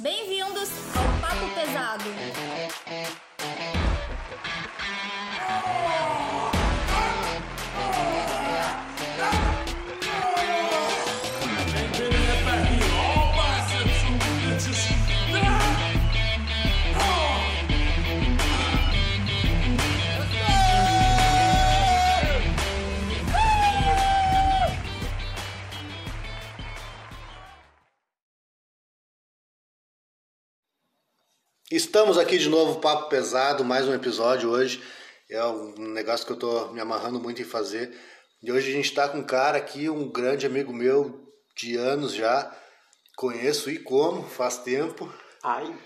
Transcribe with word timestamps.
Bem-vindos 0.00 0.70
ao 0.94 1.20
Papo 1.20 1.54
Pesado. 1.56 2.04
Estamos 31.98 32.16
aqui 32.16 32.38
de 32.38 32.48
novo, 32.48 32.78
Papo 32.78 33.08
Pesado, 33.08 33.64
mais 33.64 33.88
um 33.88 33.92
episódio 33.92 34.50
hoje. 34.50 34.80
É 35.28 35.44
um 35.44 35.74
negócio 35.88 36.24
que 36.24 36.30
eu 36.30 36.36
tô 36.36 36.68
me 36.68 36.80
amarrando 36.80 37.18
muito 37.18 37.42
em 37.42 37.44
fazer. 37.44 37.92
E 38.40 38.52
hoje 38.52 38.70
a 38.70 38.72
gente 38.72 38.84
está 38.84 39.08
com 39.08 39.18
um 39.18 39.24
cara 39.24 39.58
aqui, 39.58 39.90
um 39.90 40.08
grande 40.08 40.46
amigo 40.46 40.72
meu 40.72 41.28
de 41.56 41.74
anos 41.74 42.14
já. 42.14 42.56
Conheço 43.16 43.68
e 43.68 43.80
como, 43.80 44.22
faz 44.22 44.58
tempo. 44.58 45.12
Ai. 45.42 45.76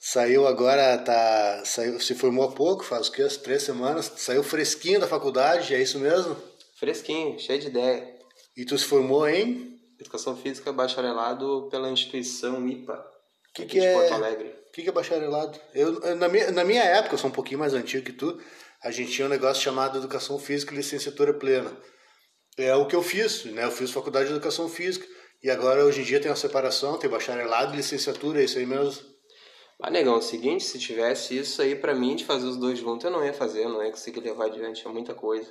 Saiu 0.00 0.44
agora, 0.44 0.98
tá, 0.98 1.62
saiu, 1.64 2.00
se 2.00 2.16
formou 2.16 2.48
há 2.48 2.52
pouco, 2.52 2.82
faz 2.82 3.06
o 3.06 3.12
que, 3.12 3.22
as 3.22 3.36
três 3.36 3.62
semanas. 3.62 4.10
Saiu 4.16 4.42
fresquinho 4.42 4.98
da 4.98 5.06
faculdade, 5.06 5.72
é 5.72 5.80
isso 5.80 6.00
mesmo? 6.00 6.36
Fresquinho, 6.80 7.38
cheio 7.38 7.60
de 7.60 7.68
ideia. 7.68 8.12
E 8.56 8.64
tu 8.64 8.76
se 8.76 8.86
formou 8.86 9.28
em? 9.28 9.78
Educação 10.00 10.36
Física 10.36 10.72
Bacharelado 10.72 11.68
pela 11.70 11.92
instituição 11.92 12.66
IPA. 12.66 13.19
Que 13.54 13.66
que 13.66 13.80
de 13.80 13.86
é? 13.86 13.92
Porto 13.94 14.14
Alegre. 14.14 14.48
O 14.68 14.72
que, 14.72 14.82
que 14.82 14.88
é 14.88 14.92
bacharelado? 14.92 15.58
Eu, 15.74 16.00
eu- 16.02 16.16
na, 16.16 16.28
minha, 16.28 16.50
na 16.52 16.64
minha 16.64 16.82
época, 16.84 17.14
eu 17.14 17.18
sou 17.18 17.28
um 17.30 17.32
pouquinho 17.32 17.58
mais 17.58 17.74
antigo 17.74 18.04
que 18.04 18.12
tu, 18.12 18.40
a 18.82 18.90
gente 18.90 19.10
tinha 19.12 19.26
um 19.26 19.30
negócio 19.30 19.62
chamado 19.62 19.98
Educação 19.98 20.38
Física 20.38 20.72
e 20.72 20.76
Licenciatura 20.76 21.34
Plena. 21.34 21.76
É 22.56 22.74
o 22.74 22.86
que 22.86 22.94
eu 22.94 23.02
fiz, 23.02 23.44
né? 23.46 23.64
Eu 23.64 23.70
fiz 23.72 23.90
faculdade 23.90 24.26
de 24.28 24.34
Educação 24.34 24.68
Física 24.68 25.06
e 25.42 25.50
agora, 25.50 25.84
hoje 25.84 26.02
em 26.02 26.04
dia, 26.04 26.20
tem 26.20 26.30
uma 26.30 26.36
separação, 26.36 26.98
tem 26.98 27.08
bacharelado 27.10 27.72
e 27.72 27.76
licenciatura, 27.78 28.40
é 28.40 28.44
isso 28.44 28.58
aí 28.58 28.66
mesmo. 28.66 29.02
Mas, 29.80 29.92
negão, 29.92 30.14
é 30.14 30.18
o 30.18 30.22
seguinte, 30.22 30.62
se 30.64 30.78
tivesse 30.78 31.38
isso 31.38 31.62
aí 31.62 31.74
pra 31.74 31.94
mim 31.94 32.14
de 32.14 32.24
fazer 32.24 32.46
os 32.46 32.56
dois 32.58 32.78
juntos, 32.78 33.04
eu 33.06 33.10
não 33.10 33.24
ia 33.24 33.32
fazer, 33.32 33.64
eu 33.64 33.70
não 33.70 33.82
ia 33.82 33.90
conseguir 33.90 34.20
levar 34.20 34.46
adiante, 34.46 34.86
é 34.86 34.90
muita 34.90 35.14
coisa. 35.14 35.50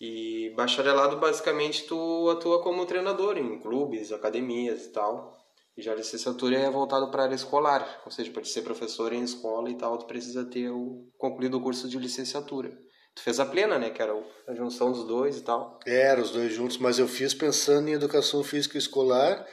E 0.00 0.52
bacharelado, 0.54 1.16
basicamente, 1.16 1.84
tu 1.84 2.28
atua 2.30 2.62
como 2.62 2.84
treinador 2.84 3.38
em 3.38 3.58
clubes, 3.60 4.12
academias 4.12 4.84
e 4.84 4.92
tal. 4.92 5.34
E 5.76 5.82
já 5.82 5.92
a 5.92 5.96
licenciatura 5.96 6.56
é 6.56 6.70
voltado 6.70 7.10
para 7.10 7.22
a 7.22 7.24
área 7.26 7.34
escolar, 7.34 8.02
ou 8.04 8.10
seja, 8.10 8.30
para 8.30 8.44
ser 8.44 8.62
professor 8.62 9.12
em 9.12 9.22
escola 9.22 9.68
e 9.68 9.76
tal, 9.76 9.98
tu 9.98 10.06
precisa 10.06 10.44
ter 10.44 10.70
o, 10.70 11.08
concluído 11.18 11.58
o 11.58 11.60
curso 11.60 11.88
de 11.88 11.98
licenciatura. 11.98 12.70
Tu 13.14 13.22
fez 13.22 13.38
a 13.40 13.46
plena, 13.46 13.78
né, 13.78 13.90
que 13.90 14.02
era 14.02 14.12
a 14.48 14.54
junção 14.54 14.92
dos 14.92 15.04
dois 15.04 15.38
e 15.38 15.42
tal. 15.42 15.78
Era 15.86 16.20
os 16.20 16.30
dois 16.30 16.52
juntos, 16.52 16.78
mas 16.78 16.98
eu 16.98 17.08
fiz 17.08 17.34
pensando 17.34 17.88
em 17.88 17.92
Educação 17.92 18.42
Física 18.42 18.78
Escolar. 18.78 19.46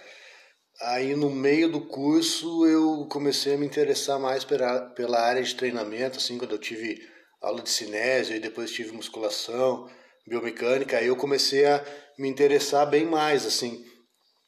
Aí, 0.81 1.15
no 1.15 1.29
meio 1.29 1.71
do 1.71 1.81
curso, 1.81 2.65
eu 2.65 3.07
comecei 3.07 3.53
a 3.53 3.57
me 3.57 3.65
interessar 3.65 4.19
mais 4.19 4.43
pela, 4.43 4.81
pela 4.91 5.19
área 5.19 5.43
de 5.43 5.55
treinamento, 5.55 6.17
assim, 6.17 6.37
quando 6.37 6.53
eu 6.53 6.59
tive 6.59 6.99
aula 7.41 7.61
de 7.61 7.69
cinésio 7.69 8.35
e 8.35 8.39
depois 8.39 8.71
tive 8.71 8.91
musculação, 8.91 9.89
biomecânica, 10.27 10.97
aí 10.97 11.07
eu 11.07 11.15
comecei 11.15 11.65
a 11.65 11.83
me 12.17 12.27
interessar 12.29 12.89
bem 12.89 13.05
mais, 13.05 13.45
assim. 13.45 13.83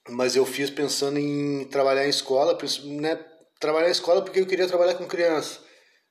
Mas 0.09 0.35
eu 0.35 0.45
fiz 0.45 0.69
pensando 0.69 1.17
em 1.17 1.65
trabalhar 1.65 2.05
em 2.05 2.09
escola, 2.09 2.57
né? 2.83 3.15
Trabalhar 3.59 3.87
em 3.87 3.91
escola 3.91 4.21
porque 4.21 4.39
eu 4.39 4.45
queria 4.45 4.67
trabalhar 4.67 4.95
com 4.95 5.05
criança. 5.07 5.61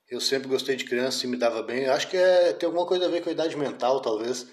Eu 0.09 0.21
sempre 0.21 0.49
gostei 0.49 0.77
de 0.77 0.85
criança 0.85 1.25
e 1.25 1.29
me 1.29 1.37
dava 1.37 1.63
bem. 1.63 1.87
Acho 1.87 2.09
que 2.09 2.17
é, 2.17 2.53
tem 2.53 2.67
alguma 2.67 2.87
coisa 2.87 3.07
a 3.07 3.09
ver 3.09 3.23
com 3.23 3.29
a 3.29 3.33
idade 3.33 3.57
mental, 3.57 4.01
talvez. 4.01 4.47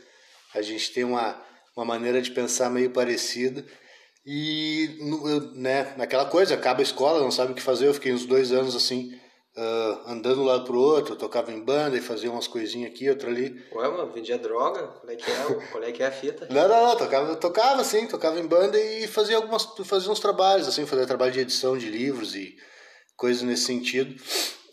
A 0.54 0.62
gente 0.62 0.92
tem 0.94 1.04
uma, 1.04 1.42
uma 1.76 1.86
maneira 1.86 2.22
de 2.22 2.32
pensar 2.32 2.70
meio 2.70 2.92
parecida. 2.92 3.66
E 4.26 4.98
eu, 5.00 5.54
né, 5.56 5.94
naquela 5.98 6.26
coisa, 6.26 6.54
acaba 6.54 6.82
a 6.82 6.84
escola, 6.84 7.20
não 7.20 7.32
sabe 7.32 7.52
o 7.52 7.56
que 7.56 7.62
fazer. 7.62 7.88
Eu 7.88 7.94
fiquei 7.94 8.14
uns 8.14 8.26
dois 8.26 8.52
anos 8.52 8.76
assim, 8.76 9.18
ah, 9.62 10.04
andando 10.14 10.36
de 10.36 10.42
um 10.42 10.46
lado 10.46 10.64
pro 10.64 10.80
outro, 10.80 11.16
tocava 11.18 11.52
em 11.52 11.60
banda 11.60 11.98
e 11.98 12.02
fazia 12.02 12.32
umas 12.32 12.48
coisinhas 12.48 12.92
aqui, 12.92 13.10
outra 13.10 13.30
ali. 13.30 13.62
Ué, 13.74 13.90
mano, 13.90 14.10
vendia 14.14 14.38
droga? 14.38 14.88
Qual 14.88 15.12
é 15.12 15.16
que 15.18 15.30
é, 15.30 15.46
o- 15.48 15.62
qual 15.72 15.84
é, 15.84 15.92
que 15.92 16.02
é 16.02 16.08
a 16.08 16.12
fita? 16.12 16.48
Não, 16.50 16.68
não, 16.68 16.86
não, 16.88 16.96
tocava, 16.96 17.36
tocava 17.36 17.82
assim, 17.82 18.08
tocava 18.08 18.40
em 18.40 18.48
banda 18.48 18.80
e 18.80 19.06
fazia 19.08 19.36
algumas, 19.36 19.64
fazia 19.84 20.10
uns 20.12 20.20
trabalhos, 20.22 20.68
assim, 20.68 20.86
fazia 20.86 21.06
trabalho 21.06 21.34
de 21.34 21.42
edição 21.42 21.78
de 21.78 21.90
livros 21.90 22.36
e 22.36 22.56
coisas 23.18 23.42
nesse 23.44 23.66
sentido. 23.66 24.16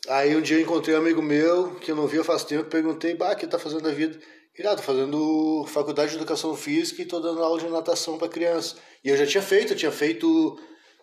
Aí 0.09 0.37
um 0.37 0.41
dia 0.41 0.57
eu 0.57 0.63
encontrei 0.63 0.95
um 0.95 0.99
amigo 1.01 1.21
meu, 1.21 1.75
que 1.81 1.91
eu 1.91 1.97
não 1.97 2.07
via 2.07 2.23
faz 2.23 2.45
tempo, 2.45 2.71
perguntei, 2.71 3.15
bah, 3.15 3.33
o 3.33 3.37
que 3.37 3.47
tá 3.47 3.59
fazendo 3.59 3.83
da 3.83 3.91
vida? 3.91 4.17
Ele, 4.57 4.69
ah, 4.69 4.77
tô 4.77 4.83
fazendo 4.83 5.67
faculdade 5.67 6.13
de 6.13 6.17
educação 6.17 6.55
física 6.57 7.03
e 7.03 7.07
tô 7.07 7.19
dando 7.19 7.43
aula 7.43 7.59
de 7.61 7.69
natação 7.69 8.17
para 8.17 8.29
criança. 8.29 8.77
E 9.05 9.09
eu 9.09 9.17
já 9.17 9.27
tinha 9.27 9.43
feito, 9.43 9.73
eu 9.73 9.77
tinha 9.77 9.91
feito 9.91 10.57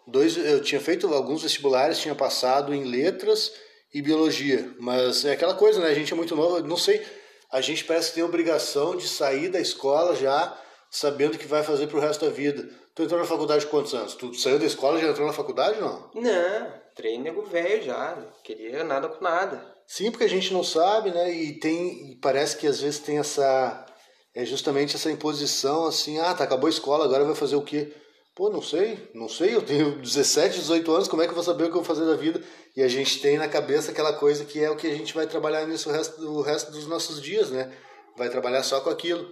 dois, 0.08 0.38
eu 0.38 0.62
tinha 0.62 0.80
feito 0.82 1.14
alguns 1.14 1.44
vestibulares, 1.44 2.00
tinha 2.00 2.16
passado 2.16 2.74
em 2.74 2.86
letras 2.86 3.52
e 3.94 4.02
biologia, 4.02 4.74
mas 4.80 5.24
é 5.24 5.34
aquela 5.34 5.54
coisa, 5.54 5.80
né? 5.80 5.88
A 5.88 5.94
gente 5.94 6.12
é 6.12 6.16
muito 6.16 6.36
novo, 6.36 6.60
não 6.62 6.78
sei, 6.78 7.06
a 7.52 7.62
gente 7.62 7.84
parece 7.84 8.10
que 8.10 8.16
tem 8.16 8.24
a 8.24 8.28
obrigação 8.28 8.96
de 8.96 9.08
sair 9.08 9.50
da 9.50 9.60
escola 9.60 10.16
já 10.16 10.58
sabendo 10.90 11.36
o 11.36 11.38
que 11.38 11.48
vai 11.48 11.64
fazer 11.64 11.88
pro 11.88 12.00
resto 12.00 12.26
da 12.26 12.32
vida. 12.32 12.68
Tu 12.96 13.04
entrou 13.04 13.20
na 13.20 13.26
faculdade 13.26 13.66
quantos 13.66 13.94
anos? 13.94 14.16
Tu 14.16 14.34
saiu 14.36 14.60
da 14.60 14.66
escola 14.66 14.98
e 14.98 15.02
já 15.02 15.10
entrou 15.10 15.26
na 15.26 15.34
faculdade, 15.34 15.80
não? 15.80 16.10
Não, 16.14 16.74
trem 16.96 17.20
nego 17.20 17.44
velho 17.44 17.84
já. 17.84 18.16
não 18.16 18.28
Queria 18.44 18.84
nada 18.84 19.08
com 19.08 19.24
nada. 19.24 19.74
Sim, 19.88 20.12
porque 20.12 20.24
a 20.24 20.30
gente 20.30 20.54
não 20.54 20.64
sabe, 20.64 21.12
né? 21.12 21.32
E 21.32 21.60
tem, 21.60 22.12
e 22.12 22.16
parece 22.16 22.58
que 22.58 22.68
às 22.68 22.80
vezes 22.80 23.00
tem 23.00 23.18
essa, 23.18 23.86
é 24.34 24.46
justamente 24.46 24.96
essa 24.96 25.12
imposição 25.12 25.86
assim, 25.86 26.20
ah, 26.20 26.34
tá, 26.34 26.44
acabou 26.44 26.68
a 26.68 26.72
escola, 26.72 27.06
agora 27.06 27.26
vai 27.26 27.36
fazer 27.36 27.56
o 27.56 27.62
quê? 27.62 27.94
Pô, 28.36 28.50
não 28.50 28.64
sei, 28.64 29.12
não 29.14 29.30
sei, 29.30 29.54
eu 29.54 29.62
tenho 29.62 29.92
17, 30.02 30.60
18 30.60 30.92
anos, 30.92 31.08
como 31.08 31.22
é 31.22 31.26
que 31.26 31.32
eu 31.32 31.36
vou 31.36 31.44
saber 31.44 31.66
o 31.66 31.68
que 31.68 31.78
eu 31.78 31.84
vou 31.84 31.84
fazer 31.84 32.06
da 32.06 32.16
vida? 32.16 32.42
E 32.76 32.82
a 32.82 32.88
gente 32.88 33.22
tem 33.22 33.38
na 33.38 33.48
cabeça 33.48 33.92
aquela 33.92 34.14
coisa 34.14 34.44
que 34.44 34.60
é 34.60 34.70
o 34.70 34.76
que 34.76 34.88
a 34.88 34.96
gente 34.96 35.14
vai 35.14 35.28
trabalhar 35.28 35.68
nisso 35.68 35.90
o 35.90 35.92
resto, 35.94 36.22
o 36.22 36.42
resto 36.42 36.72
dos 36.72 36.88
nossos 36.88 37.22
dias, 37.22 37.52
né? 37.52 37.72
Vai 38.18 38.30
trabalhar 38.30 38.64
só 38.64 38.82
com 38.82 38.90
aquilo. 38.90 39.30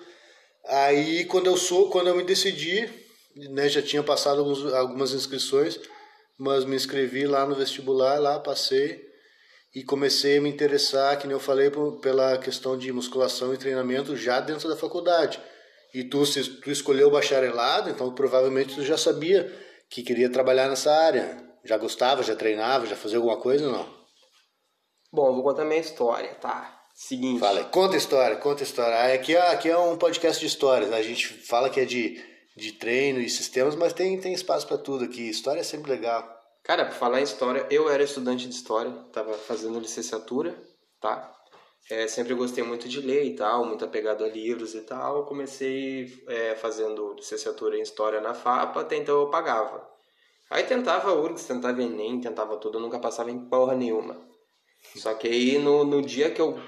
Aí 0.68 1.26
quando 1.26 1.48
eu 1.48 1.58
sou, 1.58 1.90
quando 1.90 2.08
eu 2.08 2.16
me 2.16 2.24
decidi, 2.24 2.88
né, 3.50 3.68
já 3.68 3.82
tinha 3.82 4.04
passado 4.04 4.40
alguns, 4.40 4.72
algumas 4.74 5.14
inscrições, 5.14 5.80
mas 6.38 6.64
me 6.64 6.76
inscrevi 6.76 7.26
lá 7.26 7.46
no 7.46 7.56
vestibular, 7.56 8.20
lá 8.20 8.40
passei 8.40 9.10
e 9.74 9.84
comecei 9.84 10.38
a 10.38 10.42
me 10.42 10.50
interessar, 10.50 11.18
que 11.18 11.26
nem 11.26 11.34
eu 11.34 11.40
falei, 11.40 11.72
pela 12.02 12.38
questão 12.38 12.78
de 12.78 12.92
musculação 12.92 13.54
e 13.54 13.58
treinamento 13.58 14.16
já 14.16 14.40
dentro 14.40 14.70
da 14.70 14.76
faculdade. 14.76 15.40
E 15.94 16.04
tu, 16.04 16.26
se 16.26 16.44
tu 16.62 16.72
escolheu 16.72 17.08
o 17.08 17.12
bacharelado, 17.12 17.90
então 17.90 18.14
provavelmente 18.14 18.76
tu 18.76 18.84
já 18.84 18.98
sabia 18.98 19.52
que 19.90 20.04
queria 20.04 20.32
trabalhar 20.32 20.70
nessa 20.70 20.92
área. 20.92 21.38
Já 21.64 21.78
gostava, 21.78 22.24
já 22.24 22.36
treinava, 22.36 22.86
já 22.86 22.96
fazia 22.96 23.18
alguma 23.18 23.38
coisa 23.38 23.66
ou 23.68 23.72
não? 23.72 24.02
Bom, 25.12 25.28
eu 25.28 25.34
vou 25.34 25.44
contar 25.44 25.66
minha 25.66 25.80
história, 25.80 26.34
tá? 26.36 26.82
Seguinte. 26.96 27.40
Fala 27.40 27.64
conta 27.66 27.98
história, 27.98 28.38
conta 28.38 28.64
história. 28.64 28.96
Ah, 28.96 29.14
Aqui 29.14 29.36
é, 29.36 29.52
aqui 29.52 29.70
é 29.70 29.78
um 29.78 29.98
podcast 29.98 30.40
de 30.40 30.46
histórias, 30.46 30.92
a 30.92 31.02
gente 31.02 31.28
fala 31.28 31.70
que 31.70 31.80
é 31.80 31.86
de, 31.86 32.24
de 32.56 32.72
treino 32.74 33.20
e 33.20 33.30
sistemas, 33.30 33.76
mas 33.76 33.94
tem, 33.94 34.20
tem 34.20 34.34
espaço 34.34 34.68
para 34.68 34.78
tudo 34.78 35.04
aqui. 35.06 35.30
História 35.30 35.60
é 35.60 35.64
sempre 35.64 35.92
legal. 35.92 36.28
Cara, 36.64 36.86
pra 36.86 36.94
falar 36.94 37.20
em 37.20 37.24
história, 37.24 37.66
eu 37.70 37.90
era 37.90 38.04
estudante 38.04 38.48
de 38.48 38.54
história, 38.54 38.92
tava 39.12 39.34
fazendo 39.34 39.80
licenciatura, 39.80 40.56
tá? 41.02 41.34
É, 41.90 42.08
sempre 42.08 42.34
gostei 42.34 42.64
muito 42.64 42.88
de 42.88 43.02
ler 43.02 43.26
e 43.26 43.36
tal, 43.36 43.66
muito 43.66 43.84
apegado 43.84 44.24
a 44.24 44.28
livros 44.28 44.76
e 44.76 44.82
tal. 44.82 45.26
Comecei 45.26 46.24
é, 46.28 46.56
fazendo 46.56 47.14
licenciatura 47.14 47.78
em 47.78 47.82
história 47.82 48.22
na 48.22 48.34
FAPA, 48.34 48.82
até 48.82 48.96
então 48.96 49.20
eu 49.20 49.30
pagava. 49.30 49.90
Aí 50.50 50.64
tentava 50.64 51.14
URGS, 51.14 51.46
tentava 51.46 51.82
Enem, 51.82 52.20
tentava 52.20 52.58
tudo, 52.58 52.78
eu 52.78 52.82
nunca 52.82 53.00
passava 53.00 53.32
em 53.32 53.40
porra 53.48 53.74
nenhuma. 53.74 54.18
Só 54.96 55.14
que 55.14 55.28
aí 55.28 55.58
no, 55.58 55.84
no 55.84 56.02
dia 56.02 56.30
que 56.30 56.42
eu 56.42 56.60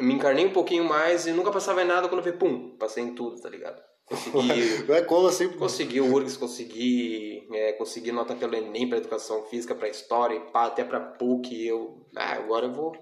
me 0.00 0.14
encarnei 0.14 0.46
um 0.46 0.52
pouquinho 0.52 0.84
mais 0.84 1.26
e 1.26 1.32
nunca 1.32 1.50
passava 1.50 1.82
em 1.82 1.86
nada, 1.86 2.08
quando 2.08 2.26
eu 2.26 2.32
vi, 2.32 2.38
pum, 2.38 2.76
passei 2.76 3.02
em 3.04 3.14
tudo, 3.14 3.40
tá 3.40 3.48
ligado? 3.48 3.80
Consegui 4.04 4.82
Vai 4.84 5.04
como 5.04 5.28
assim? 5.28 5.48
Consegui 5.50 6.00
o 6.00 6.12
URGS, 6.12 6.36
consegui, 6.36 7.48
é, 7.52 7.72
consegui 7.72 8.12
nota 8.12 8.34
pelo 8.34 8.54
Enem 8.54 8.88
para 8.88 8.98
Educação 8.98 9.44
Física, 9.44 9.74
para 9.74 9.88
História, 9.88 10.36
e 10.36 10.52
pá, 10.52 10.66
até 10.66 10.84
para 10.84 11.00
PUC. 11.00 11.66
Eu, 11.66 12.06
ah, 12.16 12.34
agora 12.34 12.66
eu 12.66 12.72
vou, 12.72 12.92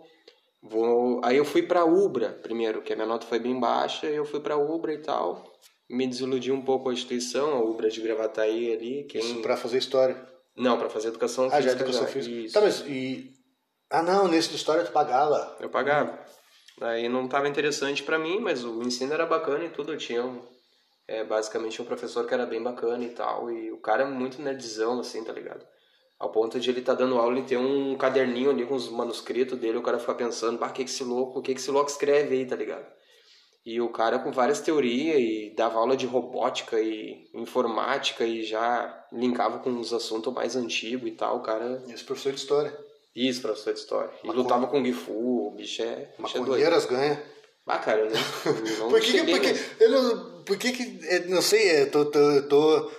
vou... 0.63 1.21
Aí 1.25 1.37
eu 1.37 1.45
fui 1.45 1.63
para 1.63 1.85
Ubra 1.85 2.31
primeiro, 2.43 2.83
que 2.83 2.93
a 2.93 2.97
minha 2.97 3.09
nota 3.09 3.27
foi 3.27 3.39
bem 3.39 3.59
baixa, 3.59 4.07
e 4.07 4.17
eu 4.17 4.25
fui 4.25 4.41
para 4.41 4.57
Ubra 4.57 4.93
e 4.93 4.99
tal. 4.99 5.51
Me 5.89 6.07
desiludi 6.07 6.53
um 6.53 6.63
pouco 6.63 6.85
com 6.85 6.91
a 6.91 6.93
instituição, 6.93 7.53
a 7.53 7.61
Ubra 7.63 7.91
de 7.91 8.01
Gravataí 8.01 8.73
ali. 8.73 9.05
Quem... 9.05 9.21
Isso 9.21 9.43
para 9.43 9.57
fazer 9.57 9.79
história. 9.79 10.17
Não, 10.57 10.79
para 10.79 10.91
fazer 10.91 11.09
Educação 11.09 11.47
Ah, 11.47 11.61
já 11.61 11.71
Física. 11.71 11.83
educação 11.83 12.03
já, 12.03 12.09
física. 12.09 12.37
Isso. 12.37 12.55
Tá, 12.55 12.61
mas 12.61 12.81
e. 12.87 13.33
Ah, 13.91 14.03
não, 14.03 14.29
nesse 14.29 14.51
de 14.51 14.57
história 14.57 14.85
tu 14.85 14.93
pagava. 14.93 15.57
Eu 15.59 15.69
pagava. 15.69 16.19
Aí 16.81 17.09
não 17.09 17.25
estava 17.25 17.49
interessante 17.49 18.03
para 18.03 18.19
mim, 18.19 18.39
mas 18.41 18.65
o 18.65 18.83
ensino 18.83 19.13
era 19.13 19.27
bacana 19.27 19.65
e 19.65 19.71
tudo. 19.71 19.93
Eu 19.93 19.99
tinha 19.99 20.25
um, 20.25 20.41
é, 21.09 21.25
basicamente 21.25 21.83
um 21.83 21.85
professor 21.85 22.27
que 22.27 22.33
era 22.33 22.47
bem 22.47 22.63
bacana 22.63 23.03
e 23.05 23.11
tal. 23.11 23.51
E 23.51 23.73
o 23.73 23.79
cara 23.79 24.03
é 24.03 24.07
muito 24.07 24.41
nerdzão, 24.41 25.01
assim, 25.01 25.25
tá 25.25 25.33
ligado? 25.33 25.67
Ao 26.21 26.31
ponto 26.31 26.61
de 26.61 26.69
ele 26.69 26.81
estar 26.81 26.95
tá 26.95 26.99
dando 27.03 27.17
aula 27.17 27.39
e 27.39 27.43
ter 27.43 27.57
um 27.57 27.97
caderninho 27.97 28.51
ali 28.51 28.67
com 28.67 28.75
os 28.75 28.91
manuscritos 28.91 29.59
dele, 29.59 29.79
o 29.79 29.83
cara 29.83 29.99
fica 29.99 30.15
pensando, 30.15 30.59
bah, 30.59 30.69
o 30.69 30.73
que 30.73 30.85
que 30.85 30.91
esse 30.91 31.03
louco, 31.03 31.39
o 31.39 31.43
que 31.43 31.55
que 31.55 31.61
esse 31.61 31.71
louco 31.71 31.91
escreve 31.91 32.35
aí, 32.35 32.45
tá 32.45 32.55
ligado? 32.55 32.87
E 33.65 33.81
o 33.81 33.89
cara 33.89 34.19
com 34.19 34.31
várias 34.31 34.61
teorias 34.61 35.19
e 35.19 35.55
dava 35.57 35.79
aula 35.79 35.97
de 35.97 36.05
robótica 36.05 36.79
e 36.79 37.27
informática 37.35 38.25
e 38.25 38.43
já 38.43 39.07
linkava 39.11 39.61
com 39.61 39.71
os 39.81 39.95
assuntos 39.95 40.33
mais 40.33 40.57
antigos 40.57 41.09
e 41.09 41.13
tal, 41.13 41.39
o 41.39 41.43
cara... 41.43 41.83
Esse 41.89 42.05
professor 42.05 42.33
de 42.33 42.39
história. 42.39 42.79
Isso, 43.17 43.41
professor 43.41 43.73
de 43.73 43.81
história. 43.81 44.11
E 44.23 44.29
lutava 44.29 44.67
com 44.67 44.81
o 44.81 44.85
Gifu, 44.85 45.13
o 45.13 45.55
bicho 45.57 45.83
é, 45.83 46.15
bicho 46.19 46.37
é 46.37 46.41
doido. 46.41 46.87
Ganha. 46.89 47.23
Ah, 47.67 47.79
cara, 47.79 48.01
eu 48.01 48.11
não, 48.11 48.21
não 48.81 48.89
por 48.89 49.01
que, 49.01 49.13
que, 49.13 49.31
por 49.31 49.41
que, 49.41 49.85
eu 49.85 49.91
não, 49.91 50.43
por 50.43 50.59
que 50.59 50.73
que, 50.73 51.07
é, 51.07 51.21
não 51.27 51.41
sei, 51.41 51.83
eu 51.83 51.91
tô, 51.91 52.05
tô, 52.07 52.43
tô 52.43 52.91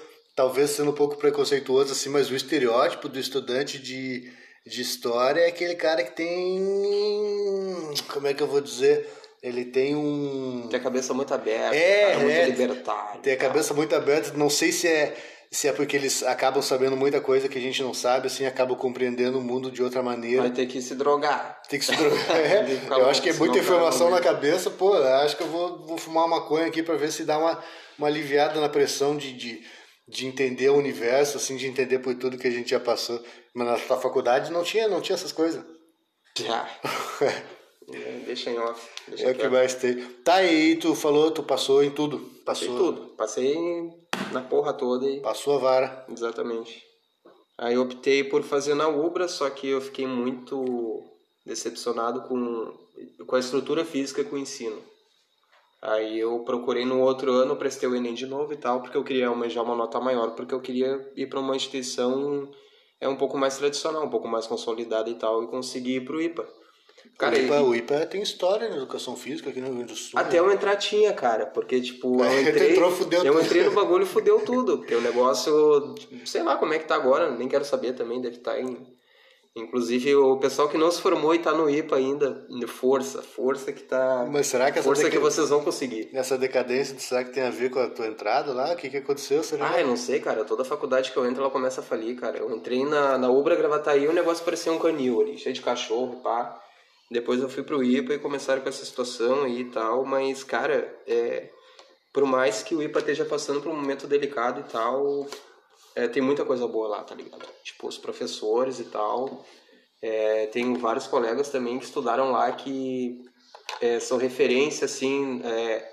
talvez 0.41 0.71
sendo 0.71 0.89
um 0.89 0.95
pouco 0.95 1.17
preconceituoso 1.17 1.91
assim, 1.91 2.09
mas 2.09 2.31
o 2.31 2.35
estereótipo 2.35 3.07
do 3.07 3.19
estudante 3.19 3.77
de, 3.77 4.27
de 4.65 4.81
história 4.81 5.41
é 5.41 5.49
aquele 5.49 5.75
cara 5.75 6.03
que 6.03 6.15
tem, 6.15 7.93
como 8.11 8.25
é 8.25 8.33
que 8.33 8.41
eu 8.41 8.47
vou 8.47 8.59
dizer, 8.59 9.07
ele 9.43 9.65
tem 9.65 9.95
um, 9.95 10.67
Tem 10.67 10.79
a 10.79 10.83
cabeça 10.83 11.13
muito 11.13 11.31
aberta, 11.31 11.75
É, 11.75 12.13
cara, 12.13 12.19
muito 12.21 12.31
é. 12.31 12.45
libertário. 12.45 13.21
tem 13.21 13.33
a 13.33 13.37
cabeça 13.37 13.71
muito 13.75 13.95
aberta, 13.95 14.35
não 14.35 14.49
sei 14.49 14.71
se 14.71 14.87
é 14.87 15.15
se 15.53 15.67
é 15.67 15.73
porque 15.73 15.97
eles 15.97 16.23
acabam 16.23 16.63
sabendo 16.63 16.95
muita 16.95 17.19
coisa 17.19 17.49
que 17.49 17.57
a 17.57 17.61
gente 17.61 17.83
não 17.83 17.93
sabe, 17.93 18.27
assim, 18.27 18.45
acabam 18.45 18.75
compreendendo 18.77 19.37
o 19.37 19.41
mundo 19.41 19.69
de 19.69 19.83
outra 19.83 20.01
maneira. 20.01 20.43
Vai 20.43 20.51
ter 20.51 20.65
que 20.65 20.81
se 20.81 20.95
drogar. 20.95 21.61
Tem 21.67 21.77
que 21.77 21.85
se 21.85 21.93
drogar. 21.93 22.17
É, 22.31 22.65
eu 22.89 23.09
acho 23.09 23.21
que 23.21 23.29
é 23.29 23.33
muita 23.33 23.59
informação 23.59 24.09
na 24.09 24.21
cabeça, 24.21 24.69
pô, 24.71 24.93
acho 24.93 25.35
que 25.35 25.43
eu 25.43 25.49
vou, 25.49 25.85
vou 25.85 25.97
fumar 25.97 26.25
uma 26.25 26.39
maconha 26.39 26.67
aqui 26.67 26.81
pra 26.81 26.95
ver 26.95 27.11
se 27.11 27.25
dá 27.25 27.37
uma, 27.37 27.61
uma 27.99 28.07
aliviada 28.07 28.61
na 28.61 28.69
pressão 28.69 29.17
de, 29.17 29.33
de, 29.33 29.61
de 30.11 30.27
entender 30.27 30.69
o 30.69 30.75
universo, 30.75 31.37
assim, 31.37 31.55
de 31.55 31.65
entender 31.65 31.99
por 31.99 32.13
tudo 32.15 32.37
que 32.37 32.47
a 32.47 32.51
gente 32.51 32.71
já 32.71 32.79
passou. 32.79 33.23
Mas 33.53 33.67
na, 33.67 33.77
faculdade 33.97 34.51
não 34.51 34.61
tinha, 34.61 34.87
não 34.87 34.99
tinha 35.01 35.15
essas 35.15 35.31
coisas. 35.31 35.63
Já. 36.37 36.69
É, 37.93 38.23
deixa 38.25 38.49
em 38.49 38.57
off. 38.57 38.87
Deixa 39.05 39.25
É 39.25 39.31
o 39.31 39.35
que 39.35 39.49
mais 39.49 39.75
tem. 39.75 40.01
Tá 40.23 40.35
aí, 40.35 40.77
tu 40.77 40.95
falou, 40.95 41.29
tu 41.29 41.43
passou 41.43 41.83
em 41.83 41.89
tudo. 41.89 42.19
Passei 42.45 42.69
Passou, 42.69 42.93
tudo. 42.93 43.07
Passei 43.17 43.53
na 44.31 44.41
porra 44.41 44.71
toda 44.71 45.09
e... 45.09 45.19
Passou 45.19 45.55
a 45.55 45.57
vara. 45.57 46.05
Exatamente. 46.09 46.81
Aí 47.57 47.73
eu 47.73 47.81
optei 47.81 48.23
por 48.23 48.43
fazer 48.43 48.75
na 48.75 48.87
Ubra, 48.87 49.27
só 49.27 49.49
que 49.49 49.67
eu 49.67 49.81
fiquei 49.81 50.07
muito 50.07 51.03
decepcionado 51.45 52.21
com, 52.21 52.73
com 53.27 53.35
a 53.35 53.39
estrutura 53.39 53.83
física 53.83 54.23
com 54.23 54.37
o 54.37 54.39
ensino. 54.39 54.81
Aí 55.81 56.19
eu 56.19 56.39
procurei 56.43 56.85
no 56.85 56.99
outro 57.01 57.31
ano, 57.31 57.55
prestei 57.55 57.89
o 57.89 57.95
Enem 57.95 58.13
de 58.13 58.27
novo 58.27 58.53
e 58.53 58.57
tal, 58.57 58.81
porque 58.81 58.95
eu 58.97 59.03
queria 59.03 59.27
almejar 59.27 59.63
uma 59.63 59.75
nota 59.75 59.99
maior, 59.99 60.35
porque 60.35 60.53
eu 60.53 60.61
queria 60.61 61.09
ir 61.15 61.27
para 61.27 61.39
uma 61.39 61.55
instituição 61.55 62.49
é 62.99 63.07
um 63.07 63.15
pouco 63.15 63.35
mais 63.35 63.57
tradicional, 63.57 64.03
um 64.05 64.09
pouco 64.09 64.27
mais 64.27 64.45
consolidada 64.45 65.09
e 65.09 65.15
tal, 65.15 65.43
e 65.43 65.47
conseguir 65.47 65.95
ir 65.95 66.05
pro 66.05 66.21
IPA. 66.21 66.47
Cara, 67.17 67.35
o, 67.35 67.39
IPA, 67.39 67.55
e- 67.55 67.63
o 67.63 67.75
IPA 67.75 68.05
tem 68.05 68.21
história 68.21 68.69
na 68.69 68.75
educação 68.77 69.15
física 69.15 69.49
aqui 69.49 69.59
no 69.59 69.67
Rio 69.67 69.75
Grande 69.77 69.93
do 69.93 69.97
Sul. 69.97 70.19
até 70.19 70.37
eu 70.37 70.51
entrar 70.51 70.75
tinha, 70.75 71.11
cara, 71.13 71.47
porque 71.47 71.81
tipo, 71.81 72.21
eu 72.23 72.41
entrei, 72.41 72.71
entrou, 72.73 72.91
fudeu 72.91 73.23
eu 73.23 73.33
tudo. 73.33 73.43
entrei 73.45 73.63
no 73.63 73.71
bagulho 73.71 74.03
e 74.03 74.07
fudeu 74.07 74.39
tudo, 74.45 74.77
porque 74.77 74.93
o 74.93 75.01
negócio, 75.01 75.95
sei 76.25 76.43
lá 76.43 76.57
como 76.57 76.73
é 76.75 76.79
que 76.79 76.85
tá 76.87 76.93
agora, 76.95 77.31
nem 77.31 77.47
quero 77.47 77.65
saber 77.65 77.93
também, 77.93 78.21
deve 78.21 78.37
estar 78.37 78.59
em 78.59 78.77
inclusive 79.55 80.15
o 80.15 80.37
pessoal 80.37 80.69
que 80.69 80.77
não 80.77 80.89
se 80.91 81.01
formou 81.01 81.35
e 81.35 81.39
tá 81.39 81.51
no 81.53 81.69
IPA 81.69 81.95
ainda, 81.97 82.47
força, 82.67 83.21
força 83.21 83.71
que 83.73 83.83
tá 83.83 84.25
Mas 84.31 84.47
será 84.47 84.71
que 84.71 84.79
essa 84.79 84.87
força 84.87 85.03
deca- 85.03 85.15
que 85.15 85.21
vocês 85.21 85.49
vão 85.49 85.63
conseguir. 85.63 86.09
Essa 86.13 86.37
decadência, 86.37 86.97
será 86.99 87.23
que 87.23 87.31
tem 87.31 87.43
a 87.43 87.49
ver 87.49 87.69
com 87.69 87.79
a 87.79 87.89
tua 87.89 88.07
entrada 88.07 88.53
lá? 88.53 88.71
O 88.73 88.75
que, 88.75 88.89
que 88.89 88.97
aconteceu? 88.97 89.43
Será? 89.43 89.71
Ah, 89.71 89.81
eu 89.81 89.87
não 89.87 89.97
sei, 89.97 90.19
cara. 90.19 90.45
Toda 90.45 90.63
faculdade 90.63 91.11
que 91.11 91.17
eu 91.17 91.25
entro, 91.25 91.41
ela 91.41 91.51
começa 91.51 91.81
a 91.81 91.83
falir, 91.83 92.15
cara. 92.15 92.37
Eu 92.37 92.55
entrei 92.55 92.85
na, 92.85 93.17
na 93.17 93.29
Ubra 93.29 93.55
Gravataí, 93.55 94.07
o 94.07 94.13
negócio 94.13 94.43
parecia 94.45 94.71
um 94.71 94.79
canil 94.79 95.21
ali, 95.21 95.37
cheio 95.37 95.53
de 95.53 95.61
cachorro, 95.61 96.21
pá. 96.21 96.57
Depois 97.11 97.41
eu 97.41 97.49
fui 97.49 97.61
pro 97.63 97.83
IPA 97.83 98.13
e 98.13 98.19
começaram 98.19 98.61
com 98.61 98.69
essa 98.69 98.85
situação 98.85 99.43
aí 99.43 99.61
e 99.61 99.65
tal, 99.65 100.05
mas, 100.05 100.45
cara, 100.45 100.97
é, 101.05 101.49
por 102.13 102.23
mais 102.25 102.63
que 102.63 102.73
o 102.73 102.81
IPA 102.81 102.99
esteja 102.99 103.25
passando 103.25 103.59
por 103.61 103.69
um 103.69 103.75
momento 103.75 104.07
delicado 104.07 104.61
e 104.61 104.71
tal, 104.71 105.27
é, 105.95 106.07
tem 106.07 106.21
muita 106.21 106.45
coisa 106.45 106.67
boa 106.67 106.87
lá, 106.87 107.03
tá 107.03 107.15
ligado? 107.15 107.45
Tipo, 107.63 107.87
os 107.87 107.97
professores 107.97 108.79
e 108.79 108.85
tal. 108.85 109.45
É, 110.01 110.47
tenho 110.47 110.75
vários 110.79 111.07
colegas 111.07 111.49
também 111.49 111.77
que 111.77 111.85
estudaram 111.85 112.31
lá 112.31 112.51
que 112.51 113.21
é, 113.79 113.99
são 113.99 114.17
referência, 114.17 114.85
assim, 114.85 115.41
é, 115.43 115.91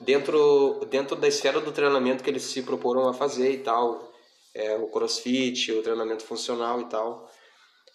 dentro, 0.00 0.84
dentro 0.90 1.16
da 1.16 1.28
esfera 1.28 1.60
do 1.60 1.72
treinamento 1.72 2.24
que 2.24 2.30
eles 2.30 2.42
se 2.42 2.62
proporam 2.62 3.08
a 3.08 3.14
fazer 3.14 3.52
e 3.52 3.58
tal. 3.58 4.12
É, 4.54 4.76
o 4.76 4.86
crossfit, 4.88 5.72
o 5.72 5.82
treinamento 5.82 6.24
funcional 6.24 6.80
e 6.80 6.84
tal. 6.86 7.28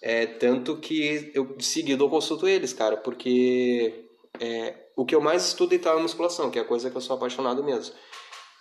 É, 0.01 0.25
tanto 0.25 0.77
que 0.77 1.31
eu 1.33 1.55
de 1.57 1.65
seguida 1.65 2.03
eu 2.03 2.09
consulto 2.09 2.47
eles, 2.47 2.71
cara, 2.73 2.97
porque 2.97 4.05
é, 4.39 4.75
o 4.95 5.05
que 5.05 5.15
eu 5.15 5.21
mais 5.21 5.45
estudo 5.47 5.73
e 5.73 5.79
tal 5.79 5.97
é 5.97 6.01
musculação, 6.01 6.49
que 6.49 6.59
é 6.59 6.61
a 6.61 6.65
coisa 6.65 6.89
que 6.89 6.95
eu 6.95 7.01
sou 7.01 7.15
apaixonado 7.15 7.63
mesmo. 7.63 7.95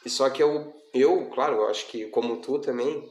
E 0.05 0.11
só 0.11 0.29
que 0.31 0.43
eu, 0.43 0.73
eu 0.95 1.31
claro, 1.31 1.57
eu 1.57 1.69
acho 1.69 1.87
que 1.89 2.07
como 2.07 2.41
tu 2.41 2.59
também, 2.59 3.09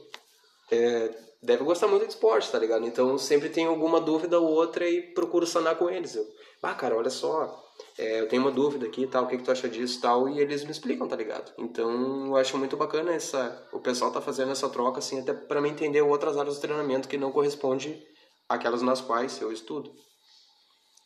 é, 0.70 1.10
deve 1.42 1.64
gostar 1.64 1.86
muito 1.86 2.06
de 2.06 2.12
esporte, 2.12 2.50
tá 2.50 2.58
ligado? 2.58 2.86
Então 2.86 3.16
sempre 3.18 3.48
tenho 3.48 3.70
alguma 3.70 4.00
dúvida 4.00 4.38
ou 4.38 4.48
outra 4.48 4.88
e 4.88 5.02
procuro 5.14 5.46
sanar 5.46 5.76
com 5.76 5.88
eles. 5.88 6.14
Eu, 6.14 6.26
ah, 6.62 6.74
cara, 6.74 6.96
olha 6.96 7.10
só, 7.10 7.64
é, 7.96 8.20
eu 8.20 8.28
tenho 8.28 8.42
uma 8.42 8.50
dúvida 8.50 8.86
aqui 8.86 9.06
tal, 9.06 9.24
o 9.24 9.26
que, 9.28 9.36
que 9.36 9.44
tu 9.44 9.52
acha 9.52 9.68
disso 9.68 10.00
tal, 10.00 10.28
e 10.28 10.40
eles 10.40 10.64
me 10.64 10.70
explicam, 10.70 11.06
tá 11.06 11.16
ligado? 11.16 11.52
Então 11.58 12.26
eu 12.26 12.36
acho 12.36 12.58
muito 12.58 12.76
bacana 12.76 13.12
essa, 13.12 13.66
o 13.72 13.80
pessoal 13.80 14.10
tá 14.10 14.20
fazendo 14.20 14.52
essa 14.52 14.68
troca, 14.68 14.98
assim, 14.98 15.20
até 15.20 15.32
para 15.32 15.60
me 15.60 15.70
entender 15.70 16.02
outras 16.02 16.36
áreas 16.36 16.56
do 16.56 16.60
treinamento 16.60 17.08
que 17.08 17.16
não 17.16 17.32
corresponde 17.32 18.02
àquelas 18.48 18.82
nas 18.82 19.00
quais 19.00 19.40
eu 19.40 19.52
estudo. 19.52 19.92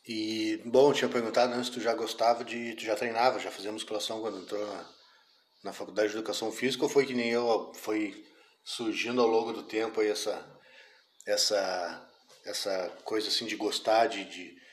E, 0.07 0.61
bom, 0.65 0.89
eu 0.89 0.93
tinha 0.93 1.09
perguntado 1.09 1.53
antes 1.53 1.69
tu 1.69 1.79
já 1.79 1.93
gostava 1.93 2.43
de. 2.43 2.75
Tu 2.75 2.83
já 2.83 2.95
treinava, 2.95 3.39
já 3.39 3.49
fazia 3.49 3.71
musculação 3.71 4.19
quando 4.19 4.39
entrou 4.39 4.65
na, 4.65 4.85
na 5.63 5.73
faculdade 5.73 6.09
de 6.09 6.17
educação 6.17 6.51
física 6.51 6.83
ou 6.83 6.89
foi 6.89 7.05
que 7.05 7.13
nem 7.13 7.31
eu, 7.31 7.71
foi 7.75 8.25
surgindo 8.63 9.21
ao 9.21 9.27
longo 9.27 9.53
do 9.53 9.63
tempo 9.63 10.01
aí 10.01 10.09
essa. 10.09 10.45
essa. 11.25 12.09
essa 12.45 12.89
coisa 13.03 13.29
assim 13.29 13.45
de 13.45 13.55
gostar 13.55 14.07
de. 14.07 14.25
de 14.25 14.63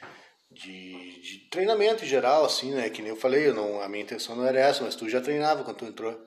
de, 0.53 1.21
de 1.21 1.49
treinamento 1.49 2.05
em 2.05 2.09
geral, 2.09 2.45
assim, 2.45 2.73
né? 2.73 2.91
Que 2.91 3.03
nem 3.03 3.11
eu 3.11 3.17
falei, 3.17 3.47
eu 3.47 3.55
não, 3.55 3.81
a 3.81 3.89
minha 3.89 4.03
intenção 4.03 4.35
não 4.35 4.45
era 4.45 4.59
essa, 4.59 4.83
mas 4.83 4.97
tu 4.97 5.09
já 5.09 5.21
treinava 5.21 5.63
quando 5.63 5.77
tu 5.77 5.85
entrou. 5.85 6.19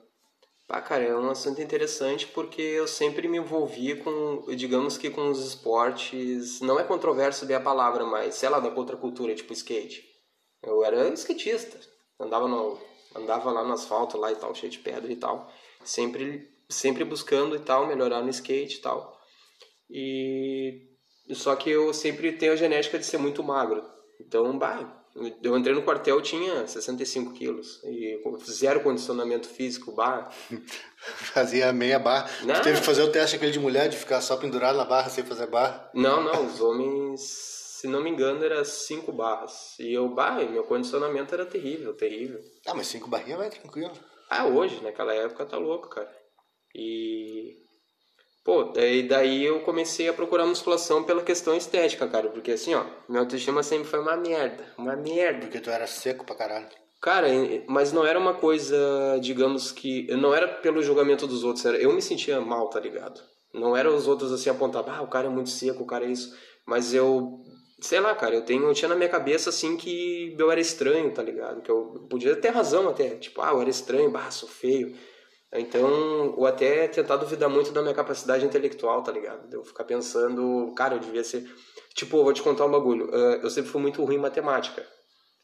Pá, 0.66 0.80
cara, 0.80 1.04
é 1.04 1.14
um 1.14 1.28
assunto 1.28 1.60
interessante 1.60 2.26
porque 2.28 2.62
eu 2.62 2.88
sempre 2.88 3.28
me 3.28 3.36
envolvi 3.36 3.96
com, 3.96 4.46
digamos 4.56 4.96
que 4.96 5.10
com 5.10 5.28
os 5.28 5.46
esportes, 5.46 6.60
não 6.60 6.80
é 6.80 6.84
controverso 6.84 7.46
ver 7.46 7.54
a 7.54 7.60
palavra, 7.60 8.06
mas 8.06 8.36
sei 8.36 8.48
lá, 8.48 8.58
da 8.60 8.70
contracultura, 8.70 9.34
tipo 9.34 9.52
skate. 9.52 10.02
Eu 10.62 10.82
era 10.82 11.12
skatista, 11.12 11.78
andava 12.18 12.48
no, 12.48 12.80
andava 13.14 13.50
lá 13.50 13.64
no 13.64 13.72
asfalto 13.72 14.18
lá 14.18 14.32
e 14.32 14.36
tal, 14.36 14.54
cheio 14.54 14.72
de 14.72 14.78
pedra 14.78 15.12
e 15.12 15.16
tal, 15.16 15.50
sempre 15.84 16.50
sempre 16.68 17.04
buscando 17.04 17.54
e 17.54 17.60
tal 17.60 17.86
melhorar 17.86 18.22
no 18.22 18.30
skate 18.30 18.78
e 18.78 18.80
tal. 18.80 19.18
E 19.90 20.88
só 21.32 21.54
que 21.56 21.70
eu 21.70 21.92
sempre 21.92 22.32
tenho 22.32 22.52
a 22.52 22.56
genética 22.56 22.98
de 22.98 23.06
ser 23.06 23.18
muito 23.18 23.42
magro. 23.42 23.84
Então, 24.20 24.56
bah, 24.58 25.04
eu 25.42 25.56
entrei 25.56 25.74
no 25.74 25.82
quartel 25.82 26.20
tinha 26.20 26.66
65 26.66 27.32
quilos 27.34 27.80
e 27.84 28.20
zero 28.50 28.80
condicionamento 28.80 29.48
físico, 29.48 29.92
bah, 29.92 30.30
Fazia 30.96 31.72
meia 31.72 31.98
barra. 31.98 32.30
Não. 32.42 32.54
Tu 32.54 32.62
teve 32.62 32.80
que 32.80 32.86
fazer 32.86 33.02
o 33.02 33.12
teste 33.12 33.36
aquele 33.36 33.52
de 33.52 33.60
mulher 33.60 33.88
de 33.88 33.96
ficar 33.96 34.20
só 34.20 34.36
pendurado 34.36 34.76
na 34.76 34.84
barra 34.84 35.10
sem 35.10 35.22
fazer 35.22 35.46
barra. 35.46 35.90
Não, 35.94 36.22
não, 36.22 36.46
os 36.46 36.60
homens, 36.60 37.20
se 37.84 37.88
não 37.88 38.02
me 38.02 38.08
engano, 38.08 38.42
era 38.42 38.64
cinco 38.64 39.12
barras. 39.12 39.78
E 39.78 39.92
eu, 39.92 40.08
bah, 40.08 40.36
meu 40.36 40.64
condicionamento 40.64 41.34
era 41.34 41.44
terrível, 41.44 41.92
terrível. 41.92 42.40
Ah, 42.66 42.72
mas 42.72 42.86
cinco 42.86 43.10
barrinhas 43.10 43.38
vai 43.38 43.50
tranquilo. 43.50 43.92
Ah, 44.30 44.46
hoje, 44.46 44.82
naquela 44.82 45.12
época, 45.12 45.44
tá 45.44 45.58
louco, 45.58 45.90
cara. 45.90 46.10
E. 46.74 47.58
Pô, 48.42 48.64
daí, 48.64 49.06
daí 49.06 49.44
eu 49.44 49.60
comecei 49.60 50.08
a 50.08 50.14
procurar 50.14 50.46
musculação 50.46 51.04
pela 51.04 51.22
questão 51.22 51.54
estética, 51.54 52.08
cara. 52.08 52.30
Porque 52.30 52.52
assim, 52.52 52.74
ó, 52.74 52.86
minha 53.06 53.20
autoestima 53.20 53.62
sempre 53.62 53.86
foi 53.86 54.00
uma 54.00 54.16
merda. 54.16 54.66
Uma 54.78 54.96
merda. 54.96 55.40
Porque 55.40 55.60
tu 55.60 55.68
era 55.68 55.86
seco 55.86 56.24
pra 56.24 56.34
caralho. 56.34 56.68
Cara, 57.02 57.28
mas 57.68 57.92
não 57.92 58.06
era 58.06 58.18
uma 58.18 58.32
coisa, 58.32 59.18
digamos 59.20 59.70
que. 59.70 60.06
Não 60.16 60.34
era 60.34 60.48
pelo 60.48 60.82
julgamento 60.82 61.26
dos 61.26 61.44
outros, 61.44 61.66
era, 61.66 61.76
eu 61.76 61.92
me 61.92 62.00
sentia 62.00 62.40
mal, 62.40 62.70
tá 62.70 62.80
ligado? 62.80 63.20
Não 63.52 63.76
era 63.76 63.92
os 63.92 64.08
outros 64.08 64.32
assim 64.32 64.48
apontar, 64.48 64.88
ah, 64.88 65.02
o 65.02 65.08
cara 65.08 65.26
é 65.26 65.30
muito 65.30 65.50
seco, 65.50 65.82
o 65.82 65.86
cara 65.86 66.06
é 66.06 66.10
isso. 66.10 66.34
Mas 66.66 66.94
eu. 66.94 67.42
Sei 67.84 68.00
lá, 68.00 68.14
cara, 68.14 68.34
eu, 68.34 68.40
tenho, 68.42 68.64
eu 68.64 68.72
tinha 68.72 68.88
na 68.88 68.94
minha 68.94 69.10
cabeça 69.10 69.50
assim 69.50 69.76
que 69.76 70.34
eu 70.38 70.50
era 70.50 70.58
estranho, 70.58 71.12
tá 71.12 71.22
ligado? 71.22 71.60
Que 71.60 71.70
eu 71.70 72.06
podia 72.08 72.34
ter 72.34 72.48
razão 72.48 72.88
até. 72.88 73.10
Tipo, 73.16 73.42
ah, 73.42 73.50
eu 73.50 73.60
era 73.60 73.68
estranho, 73.68 74.10
bah, 74.10 74.30
sou 74.30 74.48
feio. 74.48 74.96
Então, 75.52 76.34
ou 76.34 76.46
até 76.46 76.88
tentar 76.88 77.16
duvidar 77.16 77.50
muito 77.50 77.72
da 77.72 77.82
minha 77.82 77.92
capacidade 77.94 78.42
intelectual, 78.46 79.02
tá 79.02 79.12
ligado? 79.12 79.48
De 79.50 79.56
Eu 79.56 79.62
ficar 79.62 79.84
pensando, 79.84 80.72
cara, 80.74 80.94
eu 80.94 80.98
devia 80.98 81.22
ser. 81.22 81.44
Tipo, 81.94 82.24
vou 82.24 82.32
te 82.32 82.42
contar 82.42 82.64
um 82.64 82.70
bagulho. 82.70 83.14
eh, 83.14 83.40
Eu 83.42 83.50
sempre 83.50 83.70
fui 83.70 83.82
muito 83.82 84.02
ruim 84.02 84.16
em 84.16 84.18
matemática. 84.18 84.82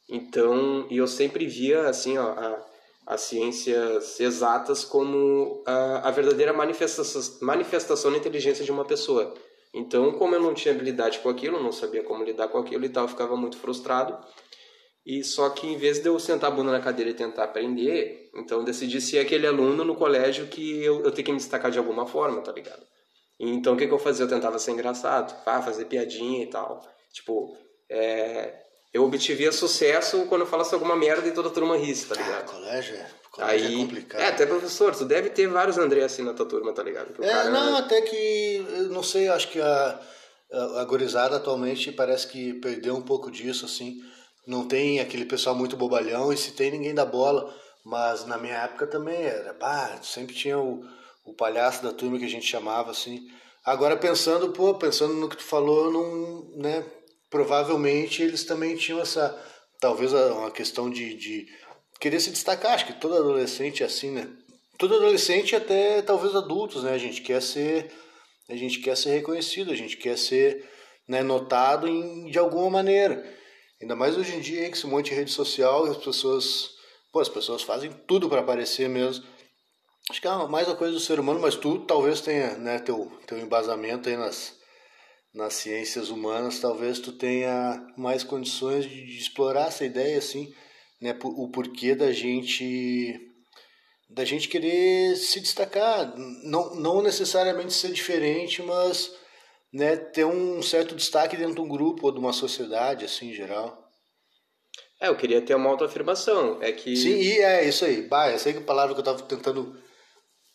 Então, 0.09 0.87
e 0.91 0.97
eu 0.97 1.07
sempre 1.07 1.47
via, 1.47 1.89
assim, 1.91 2.17
ó, 2.17 2.23
a, 2.31 2.67
as 3.07 3.21
ciências 3.21 4.19
exatas 4.19 4.83
como 4.83 5.63
a, 5.67 6.09
a 6.09 6.11
verdadeira 6.11 6.55
manifestação, 6.55 7.23
manifestação 7.43 8.11
da 8.11 8.17
inteligência 8.19 8.65
de 8.65 8.73
uma 8.73 8.87
pessoa. 8.87 9.35
Então, 9.73 10.13
como 10.13 10.35
eu 10.35 10.41
não 10.41 10.53
tinha 10.53 10.75
habilidade 10.75 11.21
com 11.21 11.29
aquilo, 11.29 11.63
não 11.63 11.71
sabia 11.71 12.03
como 12.03 12.25
lidar 12.25 12.49
com 12.49 12.59
aquilo 12.59 12.85
e 12.85 12.89
tal, 12.89 13.05
eu 13.05 13.09
ficava 13.09 13.37
muito 13.37 13.57
frustrado. 13.57 14.19
E 15.07 15.25
só 15.25 15.49
que 15.51 15.67
em 15.67 15.77
vez 15.77 16.01
de 16.01 16.09
eu 16.09 16.19
sentar 16.19 16.51
a 16.51 16.55
bunda 16.55 16.73
na 16.73 16.81
cadeira 16.81 17.11
e 17.11 17.15
tentar 17.15 17.45
aprender, 17.45 18.31
então 18.35 18.59
eu 18.59 18.65
decidi 18.65 19.01
ser 19.01 19.19
aquele 19.21 19.47
aluno 19.47 19.85
no 19.85 19.95
colégio 19.95 20.47
que 20.49 20.85
eu, 20.85 21.03
eu 21.03 21.11
tenho 21.11 21.25
que 21.25 21.33
me 21.33 21.39
destacar 21.39 21.71
de 21.71 21.79
alguma 21.79 22.07
forma, 22.07 22.43
tá 22.43 22.53
ligado? 22.53 22.85
Então 23.39 23.75
o 23.75 23.77
que, 23.77 23.87
que 23.87 23.95
eu 23.95 23.99
fazia? 23.99 24.25
Eu 24.25 24.29
tentava 24.29 24.59
ser 24.59 24.73
engraçado, 24.73 25.35
ah, 25.47 25.63
fazer 25.63 25.87
piadinha 25.87 26.43
e 26.43 26.47
tal. 26.47 26.87
Tipo, 27.13 27.57
é, 27.89 28.55
eu 28.93 29.05
obtivia 29.05 29.51
sucesso 29.51 30.27
quando 30.27 30.43
eu 30.43 30.47
falasse 30.47 30.75
alguma 30.75 30.95
merda 30.95 31.27
e 31.27 31.33
toda 31.33 31.49
a 31.49 31.53
turma 31.53 31.77
risse, 31.77 32.07
tá 32.07 32.15
ligado? 32.15 32.51
Ah, 32.51 32.53
colégio 32.53 32.97
é, 32.97 33.11
colégio 33.31 33.69
Aí, 33.69 33.75
é 33.75 33.79
complicado. 33.79 34.21
é, 34.21 34.27
até 34.29 34.47
professor, 34.47 34.95
tu 34.95 35.05
deve 35.05 35.31
ter 35.31 35.47
vários 35.49 35.79
André 35.79 36.03
assim 36.03 36.23
na 36.23 36.35
tua 36.35 36.47
turma, 36.47 36.73
tá 36.73 36.83
ligado? 36.83 37.13
É, 37.23 37.29
cara- 37.29 37.51
não, 37.51 37.77
até 37.77 38.01
que, 38.03 38.59
não 38.91 39.03
sei, 39.03 39.29
acho 39.29 39.49
que 39.49 39.61
a, 39.61 40.01
a, 40.53 40.81
a 40.81 40.85
gorizada 40.85 41.37
atualmente 41.37 41.93
parece 41.93 42.27
que 42.27 42.55
perdeu 42.55 42.95
um 42.97 43.03
pouco 43.03 43.31
disso, 43.31 43.65
assim. 43.65 43.97
Não 44.47 44.67
tem 44.67 45.01
aquele 45.01 45.25
pessoal 45.25 45.55
muito 45.55 45.77
bobalhão 45.77 46.33
e 46.33 46.37
se 46.37 46.53
tem 46.53 46.71
ninguém 46.71 46.95
dá 46.95 47.05
bola. 47.05 47.55
Mas 47.85 48.27
na 48.27 48.37
minha 48.37 48.57
época 48.57 48.87
também 48.87 49.23
era, 49.23 49.55
bah, 49.55 49.99
sempre 50.03 50.35
tinha 50.35 50.59
o, 50.59 50.85
o 51.25 51.33
palhaço 51.33 51.83
da 51.83 51.93
turma 51.93 52.19
que 52.19 52.27
a 52.27 52.29
gente 52.29 52.47
chamava, 52.47 52.91
assim. 52.91 53.27
Agora 53.65 53.97
pensando, 53.97 54.51
pô, 54.53 54.75
pensando 54.75 55.15
no 55.15 55.29
que 55.29 55.37
tu 55.37 55.45
falou, 55.45 55.91
não, 55.91 56.61
né, 56.61 56.85
provavelmente 57.31 58.23
eles 58.23 58.45
também 58.45 58.77
tinham 58.77 59.01
essa, 59.01 59.35
talvez 59.81 60.13
uma 60.13 60.51
questão 60.51 60.91
de, 60.91 61.15
de 61.15 61.47
querer 62.01 62.19
se 62.19 62.31
destacar, 62.31 62.73
acho 62.73 62.87
que 62.87 62.95
todo 62.95 63.15
adolescente 63.15 63.83
é 63.83 63.87
assim, 63.87 64.11
né? 64.11 64.27
Todo 64.79 64.97
adolescente 64.97 65.55
até 65.55 66.01
talvez 66.01 66.35
adultos, 66.35 66.83
né? 66.83 66.93
A 66.93 66.99
gente 66.99 67.21
quer 67.21 67.43
ser, 67.43 67.93
a 68.49 68.57
gente 68.57 68.81
quer 68.81 68.97
ser 68.97 69.11
reconhecido, 69.11 69.71
a 69.71 69.77
gente 69.77 69.99
quer 69.99 70.17
ser 70.17 70.67
né, 71.07 71.23
notado 71.23 71.87
em, 71.87 72.31
de 72.31 72.39
alguma 72.39 72.71
maneira. 72.71 73.23
Ainda 73.81 73.95
mais 73.95 74.17
hoje 74.17 74.35
em 74.35 74.41
dia 74.41 74.69
que 74.71 74.77
esse 74.77 74.87
monte 74.87 75.11
de 75.11 75.15
rede 75.15 75.31
social, 75.31 75.85
as 75.85 75.99
pessoas, 75.99 76.71
pô, 77.13 77.21
as 77.21 77.29
pessoas 77.29 77.63
fazem 77.63 77.93
tudo 78.07 78.29
para 78.29 78.41
aparecer 78.41 78.89
mesmo. 78.89 79.25
Acho 80.11 80.21
que 80.21 80.27
é 80.27 80.47
mais 80.49 80.69
a 80.69 80.75
coisa 80.75 80.95
do 80.95 81.01
ser 81.01 81.21
humano, 81.21 81.39
mas 81.39 81.55
tu 81.55 81.81
talvez 81.81 82.21
tenha, 82.21 82.57
né, 82.57 82.79
teu, 82.79 83.13
teu 83.27 83.39
embasamento 83.39 84.09
aí 84.09 84.17
nas, 84.17 84.55
nas 85.33 85.55
ciências 85.55 86.09
humanas, 86.09 86.59
talvez 86.59 86.99
tu 86.99 87.13
tenha 87.13 87.87
mais 87.97 88.25
condições 88.25 88.85
de, 88.85 89.07
de 89.07 89.19
explorar 89.19 89.69
essa 89.69 89.85
ideia, 89.85 90.19
assim, 90.19 90.53
né, 91.01 91.17
o 91.23 91.49
porquê 91.51 91.95
da 91.95 92.13
gente 92.13 93.19
da 94.09 94.25
gente 94.25 94.49
querer 94.49 95.17
se 95.17 95.39
destacar, 95.41 96.13
não, 96.17 96.75
não 96.75 97.01
necessariamente 97.01 97.73
ser 97.73 97.93
diferente, 97.93 98.61
mas 98.61 99.15
né, 99.73 99.97
ter 99.97 100.25
um 100.25 100.61
certo 100.63 100.97
destaque 100.97 101.37
dentro 101.37 101.55
de 101.55 101.61
um 101.61 101.69
grupo 101.69 102.07
ou 102.07 102.13
de 102.13 102.19
uma 102.19 102.33
sociedade, 102.33 103.05
assim, 103.05 103.31
em 103.31 103.35
geral. 103.35 103.89
É, 105.01 105.09
eu 105.09 105.17
queria 105.17 105.41
ter 105.41 105.55
uma 105.55 105.71
autoafirmação. 105.71 106.59
É 106.61 106.73
que. 106.73 106.95
Sim, 106.97 107.15
e 107.15 107.39
é 107.39 107.67
isso 107.67 107.85
aí. 107.85 108.03
Bah, 108.03 108.27
essa 108.27 108.49
aí 108.49 108.53
que 108.53 108.59
é 108.59 108.63
a 108.63 108.67
palavra 108.67 108.95
que 108.95 109.01
eu 109.01 109.05
tava 109.05 109.23
tentando, 109.23 109.81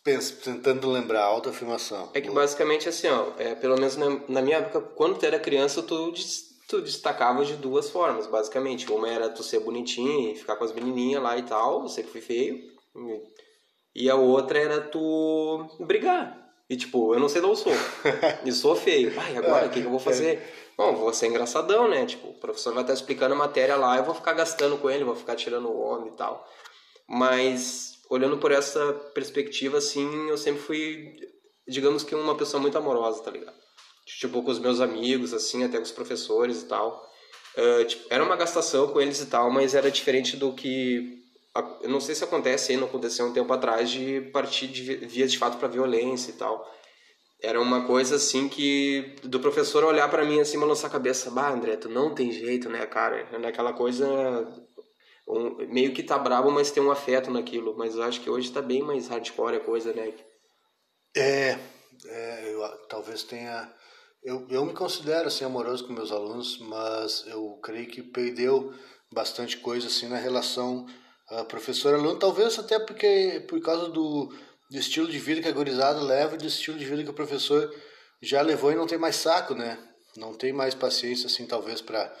pens- 0.04 0.30
tentando 0.30 0.88
lembrar, 0.90 1.24
autoafirmação. 1.24 2.10
É 2.14 2.20
que 2.20 2.30
basicamente 2.30 2.88
assim, 2.88 3.08
ó, 3.08 3.32
é, 3.38 3.54
pelo 3.54 3.74
menos 3.76 3.96
na, 3.96 4.20
na 4.28 4.42
minha 4.42 4.58
época, 4.58 4.80
quando 4.82 5.18
tu 5.18 5.26
era 5.26 5.40
criança, 5.40 5.82
tu, 5.82 6.12
tu 6.66 6.80
destacava 6.80 7.44
de 7.44 7.54
duas 7.56 7.90
formas, 7.90 8.26
basicamente. 8.26 8.90
Uma 8.90 9.08
era 9.08 9.28
tu 9.28 9.42
ser 9.42 9.60
bonitinho 9.60 10.32
e 10.32 10.36
ficar 10.36 10.56
com 10.56 10.64
as 10.64 10.72
menininhas 10.72 11.22
lá 11.22 11.36
e 11.36 11.42
tal, 11.42 11.82
eu 11.82 11.88
sempre 11.88 12.12
fui 12.12 12.20
feio. 12.20 12.60
E 13.94 14.10
a 14.10 14.16
outra 14.16 14.58
era 14.58 14.80
tu 14.80 15.68
brigar. 15.80 16.44
E 16.68 16.76
tipo, 16.76 17.14
eu 17.14 17.20
não 17.20 17.28
sei 17.28 17.40
dar 17.40 17.48
o 17.48 17.56
soco. 17.56 17.76
e 18.44 18.52
sou 18.52 18.74
feio. 18.74 19.12
Ai, 19.18 19.36
agora 19.36 19.66
o 19.66 19.70
que, 19.70 19.80
que 19.80 19.86
eu 19.86 19.90
vou 19.90 20.00
fazer? 20.00 20.42
Bom, 20.76 20.94
vou 20.94 21.12
ser 21.12 21.28
engraçadão, 21.28 21.88
né? 21.88 22.04
Tipo, 22.04 22.28
o 22.28 22.34
professor 22.34 22.74
vai 22.74 22.82
estar 22.82 22.92
explicando 22.92 23.34
a 23.34 23.38
matéria 23.38 23.76
lá, 23.76 23.96
eu 23.96 24.04
vou 24.04 24.14
ficar 24.14 24.34
gastando 24.34 24.76
com 24.76 24.90
ele, 24.90 25.04
vou 25.04 25.14
ficar 25.14 25.36
tirando 25.36 25.68
o 25.68 25.80
homem 25.80 26.12
e 26.12 26.16
tal. 26.16 26.46
Mas, 27.08 28.00
olhando 28.10 28.36
por 28.36 28.52
essa 28.52 28.92
perspectiva, 29.14 29.78
assim, 29.78 30.28
eu 30.28 30.36
sempre 30.36 30.60
fui, 30.60 31.14
digamos 31.66 32.02
que 32.02 32.14
uma 32.14 32.34
pessoa 32.34 32.60
muito 32.60 32.76
amorosa, 32.76 33.22
tá 33.22 33.30
ligado? 33.30 33.56
Tipo, 34.06 34.42
com 34.42 34.50
os 34.50 34.58
meus 34.58 34.80
amigos, 34.80 35.34
assim, 35.34 35.64
até 35.64 35.76
com 35.78 35.82
os 35.82 35.92
professores 35.92 36.62
e 36.62 36.66
tal. 36.66 37.04
Ah, 37.56 37.84
tipo, 37.84 38.06
era 38.08 38.22
uma 38.24 38.36
gastação 38.36 38.86
com 38.88 39.00
eles 39.00 39.20
e 39.20 39.26
tal, 39.26 39.50
mas 39.50 39.74
era 39.74 39.90
diferente 39.90 40.36
do 40.36 40.52
que. 40.52 41.18
Eu 41.82 41.88
não 41.88 42.00
sei 42.00 42.14
se 42.14 42.22
acontece 42.22 42.76
não 42.76 42.86
aconteceu 42.86 43.24
um 43.26 43.32
tempo 43.32 43.50
atrás, 43.52 43.90
de 43.90 44.20
partir 44.32 44.66
de 44.68 44.82
vi- 44.82 45.06
vias 45.06 45.32
de 45.32 45.38
fato 45.38 45.56
pra 45.58 45.66
violência 45.68 46.30
e 46.30 46.34
tal. 46.34 46.70
Era 47.42 47.60
uma 47.60 47.86
coisa 47.86 48.16
assim 48.16 48.48
que. 48.48 49.16
do 49.24 49.40
professor 49.40 49.82
olhar 49.84 50.08
pra 50.10 50.24
mim 50.24 50.38
assim, 50.40 50.58
balançar 50.60 50.88
a 50.90 50.92
cabeça, 50.92 51.30
bah, 51.30 51.50
André, 51.50 51.76
tu 51.76 51.88
não 51.88 52.14
tem 52.14 52.30
jeito, 52.30 52.68
né, 52.68 52.86
cara? 52.86 53.26
Naquela 53.38 53.72
coisa. 53.72 54.06
um- 55.28 55.56
meio 55.66 55.92
que 55.92 56.02
tá 56.04 56.16
bravo, 56.18 56.50
mas 56.50 56.70
tem 56.70 56.82
um 56.82 56.90
afeto 56.90 57.30
naquilo. 57.30 57.74
Mas 57.76 57.96
eu 57.96 58.02
acho 58.04 58.20
que 58.20 58.30
hoje 58.30 58.52
tá 58.52 58.62
bem 58.62 58.82
mais 58.82 59.08
hardcore 59.08 59.56
a 59.56 59.60
coisa, 59.60 59.92
né? 59.92 60.12
É, 61.16 61.58
é, 62.06 62.52
eu 62.54 62.60
talvez 62.88 63.22
tenha. 63.24 63.68
Eu, 64.22 64.46
eu 64.50 64.64
me 64.64 64.72
considero 64.72 65.28
assim 65.28 65.44
amoroso 65.44 65.86
com 65.86 65.92
meus 65.92 66.10
alunos, 66.10 66.58
mas 66.58 67.24
eu 67.26 67.58
creio 67.62 67.86
que 67.88 68.02
perdeu 68.02 68.74
bastante 69.12 69.56
coisa 69.58 69.86
assim 69.86 70.08
na 70.08 70.16
relação 70.16 70.86
ah, 71.28 71.44
professor-aluno, 71.44 72.18
talvez 72.18 72.58
até 72.58 72.78
porque 72.78 73.44
por 73.48 73.60
causa 73.60 73.88
do, 73.88 74.32
do 74.70 74.78
estilo 74.78 75.08
de 75.08 75.18
vida 75.18 75.42
que 75.42 75.48
a 75.48 75.52
gurizada 75.52 76.00
leva 76.00 76.34
e 76.34 76.38
do 76.38 76.46
estilo 76.46 76.78
de 76.78 76.84
vida 76.84 77.02
que 77.02 77.10
o 77.10 77.14
professor 77.14 77.72
já 78.22 78.42
levou 78.42 78.72
e 78.72 78.76
não 78.76 78.86
tem 78.86 78.98
mais 78.98 79.16
saco, 79.16 79.54
né? 79.54 79.78
Não 80.16 80.34
tem 80.34 80.52
mais 80.52 80.74
paciência 80.74 81.26
assim 81.26 81.46
talvez 81.46 81.80
para 81.80 82.14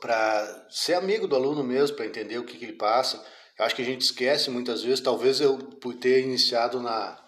para 0.00 0.66
ser 0.70 0.94
amigo 0.94 1.26
do 1.26 1.36
aluno 1.36 1.62
mesmo, 1.62 1.96
para 1.96 2.06
entender 2.06 2.38
o 2.38 2.44
que, 2.44 2.56
que 2.56 2.64
ele 2.64 2.76
passa. 2.76 3.22
Eu 3.58 3.64
acho 3.64 3.74
que 3.74 3.82
a 3.82 3.84
gente 3.84 4.02
esquece 4.02 4.48
muitas 4.48 4.82
vezes, 4.82 5.00
talvez 5.00 5.40
eu 5.40 5.58
por 5.58 5.94
ter 5.94 6.20
iniciado 6.20 6.80
na 6.80 7.18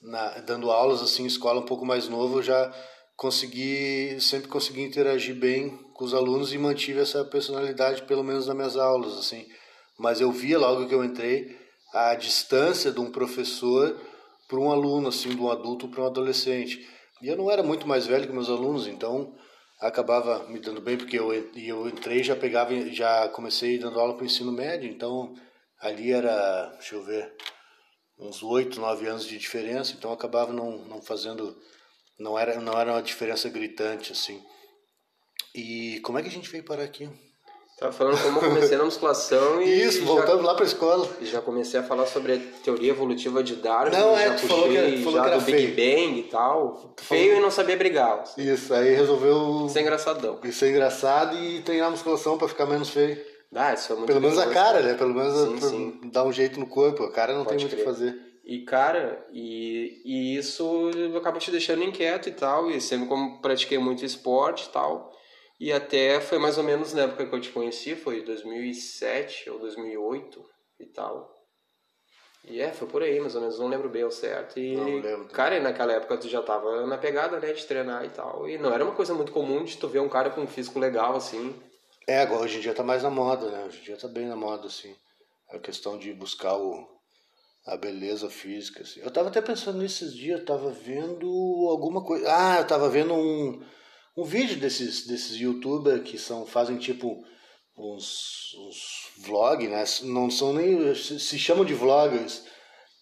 na, 0.00 0.40
dando 0.40 0.70
aulas 0.70 1.00
assim 1.00 1.26
escola 1.26 1.60
um 1.60 1.66
pouco 1.66 1.86
mais 1.86 2.08
novo, 2.08 2.38
eu 2.38 2.42
já 2.42 2.74
consegui 3.22 4.20
sempre 4.20 4.48
consegui 4.48 4.82
interagir 4.82 5.36
bem 5.36 5.70
com 5.94 6.04
os 6.04 6.12
alunos 6.12 6.52
e 6.52 6.58
mantive 6.58 6.98
essa 6.98 7.24
personalidade 7.24 8.02
pelo 8.02 8.24
menos 8.24 8.48
nas 8.48 8.56
minhas 8.56 8.76
aulas 8.76 9.16
assim. 9.16 9.46
Mas 9.96 10.20
eu 10.20 10.32
via 10.32 10.58
logo 10.58 10.88
que 10.88 10.94
eu 10.94 11.04
entrei 11.04 11.56
a 11.94 12.16
distância 12.16 12.90
de 12.90 12.98
um 12.98 13.12
professor 13.12 13.96
para 14.48 14.58
um 14.58 14.72
aluno 14.72 15.06
assim, 15.06 15.28
de 15.28 15.40
um 15.40 15.48
adulto 15.48 15.86
para 15.86 16.02
um 16.02 16.06
adolescente. 16.06 16.84
E 17.22 17.28
eu 17.28 17.36
não 17.36 17.48
era 17.48 17.62
muito 17.62 17.86
mais 17.86 18.08
velho 18.08 18.26
que 18.26 18.32
meus 18.32 18.50
alunos, 18.50 18.88
então 18.88 19.36
acabava 19.80 20.48
me 20.48 20.58
dando 20.58 20.80
bem 20.80 20.96
porque 20.98 21.16
eu 21.16 21.32
eu 21.32 21.88
entrei 21.88 22.24
já 22.24 22.34
pegava 22.34 22.74
já 22.90 23.28
comecei 23.28 23.78
dando 23.78 24.00
aula 24.00 24.14
para 24.14 24.24
o 24.24 24.26
ensino 24.26 24.50
médio, 24.50 24.90
então 24.90 25.32
ali 25.80 26.10
era, 26.10 26.70
deixa 26.72 26.96
eu 26.96 27.04
ver, 27.04 27.32
uns 28.18 28.42
oito, 28.42 28.80
nove 28.80 29.06
anos 29.06 29.24
de 29.24 29.38
diferença, 29.38 29.94
então 29.96 30.12
acabava 30.12 30.52
não, 30.52 30.78
não 30.86 31.00
fazendo, 31.00 31.56
não 32.22 32.38
era, 32.38 32.60
não 32.60 32.78
era 32.78 32.92
uma 32.92 33.02
diferença 33.02 33.48
gritante 33.48 34.12
assim. 34.12 34.40
E 35.54 36.00
como 36.02 36.18
é 36.18 36.22
que 36.22 36.28
a 36.28 36.32
gente 36.32 36.48
veio 36.50 36.64
parar 36.64 36.84
aqui? 36.84 37.08
Tava 37.78 37.92
falando 37.92 38.22
como 38.22 38.38
eu 38.38 38.48
comecei 38.48 38.76
na 38.78 38.84
musculação 38.84 39.60
e. 39.60 39.82
Isso, 39.82 40.00
já- 40.00 40.04
voltando 40.04 40.42
lá 40.44 40.54
para 40.54 40.64
a 40.64 40.66
escola. 40.66 41.08
Já 41.22 41.40
comecei 41.40 41.80
a 41.80 41.82
falar 41.82 42.06
sobre 42.06 42.34
a 42.34 42.38
teoria 42.62 42.90
evolutiva 42.90 43.42
de 43.42 43.56
Darwin. 43.56 43.90
Não, 43.90 44.16
é, 44.16 44.30
tu 44.30 44.46
falou 44.46 44.68
que 44.68 44.76
era- 44.76 44.86
puxei 44.88 45.02
falou 45.04 45.18
já 45.18 45.22
que 45.24 45.28
era 45.30 45.38
do 45.40 45.44
Big 45.44 45.58
feio. 45.58 45.74
Bang 46.06 46.18
e 46.20 46.22
tal. 46.24 46.94
Feio 47.00 47.36
e 47.38 47.40
não 47.40 47.50
sabia 47.50 47.76
brigar. 47.76 48.22
Isso, 48.38 48.72
aí 48.72 48.94
resolveu 48.94 49.66
Isso 49.66 49.76
é 49.78 49.82
engraçadão. 49.82 50.38
isso 50.44 50.64
é 50.64 50.68
engraçado 50.68 51.36
e 51.36 51.60
treinar 51.62 51.90
musculação 51.90 52.38
para 52.38 52.46
ficar 52.48 52.66
menos 52.66 52.90
feio. 52.90 53.20
Ah, 53.54 53.74
isso 53.74 53.92
é 53.92 53.96
muito 53.96 54.06
Pelo 54.06 54.20
menos 54.20 54.38
a 54.38 54.46
cara, 54.48 54.80
né? 54.80 54.94
Pelo 54.94 55.12
menos 55.12 55.34
Sim, 55.36 55.58
pra 55.58 55.68
sim. 55.68 56.00
dar 56.04 56.24
um 56.24 56.32
jeito 56.32 56.60
no 56.60 56.66
corpo. 56.66 57.02
A 57.04 57.10
cara 57.10 57.34
não 57.34 57.44
Pode 57.44 57.56
tem 57.56 57.66
muito 57.66 57.74
o 57.74 57.76
que 57.78 57.84
fazer. 57.84 58.16
E, 58.44 58.64
cara, 58.64 59.24
e, 59.32 60.02
e 60.04 60.36
isso 60.36 60.90
acaba 61.16 61.38
te 61.38 61.50
deixando 61.50 61.84
inquieto 61.84 62.28
e 62.28 62.32
tal. 62.32 62.70
E 62.70 62.80
sempre 62.80 63.08
como 63.08 63.40
pratiquei 63.40 63.78
muito 63.78 64.04
esporte 64.04 64.66
e 64.66 64.70
tal. 64.70 65.12
E 65.60 65.72
até 65.72 66.20
foi 66.20 66.38
mais 66.38 66.58
ou 66.58 66.64
menos 66.64 66.92
na 66.92 67.02
época 67.02 67.26
que 67.26 67.34
eu 67.34 67.40
te 67.40 67.50
conheci, 67.50 67.94
foi 67.94 68.22
2007 68.22 69.48
ou 69.48 69.60
2008 69.60 70.44
e 70.80 70.86
tal. 70.86 71.32
E 72.44 72.60
é, 72.60 72.72
foi 72.72 72.88
por 72.88 73.02
aí, 73.02 73.20
mais 73.20 73.36
ou 73.36 73.40
menos, 73.40 73.58
não 73.60 73.68
lembro 73.68 73.88
bem 73.88 74.02
ao 74.02 74.10
certo. 74.10 74.58
E, 74.58 74.74
Não, 74.74 74.96
lembro. 74.96 75.28
cara, 75.28 75.56
e 75.56 75.60
naquela 75.60 75.92
época 75.92 76.18
tu 76.18 76.28
já 76.28 76.42
tava 76.42 76.84
na 76.86 76.98
pegada, 76.98 77.38
né, 77.38 77.52
de 77.52 77.64
treinar 77.64 78.04
e 78.04 78.08
tal. 78.08 78.48
E 78.48 78.58
não 78.58 78.72
era 78.72 78.82
uma 78.82 78.94
coisa 78.94 79.14
muito 79.14 79.30
comum 79.30 79.62
de 79.62 79.76
tu 79.76 79.86
ver 79.86 80.00
um 80.00 80.08
cara 80.08 80.30
com 80.30 80.40
um 80.40 80.46
físico 80.48 80.80
legal, 80.80 81.14
assim. 81.14 81.54
É, 82.08 82.20
agora 82.20 82.42
hoje 82.42 82.58
em 82.58 82.60
dia 82.60 82.74
tá 82.74 82.82
mais 82.82 83.04
na 83.04 83.10
moda, 83.10 83.48
né? 83.48 83.64
Hoje 83.66 83.78
em 83.78 83.84
dia 83.84 83.96
tá 83.96 84.08
bem 84.08 84.26
na 84.26 84.34
moda, 84.34 84.66
assim. 84.66 84.92
A 85.50 85.58
questão 85.60 85.96
de 85.96 86.12
buscar 86.12 86.56
o, 86.56 86.84
a 87.66 87.76
beleza 87.76 88.28
física, 88.28 88.82
assim. 88.82 89.00
Eu 89.00 89.10
tava 89.10 89.28
até 89.28 89.40
pensando 89.40 89.78
nesses 89.78 90.14
dias, 90.14 90.40
eu 90.40 90.44
tava 90.46 90.70
vendo 90.70 91.26
alguma 91.68 92.04
coisa. 92.04 92.26
Ah, 92.28 92.58
eu 92.58 92.66
tava 92.66 92.88
vendo 92.88 93.14
um, 93.14 93.62
um 94.16 94.24
vídeo 94.24 94.58
desses, 94.58 95.06
desses 95.06 95.36
youtubers 95.36 96.02
que 96.02 96.18
são, 96.18 96.44
fazem 96.46 96.76
tipo 96.76 97.24
uns, 97.76 98.54
uns 98.58 99.24
vlog, 99.24 99.66
né? 99.68 99.84
Não 100.02 100.30
são 100.30 100.52
nem. 100.52 100.94
se, 100.94 101.20
se 101.20 101.38
chamam 101.38 101.64
de 101.64 101.74
vloggers. 101.74 102.44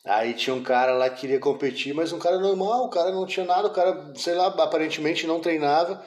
Aí 0.05 0.33
tinha 0.33 0.55
um 0.55 0.63
cara 0.63 0.93
lá 0.95 1.11
que 1.11 1.21
queria 1.21 1.39
competir, 1.39 1.93
mas 1.93 2.11
um 2.13 2.19
cara 2.19 2.39
normal, 2.39 2.87
o 2.87 2.91
cara 2.91 3.13
não 3.13 3.27
tinha 3.27 3.45
nada, 3.45 3.69
o 3.69 3.73
cara, 3.73 4.13
sei 4.17 4.35
lá, 4.35 4.47
aparentemente 4.47 5.27
não 5.27 5.41
treinava. 5.41 6.03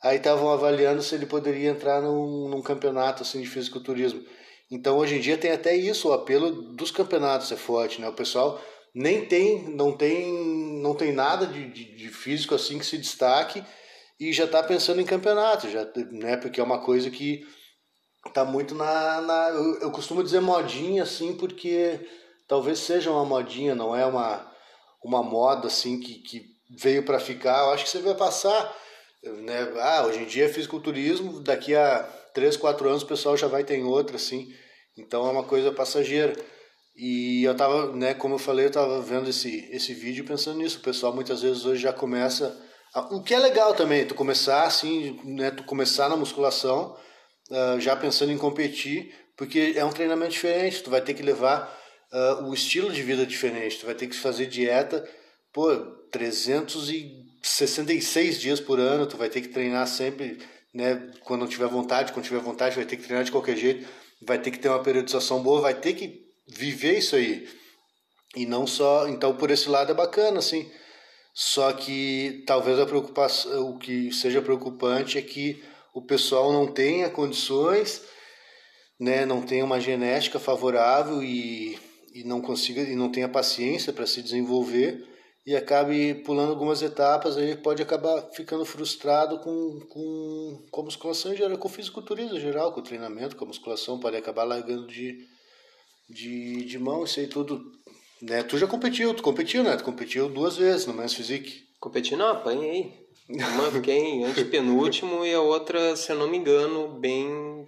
Aí 0.00 0.16
estavam 0.16 0.50
avaliando 0.50 1.02
se 1.02 1.14
ele 1.14 1.26
poderia 1.26 1.70
entrar 1.70 2.00
num, 2.00 2.48
num 2.48 2.62
campeonato 2.62 3.22
assim, 3.22 3.40
de 3.40 3.48
fisiculturismo. 3.48 4.22
Então 4.72 4.96
hoje 4.96 5.16
em 5.16 5.20
dia 5.20 5.36
tem 5.36 5.52
até 5.52 5.76
isso, 5.76 6.08
o 6.08 6.14
apelo 6.14 6.50
dos 6.72 6.90
campeonatos 6.90 7.52
é 7.52 7.56
forte, 7.56 8.00
né? 8.00 8.08
O 8.08 8.14
pessoal 8.14 8.58
nem 8.94 9.22
tem, 9.26 9.68
não 9.68 9.92
tem, 9.92 10.32
não 10.80 10.94
tem 10.94 11.12
nada 11.12 11.46
de, 11.46 11.68
de, 11.68 11.94
de 11.94 12.08
físico 12.08 12.54
assim 12.54 12.78
que 12.78 12.86
se 12.86 12.96
destaque 12.96 13.62
e 14.18 14.32
já 14.32 14.44
está 14.44 14.62
pensando 14.62 14.98
em 15.02 15.04
campeonato, 15.04 15.68
já, 15.68 15.86
né? 16.10 16.38
Porque 16.38 16.58
é 16.58 16.64
uma 16.64 16.80
coisa 16.80 17.10
que 17.10 17.46
tá 18.32 18.46
muito 18.46 18.74
na, 18.74 19.20
na 19.20 19.48
eu, 19.50 19.80
eu, 19.80 19.90
costumo 19.90 20.22
dizer 20.24 20.40
modinha 20.40 21.02
assim 21.02 21.36
porque 21.36 22.00
talvez 22.48 22.78
seja 22.78 23.10
uma 23.10 23.26
modinha, 23.26 23.74
não 23.74 23.94
é 23.94 24.06
uma 24.06 24.50
uma 25.04 25.22
moda 25.22 25.66
assim 25.66 26.00
que, 26.00 26.14
que 26.14 26.46
veio 26.78 27.04
para 27.04 27.20
ficar. 27.20 27.64
Eu 27.64 27.72
acho 27.72 27.84
que 27.84 27.90
você 27.90 27.98
vai 27.98 28.14
passar, 28.14 28.74
né? 29.22 29.70
Ah, 29.80 30.06
hoje 30.06 30.20
em 30.20 30.26
dia 30.26 30.46
é 30.46 30.48
fisiculturismo, 30.48 31.40
daqui 31.40 31.74
a 31.74 32.08
3, 32.32 32.56
4 32.56 32.88
anos 32.88 33.02
o 33.02 33.06
pessoal 33.06 33.36
já 33.36 33.48
vai 33.48 33.64
ter 33.64 33.82
outra 33.82 34.16
assim. 34.16 34.48
Então 34.96 35.26
é 35.26 35.30
uma 35.30 35.44
coisa 35.44 35.70
passageira. 35.72 36.34
E 36.96 37.44
eu 37.44 37.54
tava, 37.56 37.92
né, 37.94 38.14
como 38.14 38.34
eu 38.34 38.38
falei, 38.38 38.66
eu 38.66 38.70
tava 38.70 39.00
vendo 39.00 39.30
esse, 39.30 39.68
esse 39.72 39.94
vídeo 39.94 40.24
pensando 40.24 40.58
nisso. 40.58 40.78
O 40.78 40.82
pessoal 40.82 41.14
muitas 41.14 41.42
vezes 41.42 41.64
hoje 41.64 41.82
já 41.82 41.92
começa. 41.92 42.56
A, 42.94 43.00
o 43.14 43.22
que 43.22 43.34
é 43.34 43.38
legal 43.38 43.74
também, 43.74 44.06
tu 44.06 44.14
começar 44.14 44.64
assim, 44.64 45.18
né, 45.24 45.50
tu 45.50 45.64
começar 45.64 46.08
na 46.08 46.16
musculação, 46.16 46.96
uh, 47.50 47.80
já 47.80 47.96
pensando 47.96 48.30
em 48.30 48.38
competir, 48.38 49.12
porque 49.36 49.72
é 49.76 49.84
um 49.84 49.92
treinamento 49.92 50.32
diferente. 50.32 50.82
Tu 50.82 50.90
vai 50.90 51.00
ter 51.00 51.14
que 51.14 51.22
levar 51.22 51.74
uh, 52.12 52.44
o 52.44 52.54
estilo 52.54 52.92
de 52.92 53.02
vida 53.02 53.24
diferente, 53.24 53.78
tu 53.78 53.86
vai 53.86 53.94
ter 53.94 54.06
que 54.06 54.16
fazer 54.16 54.46
dieta, 54.46 55.08
pô, 55.52 55.74
366 56.10 58.38
dias 58.38 58.60
por 58.60 58.78
ano, 58.78 59.06
tu 59.06 59.16
vai 59.16 59.30
ter 59.30 59.40
que 59.40 59.48
treinar 59.48 59.86
sempre, 59.86 60.38
né, 60.74 61.10
quando 61.24 61.48
tiver 61.48 61.68
vontade, 61.68 62.12
quando 62.12 62.26
tiver 62.26 62.40
vontade, 62.40 62.76
vai 62.76 62.84
ter 62.84 62.98
que 62.98 63.04
treinar 63.04 63.24
de 63.24 63.32
qualquer 63.32 63.56
jeito 63.56 63.88
vai 64.26 64.38
ter 64.38 64.50
que 64.50 64.58
ter 64.58 64.68
uma 64.68 64.82
periodização 64.82 65.42
boa, 65.42 65.60
vai 65.60 65.74
ter 65.74 65.94
que 65.94 66.22
viver 66.46 66.98
isso 66.98 67.16
aí. 67.16 67.48
E 68.36 68.46
não 68.46 68.66
só, 68.66 69.08
então 69.08 69.36
por 69.36 69.50
esse 69.50 69.68
lado 69.68 69.92
é 69.92 69.94
bacana, 69.94 70.38
assim. 70.38 70.70
Só 71.34 71.72
que 71.72 72.44
talvez 72.46 72.78
a 72.78 72.86
preocupação, 72.86 73.70
o 73.70 73.78
que 73.78 74.12
seja 74.12 74.42
preocupante 74.42 75.18
é 75.18 75.22
que 75.22 75.62
o 75.94 76.02
pessoal 76.02 76.52
não 76.52 76.66
tenha 76.66 77.10
condições, 77.10 78.02
né, 79.00 79.26
não 79.26 79.42
tenha 79.42 79.64
uma 79.64 79.80
genética 79.80 80.38
favorável 80.38 81.22
e, 81.22 81.78
e 82.14 82.24
não 82.24 82.40
consiga 82.40 82.82
e 82.82 82.94
não 82.94 83.10
tenha 83.10 83.28
paciência 83.28 83.92
para 83.92 84.06
se 84.06 84.22
desenvolver 84.22 85.11
e 85.44 85.56
acabe 85.56 86.14
pulando 86.22 86.50
algumas 86.50 86.82
etapas, 86.82 87.36
aí 87.36 87.56
pode 87.56 87.82
acabar 87.82 88.22
ficando 88.32 88.64
frustrado 88.64 89.40
com, 89.40 89.80
com, 89.88 90.66
com 90.70 90.80
a 90.80 90.84
musculação 90.84 91.32
em 91.32 91.36
geral, 91.36 91.58
com 91.58 91.68
o 91.68 91.70
fisiculturismo 91.70 92.36
em 92.36 92.40
geral, 92.40 92.72
com 92.72 92.80
o 92.80 92.84
treinamento, 92.84 93.34
com 93.34 93.44
a 93.44 93.48
musculação, 93.48 93.98
pode 93.98 94.16
acabar 94.16 94.44
largando 94.44 94.86
de, 94.86 95.18
de, 96.08 96.64
de 96.64 96.78
mão, 96.78 97.04
isso 97.04 97.18
aí 97.18 97.26
tudo. 97.26 97.60
Né? 98.22 98.44
Tu 98.44 98.56
já 98.56 98.68
competiu, 98.68 99.12
tu 99.14 99.22
competiu, 99.22 99.64
né? 99.64 99.76
Tu 99.76 99.82
competiu 99.82 100.28
duas 100.28 100.56
vezes 100.56 100.86
no 100.86 100.94
Men's 100.94 101.14
Physique. 101.14 101.64
Competi 101.80 102.14
não, 102.14 102.28
apanhei. 102.28 103.02
Uma 103.28 103.70
fiquei 103.72 104.22
antepenúltimo 104.22 105.24
e 105.24 105.34
a 105.34 105.40
outra, 105.40 105.96
se 105.96 106.12
eu 106.12 106.16
não 106.16 106.28
me 106.28 106.36
engano, 106.36 107.00
bem. 107.00 107.66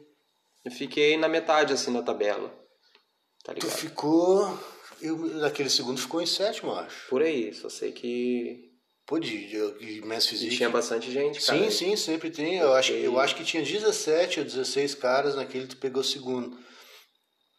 Eu 0.65 0.71
fiquei 0.71 1.17
na 1.17 1.29
metade 1.29 1.73
assim 1.73 1.91
na 1.91 2.03
tabela. 2.03 2.55
Tá 3.43 3.53
ligado? 3.53 3.71
Tu 3.71 3.77
ficou 3.77 4.59
eu, 5.05 5.19
naquele 5.19 5.69
segundo 5.69 6.01
ficou 6.01 6.23
em 6.23 6.27
sétimo, 6.27 6.73
acho. 6.73 7.09
Por 7.09 7.23
aí, 7.23 7.53
só 7.53 7.69
sei 7.69 7.93
que. 7.93 8.73
Pô, 9.07 9.19
de, 9.19 9.49
de, 9.49 9.79
de 9.79 10.07
Mass 10.07 10.27
Physique. 10.27 10.57
tinha 10.57 10.71
bastante 10.71 11.11
gente, 11.11 11.45
cara. 11.45 11.59
Sim, 11.59 11.71
sim, 11.71 11.97
sempre 11.97 12.31
tem. 12.31 12.57
Eu 12.57 12.73
acho, 12.73 12.93
eu 12.93 13.21
acho 13.21 13.37
que 13.37 13.45
tinha 13.45 13.63
17 13.63 14.41
ou 14.41 14.47
16 14.47 14.95
caras 14.95 15.37
naquele 15.37 15.67
tu 15.67 15.77
pegou 15.77 16.03
segundo. 16.03 16.57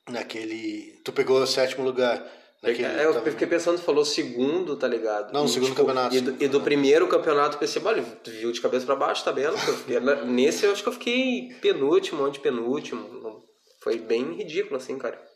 Naquele. 0.09 0.99
Tu 1.03 1.13
pegou 1.13 1.39
o 1.39 1.45
sétimo 1.45 1.85
lugar. 1.85 2.25
Naquele, 2.63 2.87
é, 2.87 3.05
eu 3.05 3.13
tava... 3.13 3.29
fiquei 3.29 3.45
pensando, 3.45 3.77
tu 3.77 3.83
falou 3.83 4.03
segundo, 4.03 4.75
tá 4.75 4.87
ligado? 4.87 5.31
Não, 5.31 5.45
e, 5.45 5.49
segundo 5.49 5.69
tipo, 5.69 5.81
campeonato. 5.81 6.15
E 6.15 6.21
do, 6.21 6.43
e 6.45 6.47
do 6.47 6.61
primeiro 6.61 7.07
campeonato, 7.07 7.59
pensei, 7.59 7.79
olha, 7.85 8.03
viu 8.25 8.51
de 8.51 8.59
cabeça 8.59 8.87
pra 8.87 8.95
baixo 8.95 9.21
a 9.21 9.25
tabela. 9.25 9.55
nesse 10.25 10.65
eu 10.65 10.71
acho 10.71 10.81
que 10.81 10.89
eu 10.89 10.93
fiquei 10.93 11.49
penúltimo, 11.61 12.31
penúltimo 12.41 13.43
Foi 13.83 13.99
bem 13.99 14.33
ridículo, 14.33 14.77
assim, 14.77 14.97
cara. 14.97 15.34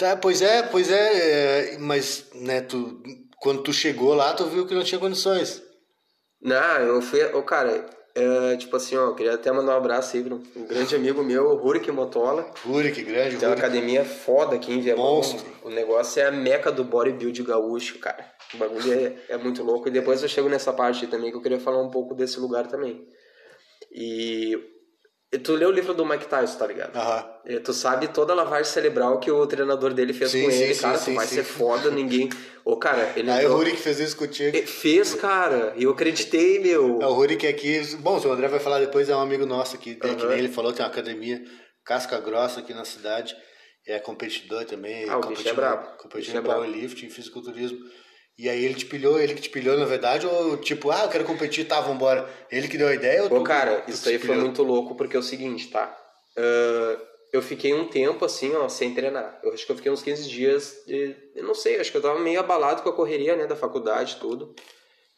Tá, 0.00 0.16
pois 0.16 0.40
é, 0.40 0.62
pois 0.62 0.90
é, 0.90 1.74
é, 1.74 1.78
mas 1.78 2.30
né, 2.34 2.62
tu, 2.62 3.02
quando 3.36 3.62
tu 3.62 3.70
chegou 3.70 4.14
lá, 4.14 4.32
tu 4.32 4.46
viu 4.46 4.66
que 4.66 4.74
não 4.74 4.82
tinha 4.82 4.98
condições. 4.98 5.62
Não, 6.40 6.78
eu 6.78 7.02
fui, 7.02 7.22
oh, 7.34 7.42
cara, 7.42 7.84
é, 8.14 8.56
tipo 8.56 8.74
assim, 8.74 8.96
ó, 8.96 9.08
eu 9.08 9.14
queria 9.14 9.34
até 9.34 9.52
mandar 9.52 9.74
um 9.74 9.76
abraço 9.76 10.16
aí 10.16 10.24
para 10.24 10.34
um 10.36 10.66
grande 10.66 10.96
amigo 10.96 11.22
meu, 11.22 11.54
Rurik 11.54 11.92
Motola. 11.92 12.50
Rurik, 12.64 13.02
grande, 13.02 13.36
Tem 13.36 13.46
uma 13.46 13.54
academia 13.54 14.02
foda 14.02 14.56
aqui 14.56 14.72
em 14.72 14.80
Viamão. 14.80 15.16
Monstro. 15.16 15.44
O 15.62 15.68
negócio 15.68 16.22
é 16.22 16.24
a 16.24 16.32
meca 16.32 16.72
do 16.72 16.82
bodybuild 16.82 17.42
gaúcho, 17.42 17.98
cara. 17.98 18.24
O 18.54 18.56
bagulho 18.56 18.94
é, 18.94 19.14
é 19.28 19.36
muito 19.36 19.62
louco. 19.62 19.88
E 19.88 19.90
depois 19.90 20.22
eu 20.22 20.30
chego 20.30 20.48
nessa 20.48 20.72
parte 20.72 21.06
também, 21.08 21.30
que 21.30 21.36
eu 21.36 21.42
queria 21.42 21.60
falar 21.60 21.82
um 21.82 21.90
pouco 21.90 22.14
desse 22.14 22.40
lugar 22.40 22.66
também. 22.68 23.06
E 23.92 24.58
Tu 25.38 25.52
leu 25.54 25.68
o 25.68 25.72
livro 25.72 25.94
do 25.94 26.04
Mike 26.04 26.26
Tyson, 26.26 26.58
tá 26.58 26.66
ligado? 26.66 26.96
Uhum. 26.96 27.62
Tu 27.62 27.72
sabe 27.72 28.08
toda 28.08 28.32
a 28.32 28.36
lavagem 28.36 28.64
cerebral 28.64 29.20
que 29.20 29.30
o 29.30 29.46
treinador 29.46 29.94
dele 29.94 30.12
fez 30.12 30.32
sim, 30.32 30.44
com 30.44 30.50
sim, 30.50 30.62
ele, 30.62 30.74
sim, 30.74 30.82
cara. 30.82 30.98
tu 30.98 31.14
vai 31.14 31.26
ser 31.26 31.44
foda, 31.44 31.88
ninguém. 31.88 32.28
Ô, 32.64 32.76
cara, 32.76 33.12
ele. 33.14 33.30
Aí 33.30 33.46
o 33.46 33.54
Rurik 33.54 33.76
fez 33.76 34.00
isso 34.00 34.16
contigo. 34.16 34.56
Fez, 34.66 35.14
cara. 35.14 35.72
E 35.76 35.84
eu 35.84 35.92
acreditei, 35.92 36.58
meu. 36.58 37.00
É, 37.00 37.06
o 37.06 37.12
Rurik 37.12 37.46
aqui. 37.46 37.80
Bom, 38.00 38.18
o 38.18 38.32
André 38.32 38.48
vai 38.48 38.58
falar 38.58 38.80
depois, 38.80 39.08
é 39.08 39.14
um 39.14 39.20
amigo 39.20 39.46
nosso 39.46 39.76
aqui. 39.76 39.96
Uhum. 40.02 40.16
que 40.16 40.26
nem 40.26 40.38
ele 40.38 40.48
falou, 40.48 40.72
tem 40.72 40.84
uma 40.84 40.90
academia 40.90 41.40
casca 41.84 42.18
grossa 42.18 42.58
aqui 42.58 42.74
na 42.74 42.84
cidade. 42.84 43.36
É 43.86 44.00
competidor 44.00 44.64
também. 44.64 45.08
Ah, 45.08 45.18
o 45.18 45.26
bicho 45.26 45.48
é 45.48 45.52
brabo. 45.52 45.96
Competindo 45.96 46.34
em 46.34 46.38
é 46.38 46.42
powerlifting, 46.42 47.08
fisiculturismo. 47.08 47.78
E 48.40 48.48
aí 48.48 48.64
ele 48.64 48.72
te 48.72 48.86
pilhou, 48.86 49.20
ele 49.20 49.34
que 49.34 49.42
te 49.42 49.50
pilhou 49.50 49.76
na 49.76 49.84
verdade, 49.84 50.26
ou 50.26 50.56
tipo, 50.56 50.90
ah, 50.90 51.02
eu 51.02 51.10
quero 51.10 51.26
competir, 51.26 51.68
tá, 51.68 51.78
vambora. 51.78 52.26
Ele 52.50 52.68
que 52.68 52.78
deu 52.78 52.88
a 52.88 52.94
ideia 52.94 53.22
ou 53.22 53.28
Pô, 53.28 53.40
tu, 53.40 53.44
cara, 53.44 53.82
tu 53.82 53.90
isso 53.90 54.08
aí 54.08 54.18
foi 54.18 54.34
muito 54.34 54.62
louco, 54.62 54.94
porque 54.94 55.14
é 55.14 55.20
o 55.20 55.22
seguinte, 55.22 55.68
tá? 55.68 55.94
Uh, 56.38 56.98
eu 57.34 57.42
fiquei 57.42 57.74
um 57.74 57.86
tempo 57.86 58.24
assim, 58.24 58.56
ó, 58.56 58.66
sem 58.66 58.94
treinar. 58.94 59.38
Eu 59.42 59.52
acho 59.52 59.66
que 59.66 59.72
eu 59.72 59.76
fiquei 59.76 59.92
uns 59.92 60.00
15 60.00 60.26
dias, 60.26 60.82
de, 60.86 61.14
eu 61.36 61.44
não 61.44 61.54
sei, 61.54 61.78
acho 61.78 61.90
que 61.90 61.98
eu 61.98 62.00
tava 62.00 62.18
meio 62.18 62.40
abalado 62.40 62.80
com 62.80 62.88
a 62.88 62.94
correria, 62.94 63.36
né, 63.36 63.46
da 63.46 63.54
faculdade 63.54 64.16
tudo. 64.18 64.54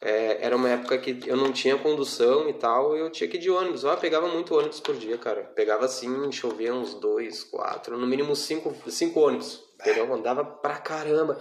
É, 0.00 0.38
era 0.44 0.56
uma 0.56 0.70
época 0.70 0.98
que 0.98 1.22
eu 1.24 1.36
não 1.36 1.52
tinha 1.52 1.78
condução 1.78 2.48
e 2.48 2.54
tal, 2.54 2.96
e 2.96 3.00
eu 3.00 3.08
tinha 3.08 3.30
que 3.30 3.36
ir 3.36 3.40
de 3.40 3.50
ônibus. 3.52 3.84
Eu 3.84 3.96
pegava 3.98 4.26
muito 4.26 4.52
ônibus 4.52 4.80
por 4.80 4.96
dia, 4.96 5.16
cara. 5.16 5.44
Pegava 5.54 5.84
assim, 5.84 6.32
chovia 6.32 6.74
uns 6.74 6.94
dois, 6.94 7.44
quatro, 7.44 7.96
no 7.96 8.04
mínimo 8.04 8.34
cinco, 8.34 8.74
cinco 8.90 9.20
ônibus. 9.20 9.62
Entendeu? 9.80 10.06
Eu 10.06 10.14
andava 10.14 10.44
pra 10.44 10.74
caramba. 10.78 11.40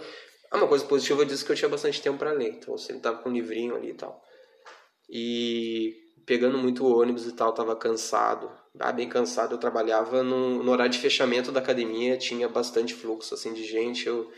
Ah, 0.52 0.58
uma 0.58 0.68
coisa 0.68 0.84
positiva 0.84 1.22
eu 1.22 1.24
disse 1.24 1.44
que 1.44 1.50
eu 1.50 1.56
tinha 1.56 1.68
bastante 1.68 2.00
tempo 2.00 2.18
para 2.18 2.32
ler, 2.32 2.50
então 2.50 2.74
eu 2.74 2.78
sempre 2.78 3.00
tava 3.00 3.18
com 3.18 3.30
um 3.30 3.32
livrinho 3.32 3.74
ali 3.74 3.90
e 3.90 3.94
tal. 3.94 4.22
E 5.08 5.94
pegando 6.26 6.58
muito 6.58 6.86
ônibus 6.86 7.26
e 7.26 7.32
tal, 7.32 7.52
tava 7.52 7.74
cansado. 7.74 8.52
Ah, 8.78 8.92
bem 8.92 9.08
cansado, 9.08 9.54
eu 9.54 9.58
trabalhava 9.58 10.22
no, 10.22 10.62
no 10.62 10.70
horário 10.70 10.92
de 10.92 10.98
fechamento 10.98 11.50
da 11.50 11.60
academia, 11.60 12.16
tinha 12.16 12.48
bastante 12.48 12.94
fluxo 12.94 13.34
assim 13.34 13.52
de 13.52 13.64
gente, 13.64 14.06
eu 14.06 14.30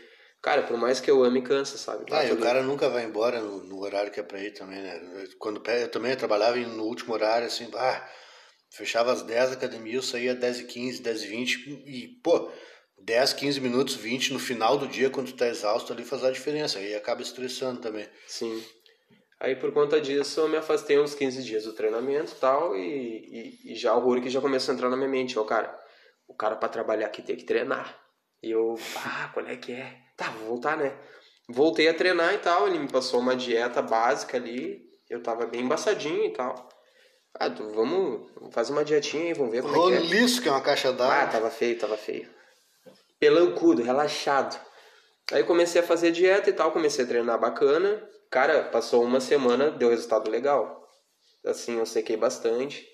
Cara, 0.45 0.61
por 0.61 0.77
mais 0.77 0.99
que 0.99 1.09
eu 1.09 1.23
ame, 1.23 1.41
cansa, 1.41 1.75
sabe? 1.75 2.05
Ah, 2.11 2.23
e 2.23 2.31
o 2.31 2.37
cara 2.37 2.61
nunca 2.61 2.87
vai 2.87 3.03
embora 3.03 3.41
no, 3.41 3.63
no, 3.63 3.79
horário 3.79 4.11
que 4.11 4.19
é 4.19 4.23
pra 4.23 4.39
ir 4.39 4.51
também, 4.51 4.79
né? 4.79 5.27
Quando 5.39 5.59
eu 5.67 5.89
também 5.89 6.15
trabalhava 6.15 6.55
no 6.55 6.83
último 6.83 7.15
horário, 7.15 7.47
assim, 7.47 7.67
ah, 7.73 8.07
fechava 8.69 9.11
às 9.11 9.23
10 9.23 9.49
da 9.49 9.55
academia, 9.55 9.95
eu 9.95 10.03
saía 10.03 10.33
às 10.33 10.39
10 10.39 10.59
e 10.59 10.63
15, 10.65 11.01
10 11.01 11.23
e 11.23 11.27
20 11.27 11.69
e, 11.87 12.07
pô, 12.23 12.51
10, 13.05 13.33
15 13.33 13.61
minutos, 13.61 13.95
20 13.95 14.33
no 14.33 14.39
final 14.39 14.79
do 14.79 14.87
dia, 14.87 15.11
quando 15.11 15.27
tu 15.27 15.37
tá 15.37 15.47
exausto 15.47 15.93
ali, 15.93 16.03
faz 16.03 16.23
a 16.23 16.31
diferença. 16.31 16.79
Aí 16.79 16.95
acaba 16.95 17.21
estressando 17.21 17.79
também. 17.79 18.07
Sim. 18.27 18.63
Aí 19.39 19.55
por 19.55 19.71
conta 19.71 20.01
disso 20.01 20.39
eu 20.39 20.49
me 20.49 20.57
afastei 20.57 20.99
uns 20.99 21.13
15 21.13 21.43
dias 21.43 21.65
do 21.65 21.73
treinamento 21.73 22.31
e 22.31 22.39
tal, 22.39 22.75
e, 22.75 23.59
e, 23.63 23.75
já 23.75 23.93
o 23.93 23.99
Rurik 23.99 24.27
já 24.29 24.41
começou 24.41 24.71
a 24.71 24.75
entrar 24.75 24.89
na 24.89 24.97
minha 24.97 25.09
mente, 25.09 25.37
ó, 25.37 25.43
cara, 25.43 25.77
o 26.27 26.33
cara 26.33 26.55
para 26.55 26.69
trabalhar 26.69 27.05
aqui 27.05 27.21
tem 27.21 27.35
que 27.35 27.43
treinar. 27.43 27.95
E 28.41 28.49
eu, 28.49 28.75
ah, 29.05 29.29
qual 29.33 29.45
é 29.45 29.55
que 29.55 29.73
é? 29.73 29.97
Tá, 30.17 30.31
vou 30.31 30.47
voltar, 30.47 30.75
né? 30.77 30.97
Voltei 31.47 31.87
a 31.87 31.93
treinar 31.93 32.33
e 32.33 32.39
tal, 32.39 32.67
ele 32.67 32.79
me 32.79 32.87
passou 32.87 33.19
uma 33.19 33.35
dieta 33.35 33.83
básica 33.83 34.37
ali, 34.37 34.81
eu 35.07 35.21
tava 35.21 35.45
bem 35.45 35.61
embaçadinho 35.61 36.25
e 36.25 36.31
tal. 36.31 36.69
Ah, 37.35 37.49
tu, 37.49 37.69
vamos, 37.71 38.31
fazer 38.51 38.71
uma 38.71 38.85
dietinha 38.85 39.25
aí, 39.25 39.33
vamos 39.33 39.51
ver 39.51 39.61
como 39.61 39.75
Roliço, 39.75 40.05
é 40.05 40.09
que 40.09 40.39
é. 40.39 40.41
que 40.43 40.49
é 40.49 40.51
uma 40.51 40.61
caixa 40.61 40.91
d'água. 40.91 41.23
Ah, 41.23 41.27
tava 41.27 41.51
feio, 41.51 41.77
tava 41.77 41.97
feio 41.97 42.34
pelancudo, 43.19 43.83
relaxado. 43.83 44.59
Aí 45.31 45.43
comecei 45.43 45.81
a 45.81 45.83
fazer 45.83 46.11
dieta 46.11 46.49
e 46.49 46.53
tal, 46.53 46.71
comecei 46.71 47.03
a 47.03 47.07
treinar 47.07 47.39
bacana. 47.39 48.01
Cara, 48.29 48.63
passou 48.63 49.03
uma 49.03 49.19
semana, 49.19 49.71
deu 49.71 49.89
resultado 49.89 50.29
legal. 50.29 50.83
Assim, 51.45 51.77
eu 51.77 51.85
sequei 51.85 52.17
bastante. 52.17 52.85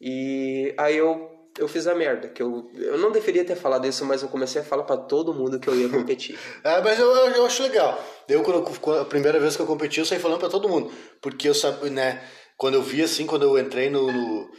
E 0.00 0.74
aí 0.76 0.96
eu 0.96 1.34
eu 1.58 1.68
fiz 1.68 1.86
a 1.86 1.94
merda. 1.94 2.28
Que 2.28 2.42
eu, 2.42 2.70
eu 2.74 2.98
não 2.98 3.12
deveria 3.12 3.44
ter 3.44 3.56
falado 3.56 3.86
isso, 3.86 4.04
mas 4.04 4.22
eu 4.22 4.28
comecei 4.28 4.60
a 4.60 4.64
falar 4.64 4.84
para 4.84 4.96
todo 4.96 5.34
mundo 5.34 5.58
que 5.58 5.68
eu 5.68 5.74
ia 5.74 5.88
competir. 5.88 6.38
é, 6.64 6.80
mas 6.82 6.98
eu, 6.98 7.08
eu 7.08 7.46
acho 7.46 7.62
legal. 7.62 8.02
Eu, 8.28 8.42
quando, 8.42 9.00
a 9.00 9.04
primeira 9.04 9.38
vez 9.38 9.56
que 9.56 9.62
eu 9.62 9.66
competi, 9.66 10.00
eu 10.00 10.06
saí 10.06 10.18
falando 10.18 10.40
para 10.40 10.48
todo 10.48 10.68
mundo. 10.68 10.92
Porque 11.20 11.48
eu 11.48 11.54
sabia, 11.54 11.90
né? 11.90 12.24
Quando 12.56 12.74
eu 12.74 12.82
vi 12.82 13.02
assim, 13.02 13.26
quando 13.26 13.44
eu 13.44 13.58
entrei 13.58 13.90
no, 13.90 14.10
no, 14.10 14.50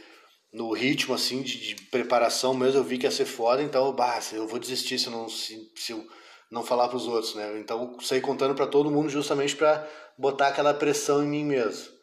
no 0.56 0.72
ritmo 0.72 1.14
assim 1.14 1.42
de, 1.42 1.74
de, 1.74 1.82
preparação 1.90 2.54
mesmo, 2.54 2.80
eu 2.80 2.84
vi 2.84 2.96
que 2.96 3.06
ia 3.06 3.10
ser 3.10 3.26
foda, 3.26 3.62
então, 3.62 3.92
bah, 3.92 4.18
eu 4.32 4.48
vou 4.48 4.58
desistir 4.58 4.98
se 4.98 5.06
eu 5.06 5.12
não, 5.12 5.28
se, 5.28 5.70
se 5.76 5.92
eu 5.92 6.02
não 6.50 6.64
falar 6.64 6.88
para 6.88 6.96
os 6.96 7.06
outros, 7.06 7.34
né? 7.34 7.58
Então, 7.58 7.98
saí 8.00 8.22
contando 8.22 8.54
para 8.54 8.66
todo 8.66 8.90
mundo 8.90 9.10
justamente 9.10 9.54
para 9.54 9.86
botar 10.16 10.48
aquela 10.48 10.72
pressão 10.72 11.22
em 11.22 11.28
mim 11.28 11.44
mesmo. 11.44 11.94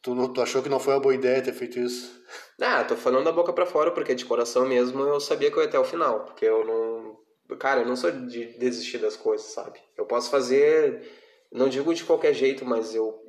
Tu, 0.00 0.14
não, 0.14 0.32
tu 0.32 0.40
achou 0.40 0.62
que 0.62 0.68
não 0.68 0.78
foi 0.78 0.94
uma 0.94 1.00
boa 1.00 1.14
ideia 1.14 1.42
ter 1.42 1.52
feito 1.52 1.78
isso? 1.78 2.16
Ah, 2.60 2.82
tô 2.82 2.96
falando 2.96 3.24
da 3.24 3.32
boca 3.32 3.52
para 3.52 3.64
fora, 3.64 3.92
porque 3.92 4.16
de 4.16 4.24
coração 4.24 4.66
mesmo 4.66 5.00
eu 5.02 5.20
sabia 5.20 5.48
que 5.48 5.56
eu 5.56 5.62
ia 5.62 5.68
até 5.68 5.78
o 5.78 5.84
final. 5.84 6.24
Porque 6.24 6.44
eu 6.44 6.64
não. 6.66 7.56
Cara, 7.56 7.80
eu 7.80 7.86
não 7.86 7.94
sou 7.94 8.10
de 8.10 8.58
desistir 8.58 8.98
das 8.98 9.16
coisas, 9.16 9.46
sabe? 9.46 9.78
Eu 9.96 10.04
posso 10.06 10.28
fazer. 10.28 11.08
Não 11.52 11.68
digo 11.68 11.94
de 11.94 12.04
qualquer 12.04 12.34
jeito, 12.34 12.64
mas 12.64 12.96
eu. 12.96 13.22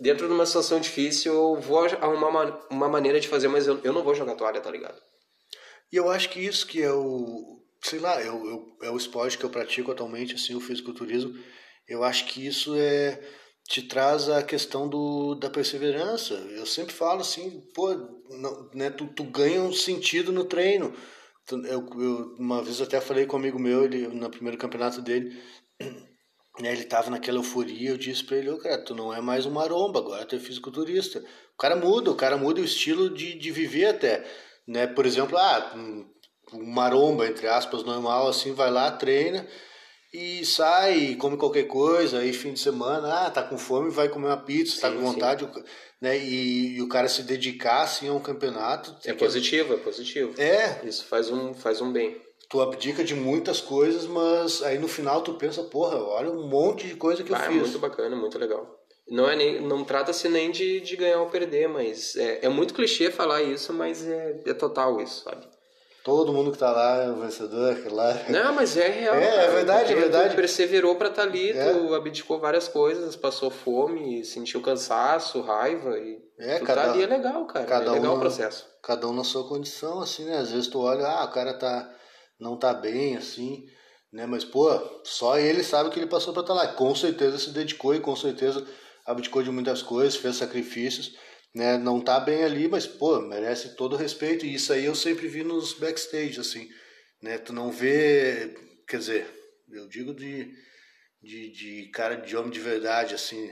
Dentro 0.00 0.26
de 0.26 0.32
uma 0.32 0.46
situação 0.46 0.80
difícil, 0.80 1.32
eu 1.32 1.60
vou 1.60 1.84
arrumar 1.84 2.28
uma, 2.28 2.66
uma 2.70 2.88
maneira 2.88 3.20
de 3.20 3.28
fazer, 3.28 3.48
mas 3.48 3.66
eu, 3.66 3.80
eu 3.82 3.92
não 3.92 4.02
vou 4.02 4.14
jogar 4.14 4.34
toalha, 4.34 4.60
tá 4.60 4.70
ligado? 4.70 5.00
E 5.92 5.96
eu 5.96 6.10
acho 6.10 6.30
que 6.30 6.40
isso 6.40 6.66
que 6.66 6.82
é 6.82 6.92
o. 6.92 7.62
Sei 7.82 7.98
lá, 7.98 8.20
é 8.20 8.90
o 8.90 8.96
esporte 8.96 9.38
que 9.38 9.44
eu 9.44 9.50
pratico 9.50 9.92
atualmente, 9.92 10.34
assim, 10.34 10.54
o 10.54 10.60
fisiculturismo. 10.60 11.34
Eu 11.86 12.02
acho 12.02 12.26
que 12.26 12.44
isso 12.44 12.74
é 12.74 13.20
te 13.68 13.82
traz 13.82 14.28
a 14.28 14.42
questão 14.42 14.88
do, 14.88 15.34
da 15.34 15.50
perseverança. 15.50 16.34
Eu 16.34 16.66
sempre 16.66 16.94
falo 16.94 17.20
assim, 17.20 17.60
pô, 17.74 17.94
não, 18.30 18.70
né, 18.72 18.90
tu, 18.90 19.06
tu 19.08 19.24
ganha 19.24 19.60
um 19.60 19.72
sentido 19.72 20.32
no 20.32 20.44
treino. 20.44 20.94
Eu, 21.50 21.88
eu, 21.98 22.36
uma 22.38 22.62
vez 22.62 22.80
até 22.80 23.00
falei 23.00 23.26
com 23.26 23.36
um 23.36 23.40
amigo 23.40 23.58
meu, 23.58 23.84
ele, 23.84 24.08
no 24.08 24.30
primeiro 24.30 24.58
campeonato 24.58 25.00
dele, 25.00 25.40
né, 26.60 26.72
ele 26.72 26.84
tava 26.84 27.10
naquela 27.10 27.38
euforia, 27.38 27.90
eu 27.90 27.98
disse 27.98 28.24
pra 28.24 28.36
ele, 28.36 28.50
oh, 28.50 28.58
cara, 28.58 28.78
tu 28.78 28.94
não 28.94 29.12
é 29.12 29.20
mais 29.20 29.46
um 29.46 29.50
maromba, 29.50 29.98
agora 29.98 30.24
tu 30.24 30.36
é 30.36 30.38
fisiculturista. 30.38 31.22
O 31.54 31.58
cara 31.58 31.76
muda, 31.76 32.10
o 32.10 32.16
cara 32.16 32.36
muda 32.36 32.60
o 32.60 32.64
estilo 32.64 33.10
de, 33.10 33.34
de 33.34 33.50
viver 33.50 33.86
até. 33.86 34.24
Né? 34.66 34.86
Por 34.86 35.06
exemplo, 35.06 35.36
ah, 35.36 35.74
um 36.52 36.66
maromba, 36.66 37.26
entre 37.26 37.46
aspas, 37.46 37.82
normal, 37.82 38.28
assim, 38.28 38.52
vai 38.52 38.70
lá, 38.70 38.90
treina, 38.90 39.46
e 40.12 40.44
sai, 40.46 41.14
come 41.16 41.36
qualquer 41.36 41.64
coisa, 41.64 42.20
aí 42.20 42.32
fim 42.32 42.52
de 42.52 42.60
semana, 42.60 43.26
ah, 43.26 43.30
tá 43.30 43.42
com 43.42 43.58
fome, 43.58 43.90
vai 43.90 44.08
comer 44.08 44.28
uma 44.28 44.36
pizza, 44.36 44.76
sim, 44.76 44.80
tá 44.80 44.90
com 44.90 45.00
vontade, 45.00 45.44
sim. 45.44 45.62
né? 46.00 46.16
E, 46.18 46.76
e, 46.76 46.82
o 46.82 46.88
cara 46.88 47.08
se 47.08 47.22
dedicar 47.22 47.82
assim 47.82 48.08
a 48.08 48.12
um 48.12 48.20
campeonato. 48.20 48.96
É 49.04 49.12
positivo, 49.12 49.74
é 49.74 49.76
positivo. 49.76 50.40
É. 50.40 50.80
Isso 50.84 51.04
faz 51.04 51.30
um, 51.30 51.52
faz 51.52 51.80
um 51.80 51.92
bem. 51.92 52.16
Tu 52.48 52.60
abdica 52.60 53.02
de 53.02 53.14
muitas 53.14 53.60
coisas, 53.60 54.06
mas 54.06 54.62
aí 54.62 54.78
no 54.78 54.86
final 54.86 55.22
tu 55.22 55.34
pensa, 55.34 55.62
porra, 55.64 55.96
olha 55.98 56.30
um 56.30 56.46
monte 56.46 56.86
de 56.86 56.94
coisa 56.94 57.24
que 57.24 57.34
ah, 57.34 57.38
eu 57.38 57.42
fiz. 57.42 57.56
É 57.56 57.60
muito 57.60 57.78
bacana, 57.78 58.14
muito 58.14 58.38
legal. 58.38 58.78
Não, 59.08 59.28
é 59.28 59.36
nem, 59.36 59.60
não 59.60 59.84
trata-se 59.84 60.28
nem 60.28 60.50
de, 60.50 60.80
de 60.80 60.96
ganhar 60.96 61.20
ou 61.20 61.28
perder, 61.28 61.68
mas 61.68 62.16
é, 62.16 62.46
é 62.46 62.48
muito 62.48 62.74
clichê 62.74 63.10
falar 63.10 63.42
isso, 63.42 63.72
mas 63.72 64.06
é, 64.06 64.40
é 64.46 64.54
total 64.54 65.00
isso, 65.00 65.22
sabe? 65.24 65.46
Todo 66.06 66.32
mundo 66.32 66.52
que 66.52 66.58
tá 66.58 66.70
lá 66.70 67.02
é 67.02 67.10
o 67.10 67.16
vencedor, 67.16 67.76
lá. 67.90 68.14
Não, 68.28 68.54
mas 68.54 68.76
é 68.76 68.88
real. 68.88 69.16
É, 69.16 69.46
é 69.46 69.50
verdade, 69.50 69.92
é 69.92 69.96
verdade. 69.96 70.34
Tu 70.34 70.36
perseverou 70.36 70.94
pra 70.94 71.08
estar 71.08 71.22
tá 71.22 71.28
ali, 71.28 71.50
é. 71.50 71.72
tu 71.72 71.92
abdicou 71.96 72.38
várias 72.38 72.68
coisas, 72.68 73.16
passou 73.16 73.50
fome, 73.50 74.24
sentiu 74.24 74.60
cansaço, 74.60 75.40
raiva 75.40 75.98
e 75.98 76.22
é, 76.38 76.60
tu 76.60 76.64
cada, 76.64 76.82
tá 76.84 76.92
ali 76.92 77.02
é 77.02 77.06
legal, 77.06 77.44
cara. 77.46 77.64
Cada 77.64 77.90
é 77.90 77.94
legal 77.94 78.14
um, 78.14 78.16
o 78.18 78.20
processo. 78.20 78.68
Cada 78.80 79.08
um 79.08 79.12
na 79.12 79.24
sua 79.24 79.48
condição, 79.48 80.00
assim, 80.00 80.24
né? 80.26 80.36
Às 80.36 80.52
vezes 80.52 80.68
tu 80.68 80.78
olha, 80.78 81.08
ah, 81.08 81.24
o 81.24 81.32
cara 81.32 81.54
tá, 81.54 81.92
não 82.38 82.58
tá 82.58 82.72
bem, 82.74 83.16
assim, 83.16 83.66
né? 84.12 84.26
Mas, 84.26 84.44
pô, 84.44 84.68
só 85.04 85.38
ele 85.38 85.62
sabe 85.62 85.90
que 85.90 85.98
ele 85.98 86.06
passou 86.06 86.32
pra 86.32 86.42
estar 86.42 86.54
tá 86.54 86.60
lá. 86.62 86.68
Com 86.68 86.94
certeza 86.94 87.38
se 87.38 87.50
dedicou 87.50 87.94
e 87.94 88.00
com 88.00 88.14
certeza 88.14 88.66
abdicou 89.04 89.42
de 89.42 89.50
muitas 89.50 89.82
coisas, 89.82 90.16
fez 90.16 90.36
sacrifícios 90.36 91.16
né, 91.56 91.78
não 91.78 92.02
tá 92.02 92.20
bem 92.20 92.44
ali, 92.44 92.68
mas 92.68 92.86
pô, 92.86 93.18
merece 93.22 93.76
todo 93.76 93.94
o 93.94 93.96
respeito. 93.96 94.44
E 94.44 94.54
isso 94.54 94.74
aí 94.74 94.84
eu 94.84 94.94
sempre 94.94 95.26
vi 95.26 95.42
nos 95.42 95.72
backstage, 95.72 96.38
assim, 96.38 96.68
né? 97.22 97.38
Tu 97.38 97.50
não 97.50 97.70
vê, 97.70 98.54
quer 98.86 98.98
dizer, 98.98 99.26
eu 99.70 99.88
digo 99.88 100.12
de, 100.12 100.52
de, 101.22 101.50
de 101.50 101.90
cara 101.92 102.16
de 102.16 102.36
homem 102.36 102.50
de 102.50 102.60
verdade, 102.60 103.14
assim, 103.14 103.50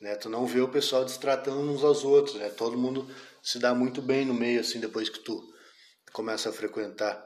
né? 0.00 0.14
Tu 0.14 0.28
não 0.28 0.46
vê 0.46 0.60
o 0.60 0.70
pessoal 0.70 1.04
destratando 1.04 1.60
uns 1.60 1.82
aos 1.82 2.04
outros, 2.04 2.36
né? 2.36 2.50
Todo 2.50 2.78
mundo 2.78 3.12
se 3.42 3.58
dá 3.58 3.74
muito 3.74 4.00
bem 4.00 4.24
no 4.24 4.32
meio, 4.32 4.60
assim, 4.60 4.78
depois 4.78 5.08
que 5.08 5.18
tu 5.18 5.42
começa 6.12 6.50
a 6.50 6.52
frequentar. 6.52 7.20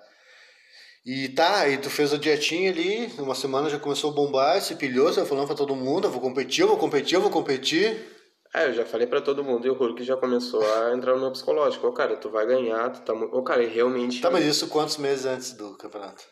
E 1.04 1.28
tá, 1.30 1.60
aí 1.60 1.78
tu 1.78 1.90
fez 1.90 2.12
a 2.12 2.16
dietinha 2.16 2.70
ali, 2.70 3.06
uma 3.18 3.34
semana 3.34 3.68
já 3.68 3.78
começou 3.78 4.10
a 4.10 4.14
bombar, 4.14 4.60
se 4.60 4.76
pilhou, 4.76 5.12
você 5.12 5.24
falando 5.24 5.48
pra 5.48 5.56
todo 5.56 5.74
mundo, 5.74 6.06
eu 6.06 6.10
vou 6.10 6.20
competir, 6.20 6.62
eu 6.62 6.68
vou 6.68 6.76
competir, 6.78 7.16
eu 7.16 7.20
vou 7.20 7.30
competir. 7.30 8.12
É, 8.54 8.66
eu 8.66 8.74
já 8.74 8.84
falei 8.84 9.06
para 9.06 9.20
todo 9.20 9.42
mundo 9.42 9.66
e 9.66 9.70
o 9.70 9.74
Hulk 9.74 10.04
já 10.04 10.16
começou 10.16 10.62
a 10.62 10.94
entrar 10.94 11.14
no 11.14 11.20
meu 11.20 11.32
psicológico. 11.32 11.86
Ô, 11.86 11.90
oh, 11.90 11.92
cara, 11.94 12.16
tu 12.16 12.28
vai 12.28 12.46
ganhar, 12.46 12.90
tu 12.90 13.00
tá 13.00 13.14
muito. 13.14 13.34
Ô, 13.34 13.42
cara, 13.42 13.66
realmente. 13.66 14.20
Tá, 14.20 14.30
mas 14.30 14.44
isso 14.44 14.68
quantos 14.68 14.98
meses 14.98 15.24
antes 15.24 15.52
do 15.52 15.74
campeonato? 15.76 16.22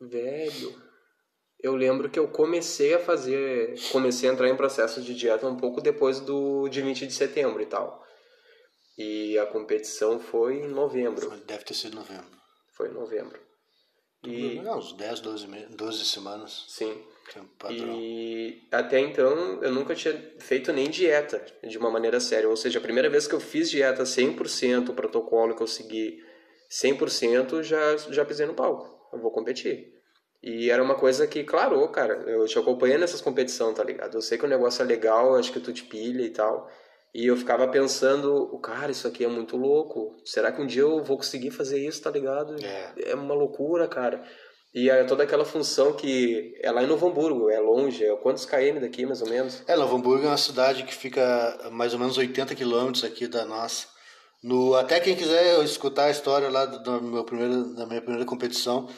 Velho. 0.00 0.74
Eu 1.60 1.76
lembro 1.76 2.10
que 2.10 2.18
eu 2.18 2.26
comecei 2.26 2.94
a 2.94 2.98
fazer. 2.98 3.76
Comecei 3.92 4.28
a 4.28 4.32
entrar 4.32 4.48
em 4.48 4.56
processo 4.56 5.00
de 5.00 5.14
dieta 5.14 5.46
um 5.46 5.56
pouco 5.56 5.80
depois 5.80 6.18
do 6.18 6.68
de 6.68 6.82
20 6.82 7.06
de 7.06 7.12
setembro 7.14 7.62
e 7.62 7.66
tal. 7.66 8.02
E 8.98 9.38
a 9.38 9.46
competição 9.46 10.18
foi 10.18 10.56
em 10.56 10.68
novembro. 10.68 11.30
Deve 11.46 11.62
ter 11.62 11.74
sido 11.74 11.94
novembro. 11.94 12.26
Foi 12.76 12.88
em 12.88 12.92
novembro. 12.92 13.38
E... 14.24 14.60
Não, 14.62 14.78
uns 14.78 14.92
10, 14.92 15.20
12, 15.20 15.46
12 15.70 16.04
semanas. 16.04 16.64
Sim. 16.68 17.02
E 17.70 18.62
até 18.70 19.00
então 19.00 19.62
eu 19.62 19.72
nunca 19.72 19.94
tinha 19.94 20.14
feito 20.38 20.72
nem 20.72 20.90
dieta 20.90 21.44
de 21.62 21.78
uma 21.78 21.90
maneira 21.90 22.20
séria. 22.20 22.48
Ou 22.48 22.56
seja, 22.56 22.78
a 22.78 22.82
primeira 22.82 23.08
vez 23.08 23.26
que 23.26 23.34
eu 23.34 23.40
fiz 23.40 23.70
dieta 23.70 24.02
100%, 24.02 24.90
o 24.90 24.94
protocolo 24.94 25.54
que 25.54 25.62
eu 25.62 25.66
segui 25.66 26.22
100%, 26.70 27.62
já, 27.62 27.96
já 27.96 28.24
pisei 28.24 28.46
no 28.46 28.54
palco. 28.54 29.08
Eu 29.12 29.18
vou 29.18 29.30
competir. 29.30 29.92
E 30.42 30.70
era 30.70 30.82
uma 30.82 30.96
coisa 30.96 31.26
que, 31.26 31.44
claro, 31.44 31.86
cara, 31.88 32.14
eu 32.26 32.44
te 32.46 32.58
acompanhei 32.58 32.98
nessas 32.98 33.20
competições, 33.20 33.76
tá 33.76 33.84
ligado? 33.84 34.16
Eu 34.16 34.22
sei 34.22 34.36
que 34.36 34.44
o 34.44 34.48
negócio 34.48 34.82
é 34.82 34.84
legal, 34.84 35.36
acho 35.36 35.52
que 35.52 35.60
tu 35.60 35.72
te 35.72 35.84
pilha 35.84 36.22
e 36.22 36.30
tal. 36.30 36.68
E 37.14 37.26
eu 37.26 37.36
ficava 37.36 37.68
pensando, 37.68 38.46
cara, 38.62 38.90
isso 38.90 39.06
aqui 39.06 39.24
é 39.24 39.28
muito 39.28 39.56
louco. 39.56 40.16
Será 40.24 40.50
que 40.50 40.62
um 40.62 40.66
dia 40.66 40.82
eu 40.82 41.02
vou 41.04 41.18
conseguir 41.18 41.50
fazer 41.50 41.78
isso, 41.78 42.02
tá 42.02 42.10
ligado? 42.10 42.56
É, 42.64 43.10
é 43.10 43.14
uma 43.14 43.34
loucura, 43.34 43.86
cara. 43.86 44.22
E 44.74 44.88
é 44.88 45.04
toda 45.04 45.22
aquela 45.22 45.44
função 45.44 45.92
que 45.92 46.54
é 46.62 46.70
lá 46.70 46.82
em 46.82 46.86
Novo 46.86 47.06
Hamburgo, 47.06 47.50
é 47.50 47.60
longe, 47.60 48.02
é 48.02 48.16
quantos 48.16 48.46
km 48.46 48.80
daqui 48.80 49.04
mais 49.04 49.20
ou 49.20 49.28
menos? 49.28 49.62
É, 49.66 49.76
Novo 49.76 49.96
Hamburgo 49.96 50.24
é 50.24 50.28
uma 50.28 50.38
cidade 50.38 50.84
que 50.84 50.94
fica 50.94 51.68
mais 51.70 51.92
ou 51.92 51.98
menos 51.98 52.16
80 52.16 52.54
quilômetros 52.54 53.04
aqui 53.04 53.26
da 53.26 53.44
nossa. 53.44 53.86
No, 54.42 54.74
até 54.74 54.98
quem 54.98 55.14
quiser 55.14 55.62
escutar 55.62 56.04
a 56.04 56.10
história 56.10 56.48
lá 56.48 56.64
do, 56.64 56.82
do 56.82 57.02
meu 57.02 57.24
primeiro, 57.24 57.74
da 57.74 57.86
minha 57.86 58.00
primeira 58.00 58.24
competição, 58.24 58.88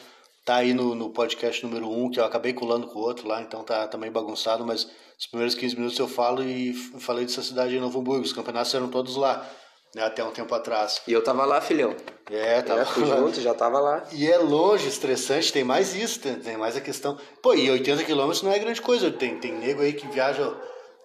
tá 0.45 0.57
aí 0.57 0.73
no, 0.73 0.93
no 0.93 1.09
podcast 1.09 1.65
número 1.65 1.89
1, 1.89 2.05
um, 2.05 2.09
que 2.11 2.19
eu 2.19 2.23
acabei 2.23 2.53
colando 2.53 2.87
com 2.87 2.99
o 2.99 3.01
outro 3.01 3.27
lá, 3.27 3.41
então 3.41 3.63
tá 3.63 3.87
também 3.87 4.11
tá 4.11 4.19
bagunçado, 4.21 4.65
mas 4.65 4.87
os 5.19 5.25
primeiros 5.25 5.55
15 5.55 5.75
minutos 5.75 5.97
eu 5.97 6.07
falo 6.07 6.43
e 6.43 6.73
falei 6.99 7.25
dessa 7.25 7.41
cidade 7.41 7.75
em 7.75 7.79
Novo 7.79 7.99
Hamburgo, 7.99 8.23
os 8.23 8.31
campeonatos 8.31 8.73
eram 8.73 8.87
todos 8.87 9.15
lá 9.15 9.49
né, 9.95 10.03
até 10.03 10.23
um 10.23 10.31
tempo 10.31 10.53
atrás. 10.53 11.01
E 11.07 11.13
eu 11.13 11.23
tava 11.23 11.45
lá, 11.45 11.61
filhão. 11.61 11.95
É, 12.29 12.61
tava 12.61 12.81
é, 12.81 12.85
fui 12.85 13.05
junto, 13.05 13.39
já 13.39 13.53
tava 13.53 13.79
lá. 13.79 14.03
E 14.11 14.29
é 14.29 14.37
longe, 14.37 14.89
estressante, 14.89 15.53
tem 15.53 15.63
mais 15.63 15.95
isso, 15.95 16.19
tem, 16.19 16.35
tem 16.35 16.57
mais 16.57 16.75
a 16.75 16.81
questão. 16.81 17.17
Pô, 17.41 17.53
e 17.53 17.71
80 17.71 18.03
quilômetros 18.03 18.43
não 18.43 18.51
é 18.51 18.59
grande 18.59 18.81
coisa. 18.81 19.09
Tem, 19.09 19.39
tem 19.39 19.53
nego 19.53 19.81
aí 19.81 19.93
que 19.93 20.05
viaja 20.07 20.53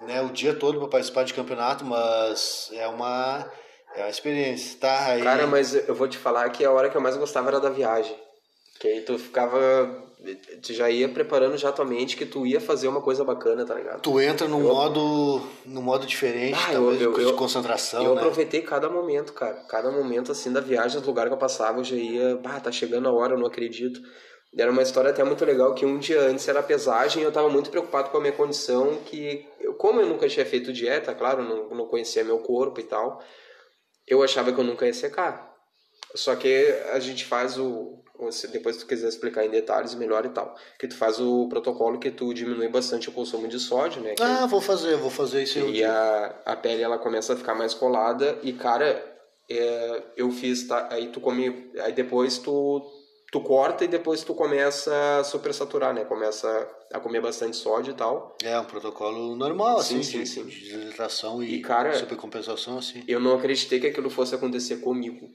né, 0.01 0.21
o 0.21 0.31
dia 0.31 0.55
todo 0.55 0.81
para 0.81 0.89
participar 0.89 1.25
de 1.25 1.33
campeonato, 1.33 1.85
mas 1.85 2.69
é 2.73 2.89
uma, 2.89 3.49
é 3.95 4.01
uma 4.01 4.11
experiência, 4.11 4.79
tá? 4.81 5.07
Aí... 5.07 5.23
Cara, 5.23 5.47
mas 5.47 5.73
eu 5.73 5.95
vou 5.95 6.09
te 6.09 6.19
falar 6.19 6.51
que 6.51 6.65
a 6.65 6.73
hora 6.73 6.91
que 6.91 6.97
eu 6.97 7.01
mais 7.01 7.17
gostava 7.17 7.49
era 7.49 7.61
da 7.61 7.71
viagem. 7.71 8.17
Que 8.81 8.89
aí 8.89 9.01
tu 9.03 9.19
ficava 9.19 10.09
tu 10.63 10.73
já 10.73 10.91
ia 10.91 11.09
preparando 11.09 11.57
já 11.57 11.73
tua 11.73 11.85
mente 11.85 12.17
que 12.17 12.27
tu 12.27 12.47
ia 12.47 12.61
fazer 12.61 12.89
uma 12.89 13.01
coisa 13.01 13.25
bacana, 13.25 13.65
tá 13.65 13.75
ligado? 13.75 14.01
Tu 14.03 14.21
entra 14.21 14.47
num 14.47 14.61
eu... 14.61 14.75
modo 14.75 15.43
num 15.65 15.83
modo 15.83 16.07
diferente, 16.07 16.59
ah, 16.59 16.73
talvez, 16.73 17.01
eu, 17.01 17.19
eu, 17.19 17.33
de 17.33 17.33
concentração, 17.35 18.05
Eu 18.05 18.15
né? 18.15 18.21
aproveitei 18.21 18.63
cada 18.63 18.89
momento, 18.89 19.33
cara. 19.33 19.55
Cada 19.69 19.91
momento, 19.91 20.33
assim, 20.33 20.53
da 20.53 20.61
viagem, 20.61 21.01
do 21.01 21.07
lugar 21.07 21.27
que 21.27 21.33
eu 21.33 21.39
passava, 21.39 21.79
eu 21.79 21.85
já 21.85 21.97
ia... 21.97 22.37
Bah, 22.37 22.61
tá 22.61 22.71
chegando 22.71 23.09
a 23.09 23.13
hora, 23.13 23.35
eu 23.35 23.39
não 23.39 23.47
acredito. 23.47 24.01
Era 24.57 24.71
uma 24.71 24.83
história 24.83 25.11
até 25.11 25.23
muito 25.23 25.45
legal, 25.45 25.75
que 25.75 25.87
um 25.87 25.99
dia 25.99 26.21
antes 26.23 26.47
era 26.49 26.63
pesagem 26.63 27.23
e 27.23 27.25
eu 27.25 27.33
tava 27.33 27.49
muito 27.49 27.71
preocupado 27.71 28.11
com 28.11 28.19
a 28.19 28.21
minha 28.21 28.33
condição, 28.33 28.97
que... 29.07 29.47
Eu, 29.61 29.75
como 29.75 30.01
eu 30.01 30.07
nunca 30.07 30.29
tinha 30.29 30.45
feito 30.45 30.73
dieta, 30.73 31.15
claro, 31.15 31.43
não, 31.43 31.71
não 31.71 31.87
conhecia 31.87 32.25
meu 32.25 32.39
corpo 32.39 32.81
e 32.81 32.85
tal, 32.85 33.23
eu 34.07 34.23
achava 34.23 34.53
que 34.53 34.61
eu 34.61 34.65
nunca 34.65 34.87
ia 34.87 34.93
secar. 34.93 35.51
Só 36.15 36.35
que 36.35 36.67
a 36.93 36.99
gente 36.99 37.25
faz 37.25 37.57
o, 37.57 38.03
se 38.31 38.49
depois 38.49 38.77
tu 38.77 38.87
quiser 38.87 39.09
explicar 39.09 39.45
em 39.45 39.51
detalhes 39.51 39.95
melhor 39.95 40.27
e 40.27 40.31
tal, 40.31 40.55
que 40.79 40.89
tu 40.89 40.97
faz 40.97 41.21
o 41.21 41.49
protocolo 41.49 41.99
que 41.99 42.11
tu 42.11 42.35
diminui 42.35 42.69
bastante 42.69 43.09
o 43.09 43.13
consumo 43.13 43.47
de 43.47 43.59
sódio, 43.59 44.03
né? 44.03 44.15
ah, 44.21 44.47
vou 44.47 44.61
fazer, 44.61 44.97
vou 44.97 45.11
fazer 45.11 45.45
isso. 45.45 45.59
E 45.61 45.85
a, 45.85 46.35
a 46.45 46.57
pele 46.57 46.83
ela 46.83 46.99
começa 46.99 47.35
a 47.35 47.37
ficar 47.37 47.55
mais 47.55 47.73
colada 47.73 48.39
e 48.43 48.53
cara, 48.53 49.03
é, 49.49 50.03
eu 50.17 50.31
fiz, 50.31 50.67
tá, 50.67 50.89
aí 50.91 51.09
tu 51.09 51.21
come, 51.21 51.71
aí 51.81 51.93
depois 51.93 52.39
tu 52.39 52.83
tu 53.31 53.41
corta 53.41 53.85
e 53.85 53.89
depois 53.89 54.25
tu 54.25 54.35
começa 54.35 54.93
a 55.21 55.25
supersaturar, 55.25 55.95
né? 55.95 56.05
Começa 56.05 56.69
a 56.93 56.99
comer 56.99 57.21
bastante 57.21 57.57
sódio 57.57 57.93
e 57.93 57.95
tal. 57.95 58.37
É 58.43 58.59
um 58.59 58.65
protocolo 58.65 59.37
normal, 59.37 59.81
Sim, 59.83 60.01
assim, 60.01 60.03
sim, 60.03 60.23
de, 60.23 60.29
sim. 60.29 60.45
de 60.47 60.61
desidratação 60.73 61.43
e, 61.43 61.55
E, 61.55 61.61
cara, 61.61 61.95
supercompensação, 61.95 62.79
assim. 62.79 63.05
Eu 63.07 63.21
não 63.21 63.37
acreditei 63.37 63.79
que 63.79 63.87
aquilo 63.87 64.11
fosse 64.11 64.35
acontecer 64.35 64.79
comigo. 64.79 65.29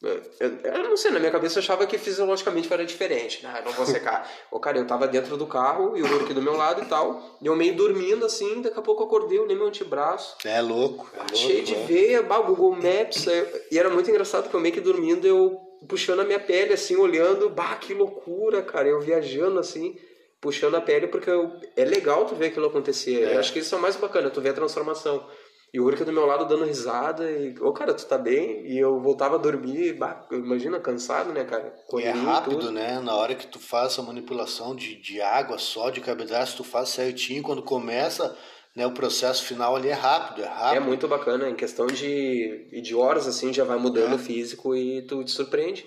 Eu, 0.00 0.22
eu- 0.38 0.58
eu 0.62 0.82
não 0.84 0.96
sei, 0.96 1.10
na 1.10 1.18
minha 1.18 1.32
cabeça 1.32 1.58
eu 1.58 1.62
achava 1.62 1.84
que 1.86 1.98
fisiologicamente 1.98 2.72
era 2.72 2.84
diferente. 2.86 3.44
Ah, 3.44 3.60
não 3.64 3.72
vou 3.72 3.84
secar. 3.84 4.30
Ô, 4.50 4.60
cara, 4.60 4.78
eu 4.78 4.86
tava 4.86 5.08
dentro 5.08 5.36
do 5.36 5.46
carro 5.46 5.96
e 5.96 6.02
o 6.02 6.16
aqui 6.22 6.32
do 6.32 6.40
meu 6.40 6.56
lado 6.56 6.82
e 6.82 6.86
tal. 6.86 7.36
E 7.42 7.46
eu 7.46 7.56
meio 7.56 7.74
dormindo 7.74 8.24
assim, 8.24 8.62
daqui 8.62 8.78
a 8.78 8.82
pouco 8.82 9.02
eu 9.02 9.06
acordei, 9.06 9.38
eu 9.38 9.42
olhei 9.42 9.56
meu 9.56 9.66
antebraço. 9.66 10.36
É 10.44 10.60
louco, 10.60 11.10
é 11.14 11.18
louco. 11.18 11.36
cheio 11.36 11.64
de 11.64 11.74
é. 11.74 11.78
veia, 11.84 12.22
bah, 12.22 12.38
Google 12.40 12.72
Maps. 12.76 13.26
E 13.72 13.78
era 13.78 13.90
muito 13.90 14.08
engraçado 14.08 14.48
que 14.48 14.54
eu 14.54 14.60
meio 14.60 14.72
que 14.74 14.80
dormindo, 14.80 15.26
eu 15.26 15.58
puxando 15.88 16.20
a 16.20 16.24
minha 16.24 16.40
pele, 16.40 16.72
assim, 16.74 16.94
olhando, 16.96 17.48
bah, 17.50 17.74
que 17.76 17.92
loucura, 17.92 18.62
cara. 18.62 18.86
Eu 18.88 19.00
viajando, 19.00 19.58
assim, 19.58 19.96
puxando 20.40 20.76
a 20.76 20.80
pele, 20.80 21.08
porque 21.08 21.28
eu- 21.30 21.50
é 21.76 21.84
legal 21.84 22.24
tu 22.24 22.36
ver 22.36 22.46
aquilo 22.46 22.66
acontecer. 22.66 23.24
É. 23.24 23.34
Eu 23.34 23.40
acho 23.40 23.52
que 23.52 23.58
isso 23.58 23.74
é 23.74 23.78
o 23.78 23.80
mais 23.80 23.96
bacana, 23.96 24.30
tu 24.30 24.40
ver 24.40 24.50
a 24.50 24.54
transformação. 24.54 25.26
E 25.72 25.78
o 25.78 25.84
Urca 25.84 26.02
do 26.04 26.12
meu 26.12 26.24
lado 26.24 26.46
dando 26.46 26.64
risada, 26.64 27.30
e, 27.30 27.54
ô 27.60 27.72
cara, 27.72 27.92
tu 27.92 28.06
tá 28.06 28.16
bem? 28.16 28.66
E 28.66 28.78
eu 28.78 28.98
voltava 29.00 29.34
a 29.34 29.38
dormir, 29.38 29.92
bah, 29.92 30.26
imagina, 30.32 30.80
cansado, 30.80 31.30
né, 31.32 31.44
cara? 31.44 31.74
E 31.94 32.02
é 32.02 32.10
rápido, 32.10 32.56
tudo. 32.60 32.72
né? 32.72 32.98
Na 33.00 33.14
hora 33.14 33.34
que 33.34 33.46
tu 33.46 33.58
faz 33.58 33.92
essa 33.92 34.02
manipulação 34.02 34.74
de, 34.74 34.94
de 34.96 35.20
água 35.20 35.58
só, 35.58 35.90
de 35.90 36.00
carboidratos, 36.00 36.54
tu 36.54 36.64
faz 36.64 36.88
certinho. 36.88 37.42
Quando 37.42 37.62
começa, 37.62 38.34
né, 38.74 38.86
o 38.86 38.92
processo 38.92 39.44
final 39.44 39.76
ali 39.76 39.88
é 39.88 39.92
rápido, 39.92 40.40
é 40.42 40.46
É 40.46 40.48
rápido. 40.48 40.84
muito 40.86 41.06
bacana, 41.06 41.50
em 41.50 41.54
questão 41.54 41.86
de, 41.86 42.66
de 42.80 42.94
horas, 42.94 43.26
assim, 43.26 43.52
já 43.52 43.64
vai 43.64 43.78
mudando 43.78 44.12
É. 44.12 44.14
o 44.14 44.18
físico 44.18 44.74
e 44.74 45.02
tu 45.02 45.22
te 45.22 45.30
surpreende. 45.32 45.86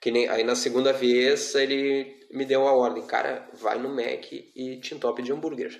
Que 0.00 0.10
nem, 0.10 0.26
aí 0.28 0.42
na 0.42 0.54
segunda 0.54 0.92
vez 0.92 1.54
ele 1.54 2.16
me 2.32 2.46
deu 2.46 2.66
a 2.66 2.72
ordem, 2.72 3.04
cara, 3.04 3.46
vai 3.60 3.78
no 3.78 3.88
Mac 3.90 4.32
e 4.32 4.78
te 4.80 4.94
entope 4.94 5.22
de 5.22 5.32
hambúrguer. 5.32 5.78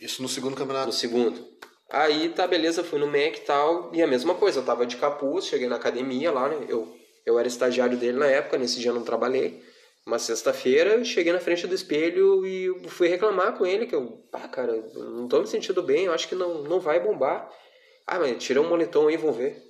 Isso 0.00 0.20
no 0.20 0.28
segundo 0.28 0.50
No 0.52 0.56
campeonato. 0.58 0.92
segundo. 0.92 1.46
Aí 1.92 2.30
tá, 2.30 2.46
beleza, 2.46 2.82
fui 2.82 2.98
no 2.98 3.06
Mac 3.06 3.36
e 3.36 3.40
tal, 3.42 3.90
e 3.92 4.00
a 4.00 4.06
mesma 4.06 4.34
coisa, 4.34 4.60
eu 4.60 4.64
tava 4.64 4.86
de 4.86 4.96
capuz, 4.96 5.44
cheguei 5.44 5.68
na 5.68 5.76
academia 5.76 6.32
lá, 6.32 6.48
né? 6.48 6.64
Eu, 6.66 6.88
eu 7.26 7.38
era 7.38 7.46
estagiário 7.46 7.98
dele 7.98 8.18
na 8.18 8.26
época, 8.26 8.56
nesse 8.56 8.80
dia 8.80 8.90
eu 8.90 8.94
não 8.94 9.04
trabalhei. 9.04 9.62
Uma 10.06 10.18
sexta-feira, 10.18 11.04
cheguei 11.04 11.34
na 11.34 11.38
frente 11.38 11.66
do 11.66 11.74
espelho 11.74 12.46
e 12.46 12.88
fui 12.88 13.08
reclamar 13.08 13.58
com 13.58 13.66
ele 13.66 13.86
que 13.86 13.94
eu, 13.94 14.24
ah, 14.32 14.48
cara, 14.48 14.72
não 14.94 15.28
tô 15.28 15.40
me 15.40 15.46
sentindo 15.46 15.82
bem, 15.82 16.06
eu 16.06 16.14
acho 16.14 16.26
que 16.26 16.34
não, 16.34 16.62
não 16.62 16.80
vai 16.80 16.98
bombar. 16.98 17.46
Ah, 18.06 18.18
mas 18.18 18.42
tira 18.42 18.62
um 18.62 18.68
moletom 18.68 19.08
aí, 19.08 19.18
vamos 19.18 19.36
ver. 19.36 19.62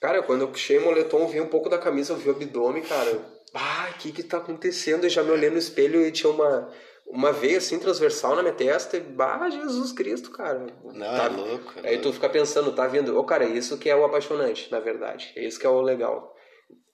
Cara, 0.00 0.20
quando 0.20 0.42
eu 0.42 0.48
puxei 0.48 0.78
o 0.78 0.84
moletom, 0.84 1.28
vi 1.28 1.40
um 1.40 1.46
pouco 1.46 1.68
da 1.68 1.78
camisa, 1.78 2.12
eu 2.12 2.16
vi 2.16 2.28
o 2.28 2.32
abdômen, 2.32 2.82
cara. 2.82 3.24
Ah, 3.54 3.88
o 3.94 3.98
que 3.98 4.10
que 4.10 4.24
tá 4.24 4.38
acontecendo? 4.38 5.04
Eu 5.04 5.10
já 5.10 5.22
me 5.22 5.30
olhei 5.30 5.48
no 5.48 5.58
espelho 5.58 6.04
e 6.04 6.10
tinha 6.10 6.30
uma, 6.30 6.70
uma 7.10 7.32
veia 7.32 7.58
assim 7.58 7.78
transversal 7.78 8.36
na 8.36 8.42
minha 8.42 8.54
testa. 8.54 8.96
E, 8.96 9.00
bah, 9.00 9.48
Jesus 9.50 9.92
Cristo, 9.92 10.30
cara. 10.30 10.66
Não, 10.84 10.92
Tá- 11.16 11.24
é 11.24 11.28
louco. 11.28 11.72
é 11.76 11.88
Aí 11.88 11.94
louco. 11.96 12.02
tu 12.08 12.12
fica 12.14 12.28
pensando, 12.28 12.72
tá 12.72 12.86
vendo? 12.86 13.18
Ô, 13.18 13.24
cara, 13.24 13.44
isso 13.44 13.78
que 13.78 13.88
é 13.88 13.96
o 13.96 14.04
apaixonante, 14.04 14.70
na 14.70 14.80
verdade. 14.80 15.32
É 15.36 15.44
isso 15.46 15.58
que 15.58 15.66
é 15.66 15.70
o 15.70 15.80
legal. 15.80 16.34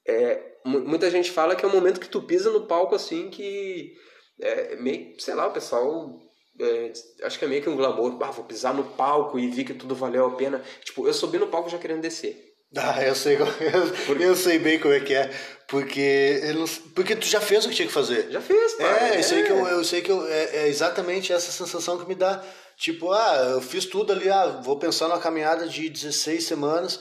É, 0.07 0.41
mu- 0.65 0.81
muita 0.87 1.11
gente 1.11 1.31
fala 1.31 1.57
que 1.57 1.65
é 1.65 1.69
o 1.69 1.73
momento 1.73 2.01
que 2.01 2.09
tu 2.09 2.23
pisa 2.23 2.51
no 2.51 2.67
palco, 2.67 2.95
assim, 2.95 3.31
que 3.31 3.93
é 4.41 4.77
meio, 4.77 5.19
sei 5.21 5.35
lá, 5.35 5.47
o 5.47 5.53
pessoal. 5.53 6.21
é, 6.61 6.93
acho 7.25 7.37
que 7.39 7.45
é 7.45 7.49
meio 7.49 7.63
que 7.63 7.69
um 7.69 7.77
glamour. 7.77 8.17
Ah, 8.23 8.31
vou 8.31 8.45
pisar 8.45 8.73
no 8.73 8.85
palco 8.85 9.39
e 9.39 9.49
vi 9.49 9.65
que 9.65 9.75
tudo 9.75 9.95
valeu 9.95 10.27
a 10.27 10.31
pena. 10.37 10.63
Tipo, 10.85 11.07
eu 11.07 11.13
subi 11.13 11.37
no 11.39 11.49
palco 11.49 11.69
já 11.69 11.79
querendo 11.79 12.01
descer. 12.03 12.54
Ah, 12.79 13.03
eu 13.05 13.15
sei, 13.15 13.37
como- 13.37 13.53
eu, 13.61 14.17
eu 14.21 14.35
sei 14.37 14.59
bem 14.59 14.79
como 14.81 14.95
é 14.95 15.01
que 15.01 15.15
é. 15.15 15.31
Porque, 15.69 16.41
eu 16.43 16.55
não- 16.55 16.67
porque 16.95 17.17
tu 17.17 17.27
já 17.27 17.41
fez 17.41 17.65
o 17.65 17.69
que 17.69 17.75
tinha 17.75 17.89
que 17.89 17.95
fazer. 17.95 18.29
Já 18.31 18.41
fez, 18.41 18.75
cara. 18.75 19.15
É, 19.15 19.21
isso 19.21 19.35
aí 19.35 19.45
que 19.45 19.51
eu, 19.51 19.67
eu 19.67 19.85
sei 19.85 20.01
que 20.03 20.11
eu, 20.11 20.27
é, 20.27 20.57
é 20.65 20.69
exatamente 20.69 21.33
essa 21.33 21.51
sensação 21.53 21.99
que 21.99 22.07
me 22.07 22.15
dá. 22.15 22.43
Tipo, 22.77 23.13
ah, 23.13 23.37
eu 23.53 23.61
fiz 23.63 23.87
tudo 23.87 24.13
ali, 24.13 24.29
ah, 24.29 24.61
vou 24.63 24.77
pensar 24.79 25.09
numa 25.09 25.21
caminhada 25.21 25.67
de 25.69 25.89
16 25.89 26.45
semanas, 26.45 27.01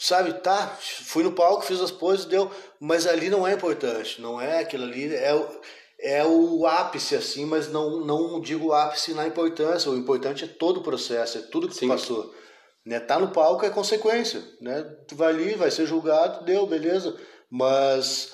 sabe? 0.00 0.32
Tá, 0.40 0.76
fui 0.80 1.22
no 1.22 1.32
palco, 1.32 1.62
fiz 1.64 1.80
as 1.80 1.90
poses, 1.90 2.24
deu, 2.24 2.50
mas 2.80 3.06
ali 3.06 3.28
não 3.28 3.46
é 3.46 3.52
importante, 3.52 4.20
não 4.20 4.40
é 4.40 4.60
aquilo 4.60 4.84
ali, 4.84 5.14
é, 5.14 5.34
o- 5.34 5.60
é 6.00 6.24
o 6.24 6.66
ápice, 6.66 7.14
assim, 7.14 7.44
mas 7.44 7.68
não, 7.70 8.00
não 8.04 8.40
digo 8.40 8.72
ápice 8.72 9.12
na 9.14 9.26
importância, 9.26 9.90
o 9.90 9.96
importante 9.96 10.44
é 10.44 10.48
todo 10.48 10.80
o 10.80 10.82
processo, 10.82 11.38
é 11.38 11.42
tudo 11.42 11.68
que 11.68 11.74
tu 11.74 11.86
passou. 11.88 12.34
Né? 12.86 13.00
Tá 13.00 13.18
no 13.18 13.32
palco 13.32 13.66
é 13.66 13.70
consequência, 13.70 14.40
né? 14.60 14.82
Tu 15.08 15.16
vai 15.16 15.32
ali, 15.32 15.54
vai 15.56 15.72
ser 15.72 15.86
julgado, 15.86 16.44
deu, 16.44 16.64
beleza, 16.68 17.18
mas 17.50 18.32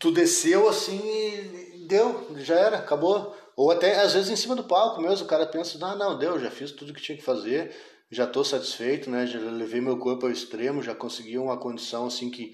tu 0.00 0.10
desceu 0.10 0.66
assim 0.66 0.98
e 0.98 1.86
deu, 1.86 2.34
já 2.38 2.54
era, 2.54 2.78
acabou. 2.78 3.36
Ou 3.54 3.70
até 3.70 4.00
às 4.00 4.14
vezes 4.14 4.30
em 4.30 4.36
cima 4.36 4.56
do 4.56 4.64
palco 4.64 5.00
mesmo, 5.02 5.26
o 5.26 5.28
cara 5.28 5.46
pensa, 5.46 5.78
não, 5.78 5.96
não, 5.96 6.18
deu, 6.18 6.38
já 6.40 6.50
fiz 6.50 6.72
tudo 6.72 6.94
que 6.94 7.02
tinha 7.02 7.18
que 7.18 7.24
fazer, 7.24 7.76
já 8.10 8.24
estou 8.24 8.42
satisfeito, 8.44 9.10
né? 9.10 9.26
Já 9.26 9.38
levei 9.38 9.80
meu 9.80 9.98
corpo 9.98 10.24
ao 10.24 10.32
extremo, 10.32 10.82
já 10.82 10.94
consegui 10.94 11.36
uma 11.36 11.58
condição 11.58 12.06
assim 12.06 12.30
que, 12.30 12.52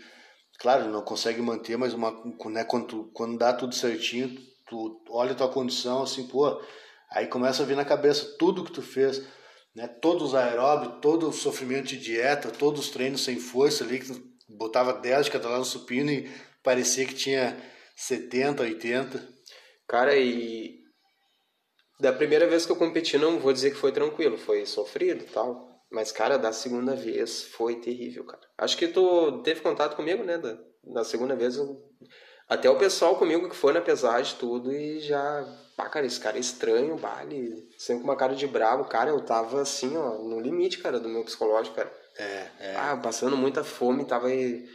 claro, 0.58 0.88
não 0.90 1.02
consegue 1.02 1.40
manter, 1.40 1.76
mas 1.78 1.94
uma, 1.94 2.10
né, 2.46 2.64
quando, 2.64 2.86
tu- 2.86 3.10
quando 3.14 3.38
dá 3.38 3.52
tudo 3.52 3.74
certinho, 3.76 4.36
tu 4.68 5.00
olha 5.08 5.32
a 5.32 5.36
tua 5.36 5.48
condição 5.48 6.02
assim, 6.02 6.26
pô, 6.26 6.60
aí 7.10 7.28
começa 7.28 7.62
a 7.62 7.66
vir 7.66 7.76
na 7.76 7.84
cabeça 7.84 8.36
tudo 8.38 8.64
que 8.64 8.72
tu 8.72 8.82
fez, 8.82 9.22
né? 9.74 9.86
Todos 9.86 10.32
os 10.32 11.00
todo 11.00 11.28
o 11.28 11.32
sofrimento 11.32 11.86
de 11.86 11.98
dieta, 11.98 12.50
todos 12.50 12.80
os 12.86 12.90
treinos 12.90 13.24
sem 13.24 13.38
força 13.38 13.84
ali, 13.84 14.00
que 14.00 14.12
botava 14.48 14.92
10 14.92 15.26
de 15.26 15.32
cada 15.32 15.48
lado 15.48 15.60
no 15.60 15.64
supino 15.64 16.10
e 16.10 16.30
parecia 16.62 17.06
que 17.06 17.14
tinha 17.14 17.56
70, 17.96 18.62
80. 18.62 19.26
Cara, 19.86 20.16
e 20.16 20.80
da 22.00 22.12
primeira 22.12 22.46
vez 22.46 22.66
que 22.66 22.72
eu 22.72 22.76
competi, 22.76 23.16
não 23.16 23.38
vou 23.38 23.52
dizer 23.52 23.70
que 23.70 23.76
foi 23.76 23.92
tranquilo, 23.92 24.36
foi 24.36 24.66
sofrido 24.66 25.24
tal. 25.32 25.70
Mas, 25.90 26.10
cara, 26.10 26.38
da 26.38 26.52
segunda 26.52 26.96
vez 26.96 27.42
foi 27.44 27.78
terrível, 27.80 28.24
cara. 28.24 28.42
Acho 28.56 28.78
que 28.78 28.88
tu 28.88 29.42
teve 29.42 29.60
contato 29.60 29.94
comigo, 29.94 30.24
né? 30.24 30.38
Da, 30.38 30.58
da 30.82 31.04
segunda 31.04 31.36
vez, 31.36 31.56
eu- 31.56 31.82
até 32.48 32.68
o 32.70 32.76
pessoal 32.76 33.16
comigo 33.16 33.48
que 33.48 33.56
foi 33.56 33.72
na 33.72 33.80
pesagem 33.80 34.36
tudo 34.38 34.72
e 34.72 35.00
já. 35.00 35.44
Pá, 35.76 35.88
cara, 35.88 36.04
esse 36.06 36.20
cara 36.20 36.36
é 36.36 36.40
estranho, 36.40 36.96
baile, 36.96 37.66
sempre 37.78 38.02
com 38.02 38.08
uma 38.10 38.16
cara 38.16 38.34
de 38.34 38.46
bravo. 38.46 38.84
Cara, 38.84 39.10
eu 39.10 39.20
tava 39.20 39.60
assim, 39.62 39.96
ó, 39.96 40.18
no 40.18 40.38
limite, 40.40 40.78
cara, 40.78 41.00
do 41.00 41.08
meu 41.08 41.24
psicológico, 41.24 41.76
cara. 41.76 41.90
É, 42.18 42.46
é. 42.60 42.76
Ah, 42.76 42.96
passando 43.02 43.36
muita 43.36 43.64
fome, 43.64 44.04
tava. 44.04 44.26
aí- 44.28 44.68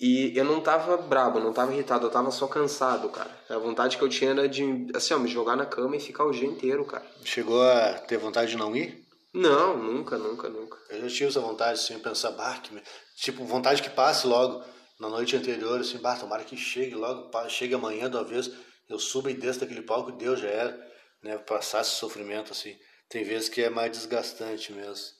E 0.00 0.32
eu 0.36 0.44
não 0.44 0.60
tava 0.60 0.96
brabo, 0.96 1.38
não 1.40 1.52
tava 1.52 1.72
irritado, 1.72 2.06
eu 2.06 2.10
tava 2.10 2.30
só 2.30 2.46
cansado, 2.46 3.08
cara. 3.08 3.30
A 3.48 3.58
vontade 3.58 3.96
que 3.96 4.02
eu 4.02 4.08
tinha 4.08 4.30
era 4.30 4.48
de, 4.48 4.86
assim, 4.94 5.12
ó, 5.14 5.18
me 5.18 5.28
jogar 5.28 5.56
na 5.56 5.66
cama 5.66 5.96
e 5.96 6.00
ficar 6.00 6.24
o 6.24 6.30
dia 6.32 6.46
inteiro, 6.48 6.84
cara. 6.84 7.04
Chegou 7.24 7.62
a 7.62 7.94
ter 7.94 8.16
vontade 8.16 8.50
de 8.52 8.56
não 8.56 8.74
ir? 8.76 9.04
Não, 9.34 9.76
nunca, 9.76 10.16
nunca, 10.18 10.48
nunca. 10.48 10.76
Eu 10.90 11.02
já 11.02 11.08
tive 11.08 11.30
essa 11.30 11.40
vontade, 11.40 11.80
assim, 11.80 11.98
pensar, 11.98 12.30
bah, 12.32 12.58
que... 12.62 12.80
tipo, 13.16 13.44
vontade 13.44 13.82
que 13.82 13.90
passe 13.90 14.26
logo 14.26 14.62
na 14.98 15.08
noite 15.08 15.36
anterior, 15.36 15.80
assim, 15.80 15.98
bah, 15.98 16.16
tomara 16.16 16.44
que 16.44 16.56
chegue 16.56 16.94
logo, 16.94 17.30
chegue 17.48 17.74
amanhã 17.74 18.10
de 18.10 18.16
uma 18.16 18.24
vez, 18.24 18.50
eu 18.88 18.98
suba 18.98 19.30
e 19.30 19.34
desço 19.34 19.60
daquele 19.60 19.82
palco, 19.82 20.12
Deus 20.12 20.40
já 20.40 20.48
era, 20.48 20.92
né, 21.22 21.38
passar 21.38 21.82
esse 21.82 21.90
sofrimento, 21.90 22.52
assim. 22.52 22.76
Tem 23.08 23.24
vezes 23.24 23.48
que 23.48 23.62
é 23.62 23.70
mais 23.70 23.92
desgastante 23.92 24.72
mesmo. 24.72 25.18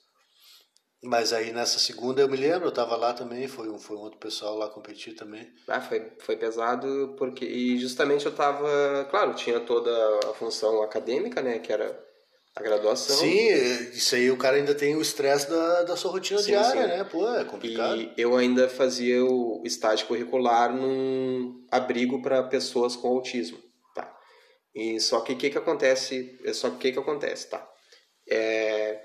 Mas 1.01 1.31
aí 1.31 1.53
nessa 1.53 1.79
segunda 1.79 2.21
eu 2.21 2.27
me 2.27 2.35
lembro, 2.35 2.67
eu 2.67 2.73
tava 2.73 2.95
lá 2.97 3.13
também, 3.13 3.47
foi 3.47 3.69
um, 3.69 3.79
foi 3.79 3.95
um 3.95 4.01
outro 4.01 4.19
pessoal 4.19 4.57
lá 4.57 4.67
competir 4.67 5.15
também. 5.15 5.49
Ah, 5.67 5.79
foi, 5.79 6.11
foi 6.19 6.35
pesado 6.35 7.15
porque. 7.17 7.45
E 7.45 7.77
justamente 7.79 8.25
eu 8.25 8.35
tava. 8.35 9.07
Claro, 9.09 9.33
tinha 9.33 9.61
toda 9.61 9.89
a 10.29 10.33
função 10.33 10.81
acadêmica, 10.83 11.41
né? 11.41 11.59
Que 11.59 11.71
era 11.71 11.97
a 12.59 12.63
graduação. 12.63 13.15
Sim, 13.15 13.47
isso 13.93 14.15
aí 14.15 14.29
o 14.29 14.37
cara 14.37 14.57
ainda 14.57 14.75
tem 14.75 14.95
o 14.95 15.01
estresse 15.01 15.49
da, 15.49 15.83
da 15.83 15.95
sua 15.95 16.11
rotina 16.11 16.39
Sim, 16.39 16.51
diária, 16.51 16.81
sim. 16.81 16.87
né? 16.87 17.03
Pô, 17.03 17.27
é 17.33 17.45
complicado. 17.45 17.99
E 17.99 18.13
eu 18.17 18.35
ainda 18.35 18.67
fazia 18.67 19.23
o 19.23 19.63
estágio 19.65 20.05
curricular 20.07 20.73
num 20.73 21.65
abrigo 21.71 22.21
para 22.21 22.43
pessoas 22.43 22.95
com 22.95 23.07
autismo, 23.07 23.57
tá? 23.95 24.13
E 24.75 24.99
só 24.99 25.21
que 25.21 25.33
o 25.33 25.37
que 25.37 25.49
que 25.49 25.57
acontece? 25.57 26.37
Só 26.53 26.69
que 26.69 26.75
o 26.75 26.79
que 26.79 26.91
que 26.91 26.99
acontece, 26.99 27.49
tá? 27.49 27.65
É, 28.29 28.99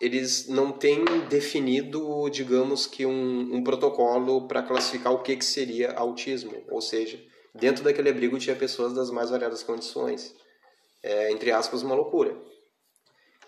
eles 0.00 0.48
não 0.48 0.72
têm 0.72 1.04
definido, 1.28 2.28
digamos 2.30 2.86
que 2.86 3.04
um, 3.04 3.54
um 3.54 3.64
protocolo 3.64 4.46
para 4.46 4.62
classificar 4.62 5.12
o 5.12 5.22
que 5.22 5.36
que 5.36 5.44
seria 5.44 5.92
autismo, 5.92 6.64
ou 6.70 6.80
seja, 6.80 7.18
dentro 7.54 7.82
daquele 7.82 8.10
abrigo 8.10 8.38
tinha 8.38 8.54
pessoas 8.54 8.92
das 8.92 9.10
mais 9.10 9.30
variadas 9.30 9.62
condições, 9.62 10.34
é, 11.06 11.30
entre 11.30 11.50
aspas 11.52 11.82
uma 11.82 11.94
loucura. 11.94 12.36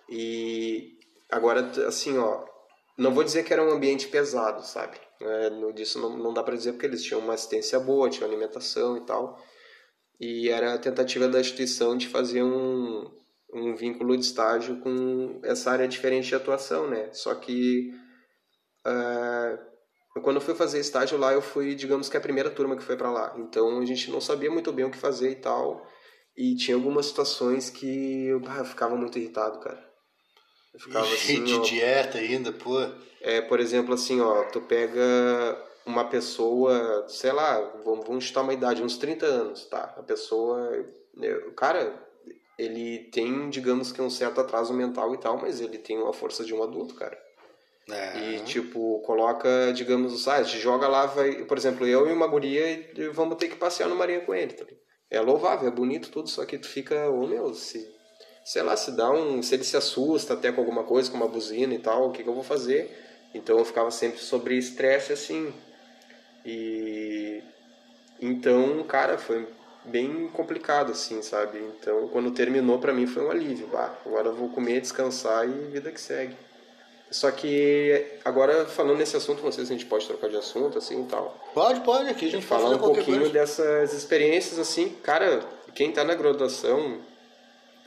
E 0.09 0.99
agora, 1.31 1.61
assim, 1.87 2.17
ó, 2.17 2.45
não 2.97 3.13
vou 3.13 3.25
dizer 3.25 3.45
que 3.45 3.53
era 3.53 3.63
um 3.63 3.71
ambiente 3.71 4.09
pesado, 4.09 4.65
sabe? 4.65 4.97
É, 5.21 5.51
no, 5.51 5.73
disso 5.73 6.01
não, 6.01 6.17
não 6.17 6.33
dá 6.33 6.43
para 6.43 6.57
dizer 6.57 6.73
porque 6.73 6.87
eles 6.87 7.03
tinham 7.03 7.21
uma 7.21 7.35
assistência 7.35 7.79
boa, 7.81 8.09
tinham 8.09 8.29
alimentação 8.29 8.97
e 8.97 9.01
tal. 9.01 9.39
E 10.21 10.49
era 10.49 10.75
a 10.75 10.79
tentativa 10.79 11.29
da 11.29 11.41
instituição 11.41 11.97
de 11.97 12.09
fazer 12.09 12.43
um, 12.43 13.11
um 13.53 13.75
vínculo 13.75 14.17
de 14.17 14.25
estágio 14.25 14.81
com 14.81 15.41
essa 15.45 15.71
área 15.71 15.89
diferente 15.89 16.29
de 16.29 16.35
atuação, 16.35 16.89
né? 16.89 17.13
Só 17.13 17.35
que 17.35 17.93
ah, 18.85 19.59
quando 20.23 20.37
eu 20.37 20.43
fui 20.43 20.55
fazer 20.55 20.81
estágio 20.81 21.19
lá, 21.19 21.33
eu 21.33 21.43
fui, 21.43 21.75
digamos 21.75 22.09
que 22.09 22.17
a 22.17 22.21
primeira 22.21 22.51
turma 22.51 22.77
que 22.77 22.83
foi 22.83 22.97
para 22.97 23.11
lá. 23.11 23.35
Então 23.39 23.79
a 23.81 23.85
gente 23.85 24.11
não 24.11 24.21
sabia 24.21 24.51
muito 24.51 24.73
bem 24.73 24.85
o 24.85 24.91
que 24.91 24.99
fazer 24.99 25.31
e 25.31 25.37
tal. 25.37 25.87
E 26.39 26.55
tinha 26.55 26.77
algumas 26.77 27.07
situações 27.07 27.69
que 27.69 28.27
eu, 28.27 28.41
ah, 28.47 28.59
eu 28.59 28.65
ficava 28.65 28.95
muito 28.95 29.19
irritado, 29.19 29.59
cara. 29.59 29.85
Eu 30.73 30.79
ficava 30.79 31.05
assim, 31.13 31.43
de 31.43 31.55
ó, 31.57 31.59
dieta 31.63 32.19
ainda, 32.19 32.53
pô. 32.53 32.79
é, 33.21 33.41
por 33.41 33.59
exemplo, 33.59 33.93
assim, 33.93 34.21
ó, 34.21 34.45
tu 34.45 34.61
pega 34.61 35.03
uma 35.85 36.05
pessoa, 36.05 37.05
sei 37.09 37.33
lá, 37.33 37.59
vamos, 37.85 38.07
vamos 38.07 38.25
chutar 38.25 38.43
uma 38.43 38.55
idade, 38.55 38.85
uns 38.85 38.97
30 38.97 39.27
anos, 39.27 39.65
tá? 39.65 39.93
A 39.99 40.03
pessoa, 40.05 40.87
né, 41.17 41.35
o 41.49 41.53
cara, 41.55 41.93
ele 42.57 43.11
tem, 43.11 43.51
digamos 43.51 43.91
que 43.91 44.01
um 44.01 44.09
certo 44.09 44.41
atraso 44.41 44.73
mental 44.73 45.13
e 45.17 45.19
tal, 45.19 45.39
mas 45.39 45.61
ele 45.61 45.77
tem 45.77 45.99
uma 45.99 46.13
força 46.13 46.45
de 46.45 46.55
um 46.55 46.63
adulto, 46.63 46.95
cara. 46.95 47.19
É. 47.91 48.19
E, 48.19 48.41
tipo, 48.45 49.01
coloca, 49.01 49.73
digamos, 49.73 50.29
ah, 50.29 50.45
te 50.45 50.57
joga 50.61 50.87
lá, 50.87 51.07
vai, 51.07 51.45
por 51.47 51.59
exemplo, 51.59 51.85
eu 51.85 52.09
e 52.09 52.13
uma 52.13 52.29
guria 52.29 52.93
e 52.95 53.09
vamos 53.09 53.39
ter 53.39 53.49
que 53.49 53.57
passear 53.57 53.89
no 53.89 53.97
marinha 53.97 54.21
com 54.21 54.33
ele, 54.33 54.53
tá 54.53 54.63
ligado? 54.63 54.88
É 55.11 55.21
louvável, 55.21 55.69
é 55.69 55.71
bonito 55.71 56.11
tudo, 56.11 56.29
só 56.29 56.45
que 56.45 56.59
tu 56.59 56.69
fica, 56.69 57.11
ô 57.11 57.27
meu, 57.27 57.55
se, 57.55 57.89
sei 58.45 58.63
lá, 58.63 58.77
se 58.77 58.95
dá 58.97 59.11
um, 59.11 59.43
se 59.43 59.55
ele 59.55 59.65
se 59.65 59.77
assusta 59.77 60.35
até 60.35 60.53
com 60.53 60.61
alguma 60.61 60.85
coisa, 60.85 61.11
com 61.11 61.17
uma 61.17 61.29
buzina 61.29 61.73
e 61.75 61.79
tal, 61.79 62.09
o 62.09 62.13
que 62.13 62.23
que 62.23 62.29
eu 62.29 62.35
vou 62.35 62.43
fazer? 62.43 62.95
Então 63.35 63.59
eu 63.59 63.65
ficava 63.65 63.91
sempre 63.91 64.21
sobre 64.21 64.57
estresse, 64.57 65.13
assim, 65.13 65.53
e, 66.45 67.43
então, 68.21 68.83
cara, 68.85 69.19
foi 69.19 69.47
bem 69.85 70.29
complicado, 70.29 70.93
assim, 70.93 71.23
sabe? 71.23 71.59
Então, 71.59 72.09
quando 72.09 72.31
terminou, 72.33 72.79
pra 72.79 72.93
mim 72.93 73.07
foi 73.07 73.25
um 73.25 73.31
alívio, 73.31 73.67
bah, 73.69 73.95
agora 74.05 74.29
eu 74.29 74.35
vou 74.35 74.51
comer, 74.51 74.81
descansar 74.81 75.49
e 75.49 75.71
vida 75.71 75.91
que 75.93 76.01
segue. 76.01 76.37
Só 77.11 77.31
que 77.31 78.05
agora 78.25 78.67
falando 78.67 78.99
nesse 78.99 79.17
assunto, 79.17 79.43
não 79.43 79.51
sei 79.51 79.65
se 79.65 79.73
a 79.73 79.77
gente 79.77 79.87
pode 79.87 80.07
trocar 80.07 80.29
de 80.29 80.37
assunto 80.37 80.77
assim 80.77 81.03
e 81.03 81.07
tal. 81.07 81.37
Pode, 81.55 81.81
pode, 81.81 82.11
aqui 82.11 82.27
a 82.27 82.31
gente 82.31 82.45
Falar 82.45 82.71
um 82.71 82.79
pouquinho 82.79 83.21
coisa. 83.21 83.33
dessas 83.33 83.95
experiências 83.95 84.59
assim, 84.59 84.91
cara, 85.03 85.41
quem 85.75 85.91
tá 85.91 86.05
na 86.05 86.15
graduação 86.15 86.99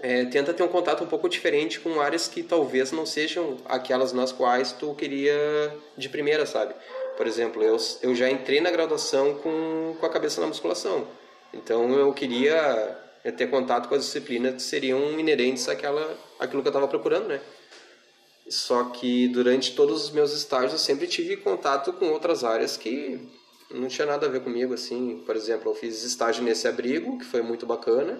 é, 0.02 0.26
tenta 0.26 0.54
ter 0.54 0.64
um 0.64 0.68
contato 0.68 1.04
um 1.04 1.08
pouco 1.08 1.30
diferente 1.30 1.80
com 1.80 2.02
áreas 2.02 2.28
que 2.28 2.42
talvez 2.42 2.92
não 2.92 3.06
sejam 3.06 3.58
aquelas 3.66 4.12
nas 4.12 4.32
quais 4.32 4.72
tu 4.72 4.96
queria 4.96 5.72
de 5.96 6.10
primeira, 6.10 6.46
sabe? 6.48 6.74
Por 7.16 7.28
exemplo, 7.28 7.62
eu, 7.62 7.78
eu 8.02 8.16
já 8.16 8.30
entrei 8.30 8.60
na 8.60 8.72
graduação 8.72 9.36
com, 9.36 9.96
com 10.00 10.06
a 10.06 10.10
cabeça 10.10 10.42
na 10.42 10.48
musculação. 10.48 11.06
Então 11.54 11.94
eu 11.94 12.12
queria 12.14 12.98
é, 13.24 13.32
ter 13.32 13.48
contato 13.48 13.88
com 13.88 13.94
as 13.94 14.06
disciplinas 14.06 14.56
que 14.56 14.62
seriam 14.64 15.20
inerentes 15.20 15.70
àquela, 15.70 16.18
àquilo 16.40 16.64
que 16.64 16.68
eu 16.68 16.72
estava 16.72 16.88
procurando, 16.88 17.28
né? 17.28 17.40
Só 18.50 18.86
que 18.86 19.28
durante 19.30 19.76
todos 19.76 20.04
os 20.04 20.10
meus 20.12 20.34
estágios 20.34 20.74
eu 20.74 20.80
sempre 20.80 21.08
tive 21.08 21.38
contato 21.38 21.94
com 21.94 22.10
outras 22.10 22.44
áreas 22.44 22.76
que 22.76 23.20
não 23.74 23.88
tinha 23.88 24.06
nada 24.06 24.26
a 24.26 24.30
ver 24.30 24.42
comigo, 24.42 24.74
assim. 24.74 25.24
Por 25.26 25.36
exemplo, 25.36 25.72
eu 25.72 25.76
fiz 25.76 26.04
estágio 26.04 26.44
nesse 26.44 26.68
abrigo, 26.68 27.18
que 27.18 27.26
foi 27.26 27.42
muito 27.42 27.66
bacana. 27.66 28.20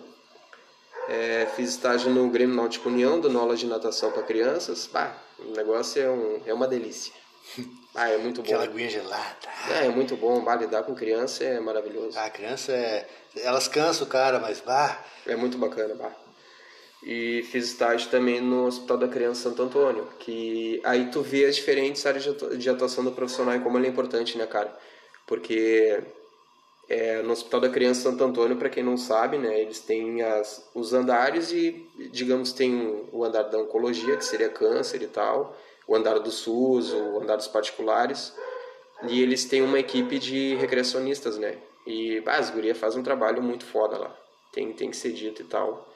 É, 1.10 1.48
fiz 1.56 1.72
estágio 1.72 2.10
no 2.10 2.30
Grêmio 2.30 2.56
Náutico 2.56 2.88
União, 2.88 3.20
dando 3.20 3.38
aula 3.40 3.56
de 3.56 3.66
natação 3.66 4.12
para 4.12 4.24
crianças. 4.24 4.88
Bah, 4.92 5.16
o 5.40 5.52
negócio 5.52 6.02
é, 6.02 6.10
um, 6.10 6.42
é 6.46 6.54
uma 6.54 6.68
delícia. 6.68 7.14
Ah, 7.94 8.10
é 8.10 8.18
muito 8.18 8.42
bom. 8.42 8.48
Aquela 8.48 8.64
aguinha 8.64 8.90
gelada. 8.90 9.36
É, 9.70 9.88
é 9.88 9.90
muito 9.90 10.16
bom. 10.16 10.42
Bah, 10.46 10.56
lidar 10.56 10.84
com 10.84 10.96
criança 10.96 11.44
é 11.44 11.60
maravilhoso. 11.60 12.18
A 12.18 12.30
criança 12.30 12.72
é. 12.72 13.06
Elas 13.36 13.68
cansam 13.68 14.08
o 14.08 14.10
cara, 14.10 14.40
mas 14.40 14.62
bah. 14.62 15.04
É 15.28 15.36
muito 15.36 15.58
bacana, 15.58 15.94
bah. 15.96 16.16
E 17.04 17.44
fiz 17.44 17.66
estágio 17.66 18.10
também 18.12 18.40
no 18.40 18.68
Hospital 18.68 18.98
da 18.98 19.08
Criança 19.08 19.50
Santo 19.50 19.64
Antônio, 19.64 20.08
que 20.20 20.80
aí 20.84 21.10
tu 21.10 21.22
vê 21.22 21.46
as 21.46 21.56
diferentes 21.56 22.06
áreas 22.06 22.24
de 22.24 22.30
atua- 22.30 22.56
de 22.58 22.70
atuação 22.70 23.04
do 23.04 23.12
profissional 23.12 23.56
e 23.56 23.60
como 23.60 23.78
ele 23.78 23.88
é 23.88 23.90
importante, 23.90 24.38
né, 24.38 24.46
cara? 24.46 24.72
Porque 25.26 26.00
é, 26.88 27.22
no 27.22 27.32
Hospital 27.32 27.62
da 27.62 27.70
Criança 27.70 28.02
Santo 28.02 28.24
Antônio, 28.24 28.58
para 28.58 28.70
quem 28.70 28.84
não 28.84 28.98
sabe, 28.98 29.38
né, 29.38 29.62
eles 29.62 29.80
têm 29.80 30.22
as, 30.22 30.70
os 30.76 30.94
andares 30.94 31.52
e, 31.52 31.90
digamos, 32.12 32.52
tem 32.54 33.08
o 33.12 33.24
andar 33.24 33.44
da 33.44 33.58
oncologia, 33.58 34.18
que 34.18 34.26
seria 34.26 34.50
câncer 34.50 35.02
e 35.02 35.08
tal, 35.08 35.58
o 35.88 35.96
andar 35.96 36.20
do 36.20 36.30
SUS, 36.30 36.92
o 36.94 37.20
andar 37.22 37.38
dos 37.38 37.48
particulares, 37.48 38.34
e 39.08 39.22
eles 39.22 39.46
têm 39.46 39.62
uma 39.62 39.80
equipe 39.80 40.20
de 40.20 40.56
recreacionistas, 40.56 41.38
né? 41.38 41.58
E 41.88 42.22
as 42.26 42.50
gurias 42.50 42.78
fazem 42.78 43.00
um 43.00 43.04
trabalho 43.04 43.42
muito 43.42 43.66
foda 43.66 43.98
lá, 43.98 44.16
tem, 44.52 44.72
tem 44.74 44.90
que 44.92 44.98
ser 44.98 45.14
dito 45.14 45.42
e 45.42 45.46
tal. 45.46 45.91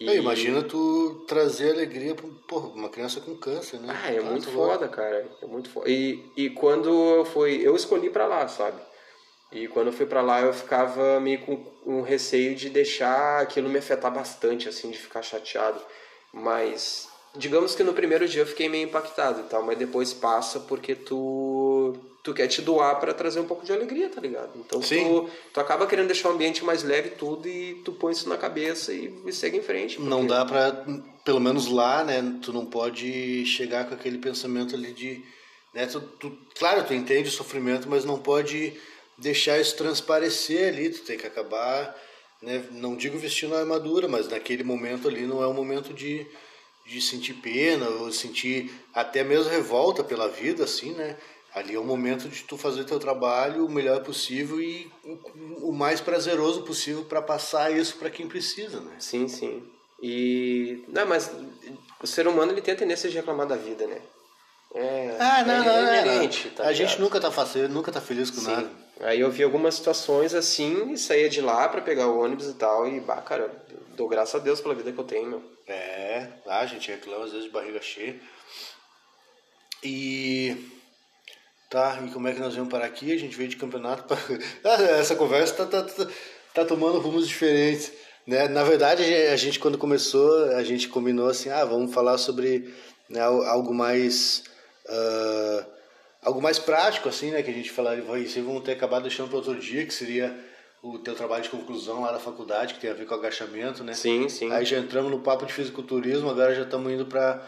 E- 0.00 0.08
É, 0.08 0.16
imagina 0.16 0.62
tu 0.62 1.24
trazer 1.28 1.70
alegria 1.72 2.14
pra 2.14 2.26
porra, 2.48 2.68
uma 2.68 2.88
criança 2.88 3.20
com 3.20 3.36
câncer, 3.36 3.78
né? 3.80 3.94
Ah, 4.02 4.12
é 4.12 4.20
Tá, 4.20 4.22
muito 4.30 4.50
foda, 4.50 4.88
cara. 4.88 5.30
É 5.40 5.46
muito 5.46 5.70
foda. 5.70 5.88
E, 5.88 6.24
e 6.36 6.50
quando 6.50 6.88
eu 6.90 7.24
fui. 7.24 7.60
Eu 7.66 7.76
escolhi 7.76 8.10
pra 8.10 8.26
lá, 8.26 8.46
sabe? 8.48 8.80
E 9.52 9.68
quando 9.68 9.88
eu 9.88 9.92
fui 9.92 10.06
pra 10.06 10.22
lá, 10.22 10.40
eu 10.40 10.52
ficava 10.52 11.20
meio 11.20 11.40
com 11.42 11.64
um 11.86 12.00
receio 12.00 12.54
de 12.54 12.70
deixar 12.70 13.40
aquilo 13.42 13.68
me 13.68 13.78
afetar 13.78 14.12
bastante, 14.12 14.68
assim, 14.68 14.90
de 14.90 14.98
ficar 14.98 15.22
chateado. 15.22 15.80
Mas. 16.32 17.08
Digamos 17.36 17.74
que 17.74 17.82
no 17.82 17.94
primeiro 17.94 18.28
dia 18.28 18.42
eu 18.42 18.46
fiquei 18.46 18.68
meio 18.68 18.84
impactado 18.84 19.40
e 19.40 19.44
tal, 19.44 19.62
mas 19.62 19.78
depois 19.78 20.12
passa 20.12 20.60
porque 20.60 20.94
tu. 20.94 21.94
Tu 22.22 22.32
quer 22.32 22.46
te 22.46 22.62
doar 22.62 23.00
pra 23.00 23.12
trazer 23.12 23.40
um 23.40 23.46
pouco 23.46 23.64
de 23.66 23.72
alegria, 23.72 24.08
tá 24.08 24.20
ligado? 24.20 24.50
Então 24.56 24.80
tu, 25.02 25.28
tu 25.52 25.58
acaba 25.60 25.88
querendo 25.88 26.06
deixar 26.06 26.28
o 26.28 26.32
ambiente 26.32 26.64
mais 26.64 26.84
leve 26.84 27.10
tudo 27.10 27.48
e 27.48 27.74
tu 27.84 27.90
põe 27.92 28.12
isso 28.12 28.28
na 28.28 28.36
cabeça 28.36 28.92
e, 28.92 29.12
e 29.26 29.32
segue 29.32 29.58
em 29.58 29.62
frente. 29.62 30.00
Não 30.00 30.18
porque- 30.20 30.32
dá 30.32 30.44
pra, 30.44 30.84
pelo 31.24 31.40
menos 31.40 31.66
lá, 31.66 32.04
né? 32.04 32.22
Tu 32.40 32.52
não 32.52 32.64
pode 32.64 33.44
chegar 33.44 33.88
com 33.88 33.94
aquele 33.94 34.18
pensamento 34.18 34.76
ali 34.76 34.92
de. 34.92 35.20
Né, 35.74 35.86
tu, 35.86 36.00
tu- 36.00 36.38
claro, 36.56 36.84
tu 36.84 36.94
entende 36.94 37.28
o 37.28 37.32
sofrimento, 37.32 37.88
mas 37.88 38.04
não 38.04 38.18
pode 38.20 38.72
deixar 39.18 39.58
isso 39.60 39.74
transparecer 39.76 40.68
ali. 40.68 40.90
Tu 40.90 41.00
tem 41.00 41.18
que 41.18 41.26
acabar, 41.26 41.92
né, 42.40 42.64
não 42.70 42.94
digo 42.94 43.18
vestindo 43.18 43.56
a 43.56 43.60
armadura, 43.60 44.06
mas 44.06 44.28
naquele 44.28 44.62
momento 44.62 45.08
ali 45.08 45.22
não 45.26 45.42
é 45.42 45.46
o 45.48 45.52
momento 45.54 45.92
de, 45.92 46.24
de 46.86 47.00
sentir 47.00 47.34
pena 47.34 47.88
ou 47.88 48.12
sentir 48.12 48.70
até 48.94 49.24
mesmo 49.24 49.50
revolta 49.50 50.04
pela 50.04 50.28
vida, 50.28 50.62
assim, 50.62 50.92
né? 50.92 51.16
Ali 51.54 51.74
é 51.74 51.78
o 51.78 51.84
momento 51.84 52.28
de 52.28 52.42
tu 52.44 52.56
fazer 52.56 52.84
teu 52.84 52.98
trabalho 52.98 53.66
o 53.66 53.70
melhor 53.70 54.02
possível 54.02 54.60
e 54.60 54.90
o, 55.60 55.70
mais 55.70 56.00
prazeroso 56.00 56.62
possível 56.62 57.04
para 57.04 57.20
passar 57.20 57.70
isso 57.70 57.96
para 57.96 58.08
quem 58.10 58.26
precisa, 58.26 58.80
né? 58.80 58.96
Sim, 58.98 59.28
sim. 59.28 59.62
E. 60.02 60.82
Não, 60.88 61.06
mas 61.06 61.30
o 62.02 62.06
ser 62.06 62.26
humano 62.26 62.52
ele 62.52 62.62
tem 62.62 62.72
a 62.72 62.76
tendência 62.76 63.10
de 63.10 63.16
reclamar 63.16 63.46
da 63.46 63.56
vida, 63.56 63.86
né? 63.86 64.00
É, 64.74 65.16
Ah, 65.20 65.44
não, 65.44 65.54
é, 65.54 65.58
não, 65.58 65.64
não, 65.64 65.72
é 65.72 66.04
não. 66.04 66.12
inerente, 66.14 66.48
tá 66.50 66.64
A 66.64 66.72
gente 66.72 66.98
nunca 66.98 67.20
tá 67.20 67.30
fácil, 67.30 67.68
nunca 67.68 67.92
tá 67.92 68.00
feliz 68.00 68.30
com 68.30 68.40
nada. 68.40 68.66
Sim. 68.66 68.76
Aí 69.02 69.20
eu 69.20 69.30
vi 69.30 69.42
algumas 69.42 69.74
situações 69.74 70.32
assim 70.34 70.92
e 70.92 70.96
saía 70.96 71.28
de 71.28 71.42
lá 71.42 71.68
pra 71.68 71.82
pegar 71.82 72.06
o 72.06 72.18
ônibus 72.18 72.46
e 72.46 72.54
tal. 72.54 72.88
E, 72.88 72.98
bah, 73.00 73.20
cara, 73.20 73.50
dou 73.94 74.08
graças 74.08 74.34
a 74.34 74.38
Deus 74.42 74.60
pela 74.60 74.74
vida 74.74 74.90
que 74.90 74.98
eu 74.98 75.04
tenho, 75.04 75.28
meu. 75.28 75.42
É, 75.66 76.28
lá 76.46 76.60
a 76.60 76.66
gente 76.66 76.90
reclama 76.90 77.24
às 77.24 77.32
vezes 77.32 77.46
de 77.46 77.52
barriga 77.52 77.82
cheia. 77.82 78.18
E 79.84 80.56
tá, 81.72 81.98
e 82.06 82.10
como 82.10 82.28
é 82.28 82.34
que 82.34 82.40
nós 82.40 82.54
vamos 82.54 82.70
parar 82.70 82.84
aqui? 82.84 83.10
A 83.10 83.18
gente 83.18 83.34
veio 83.34 83.48
de 83.48 83.56
campeonato 83.56 84.04
para 84.04 84.18
essa 85.00 85.16
conversa 85.16 85.64
tá, 85.64 85.66
tá, 85.66 85.82
tá, 85.82 86.06
tá 86.52 86.64
tomando 86.66 86.98
rumos 86.98 87.26
diferentes. 87.26 87.90
Né? 88.26 88.46
Na 88.48 88.62
verdade, 88.62 89.02
a 89.02 89.36
gente 89.36 89.58
quando 89.58 89.78
começou, 89.78 90.50
a 90.50 90.62
gente 90.62 90.86
combinou 90.88 91.28
assim, 91.28 91.48
ah, 91.48 91.64
vamos 91.64 91.94
falar 91.94 92.18
sobre 92.18 92.72
né, 93.08 93.20
algo 93.20 93.72
mais 93.72 94.44
ah, 94.86 95.66
algo 96.22 96.42
mais 96.42 96.58
prático 96.58 97.08
assim, 97.08 97.30
né, 97.30 97.42
que 97.42 97.50
a 97.50 97.54
gente 97.54 97.70
falaria, 97.70 98.04
aí 98.12 98.24
vamos 98.42 98.62
ter 98.62 98.72
acabado 98.72 99.04
deixando 99.04 99.28
para 99.28 99.38
outro 99.38 99.56
dia, 99.56 99.86
que 99.86 99.94
seria 99.94 100.38
o 100.82 100.98
teu 100.98 101.14
trabalho 101.14 101.42
de 101.42 101.48
conclusão 101.48 102.02
lá 102.02 102.12
da 102.12 102.18
faculdade, 102.18 102.74
que 102.74 102.80
tem 102.80 102.90
a 102.90 102.94
ver 102.94 103.06
com 103.06 103.14
agachamento, 103.14 103.82
né? 103.82 103.94
Sim, 103.94 104.28
sim. 104.28 104.52
Aí 104.52 104.64
já 104.64 104.78
entramos 104.78 105.10
no 105.10 105.20
papo 105.20 105.46
de 105.46 105.52
fisiculturismo, 105.52 106.28
agora 106.28 106.54
já 106.54 106.62
estamos 106.62 106.92
indo 106.92 107.06
para 107.06 107.40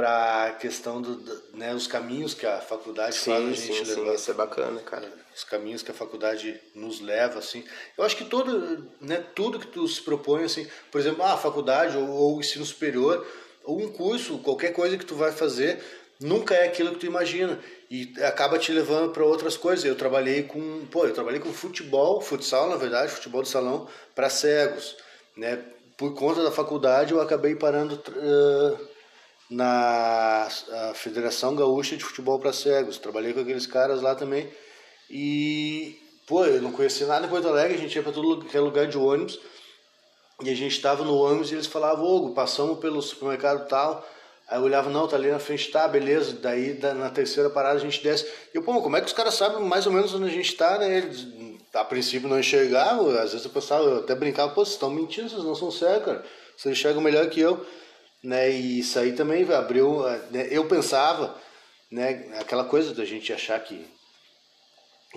para 0.00 0.46
a 0.46 0.52
questão 0.52 1.02
do, 1.02 1.14
do- 1.16 1.42
né, 1.52 1.74
os 1.74 1.86
caminhos 1.86 2.32
que 2.32 2.46
a 2.46 2.58
faculdade 2.58 3.18
faz 3.18 3.36
a 3.38 3.54
sim, 3.54 3.54
gente 3.54 3.76
sim, 3.76 3.84
sim. 3.84 4.00
levar. 4.00 4.14
Isso 4.14 4.30
é 4.30 4.34
bacana, 4.34 4.80
cara. 4.80 5.06
Os 5.36 5.44
caminhos 5.44 5.82
que 5.82 5.90
a 5.90 5.94
faculdade 5.94 6.58
nos 6.74 7.00
leva, 7.02 7.38
assim. 7.38 7.62
Eu 7.98 8.04
acho 8.04 8.16
que 8.16 8.24
todo, 8.24 8.88
né, 8.98 9.22
tudo 9.34 9.58
que 9.60 9.66
tu 9.66 9.86
se 9.86 10.00
propõe, 10.00 10.44
assim, 10.44 10.66
por 10.90 10.98
exemplo, 10.98 11.22
ah, 11.22 11.34
a 11.34 11.36
faculdade 11.36 11.98
ou, 11.98 12.08
ou 12.08 12.36
o 12.36 12.40
ensino 12.40 12.64
superior, 12.64 13.26
ou 13.62 13.78
um 13.78 13.88
curso, 13.92 14.38
qualquer 14.38 14.72
coisa 14.72 14.96
que 14.96 15.04
tu 15.04 15.14
vai 15.14 15.32
fazer, 15.32 15.78
nunca 16.18 16.54
é 16.54 16.66
aquilo 16.66 16.92
que 16.92 17.00
tu 17.00 17.06
imagina 17.06 17.58
e 17.90 18.14
acaba 18.22 18.58
te 18.58 18.72
levando 18.72 19.12
para 19.12 19.22
outras 19.24 19.54
coisas. 19.58 19.84
Eu 19.84 19.96
trabalhei 19.96 20.44
com, 20.44 20.86
pô, 20.86 21.04
eu 21.04 21.12
trabalhei 21.12 21.40
com 21.40 21.52
futebol, 21.52 22.22
futsal, 22.22 22.70
na 22.70 22.76
verdade, 22.76 23.12
futebol 23.12 23.42
de 23.42 23.50
salão 23.50 23.86
para 24.14 24.30
cegos, 24.30 24.96
né? 25.36 25.62
Por 25.98 26.14
conta 26.14 26.42
da 26.42 26.50
faculdade, 26.50 27.12
eu 27.12 27.20
acabei 27.20 27.54
parando 27.54 28.02
eh, 28.16 28.89
na 29.50 30.48
Federação 30.94 31.56
Gaúcha 31.56 31.96
de 31.96 32.04
Futebol 32.04 32.38
para 32.38 32.52
Cegos. 32.52 32.98
Trabalhei 32.98 33.32
com 33.32 33.40
aqueles 33.40 33.66
caras 33.66 34.00
lá 34.00 34.14
também. 34.14 34.48
E, 35.10 35.98
pô, 36.26 36.44
eu 36.44 36.62
não 36.62 36.70
conhecia 36.70 37.06
nada 37.06 37.26
em 37.26 37.28
Porto 37.28 37.48
Alegre, 37.48 37.74
a 37.76 37.80
gente 37.80 37.96
ia 37.96 38.02
para 38.02 38.12
todo 38.12 38.46
é 38.52 38.60
lugar 38.60 38.86
de 38.86 38.96
ônibus. 38.96 39.38
E 40.42 40.48
a 40.48 40.54
gente 40.54 40.72
estava 40.72 41.04
no 41.04 41.16
ônibus 41.16 41.50
e 41.50 41.54
eles 41.54 41.66
falavam, 41.66 42.04
Ogo, 42.04 42.32
passamos 42.32 42.78
pelo 42.78 43.02
supermercado 43.02 43.66
tal. 43.68 44.06
Aí 44.48 44.58
eu 44.58 44.62
olhava, 44.62 44.88
não, 44.88 45.06
tá 45.06 45.16
ali 45.16 45.30
na 45.30 45.38
frente, 45.38 45.70
tá, 45.70 45.86
beleza. 45.86 46.32
Daí 46.40 46.74
da- 46.74 46.94
na 46.94 47.10
terceira 47.10 47.50
parada 47.50 47.76
a 47.76 47.80
gente 47.80 48.02
desce. 48.02 48.26
E 48.54 48.56
eu, 48.56 48.62
pô, 48.62 48.80
como 48.80 48.96
é 48.96 49.00
que 49.00 49.06
os 49.06 49.12
caras 49.12 49.34
sabem 49.34 49.60
mais 49.64 49.86
ou 49.86 49.92
menos 49.92 50.14
onde 50.14 50.26
a 50.26 50.32
gente 50.32 50.54
tá, 50.56 50.78
né? 50.78 50.98
Eles 50.98 51.26
a 51.72 51.84
princípio 51.84 52.28
não 52.28 52.38
enxergavam, 52.38 53.10
às 53.10 53.30
vezes 53.30 53.44
eu 53.44 53.50
pensava, 53.52 53.84
eu 53.84 53.98
até 53.98 54.14
brincava, 54.14 54.52
pô, 54.52 54.64
vocês 54.64 54.74
estão 54.74 54.90
mentindo, 54.90 55.28
vocês 55.28 55.44
não 55.44 55.54
são 55.54 55.70
cegos, 55.70 56.04
cara. 56.04 56.24
Vocês 56.56 56.76
enxergam 56.76 57.00
melhor 57.00 57.28
que 57.28 57.40
eu. 57.40 57.64
Né? 58.22 58.50
E 58.50 58.80
isso 58.80 58.98
aí 58.98 59.12
também 59.12 59.50
abriu. 59.52 60.02
né? 60.30 60.48
Eu 60.50 60.66
pensava, 60.68 61.36
né, 61.90 62.36
aquela 62.38 62.64
coisa 62.64 62.94
da 62.94 63.04
gente 63.04 63.32
achar 63.32 63.58
que 63.60 63.86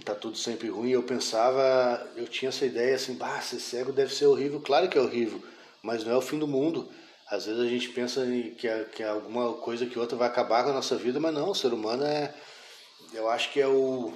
tá 0.04 0.16
tudo 0.16 0.36
sempre 0.36 0.70
ruim, 0.70 0.90
eu 0.90 1.04
pensava, 1.04 2.12
eu 2.16 2.28
tinha 2.28 2.50
essa 2.50 2.66
ideia 2.66 2.96
assim, 2.96 3.14
bah, 3.14 3.40
ser 3.42 3.60
cego 3.60 3.92
deve 3.92 4.14
ser 4.14 4.26
horrível, 4.26 4.60
claro 4.60 4.90
que 4.90 4.98
é 4.98 5.02
horrível, 5.02 5.40
mas 5.84 6.04
não 6.04 6.14
é 6.14 6.18
o 6.18 6.22
fim 6.22 6.40
do 6.40 6.48
mundo. 6.48 6.90
Às 7.30 7.46
vezes 7.46 7.62
a 7.62 7.68
gente 7.68 7.90
pensa 7.90 8.26
que, 8.58 8.68
é- 8.68 8.86
que 8.86 9.04
é 9.04 9.08
alguma 9.08 9.54
coisa 9.54 9.86
que 9.86 10.00
outra 10.00 10.18
vai 10.18 10.28
acabar 10.28 10.64
com 10.64 10.72
a 10.72 10.74
nossa 10.74 10.96
vida, 10.96 11.20
mas 11.20 11.34
não, 11.34 11.50
o 11.50 11.56
ser 11.56 11.74
humano 11.74 12.04
é, 12.04 12.34
eu 13.14 13.30
acho 13.30 13.52
que 13.52 13.62
é 13.62 13.68
o, 13.68 14.14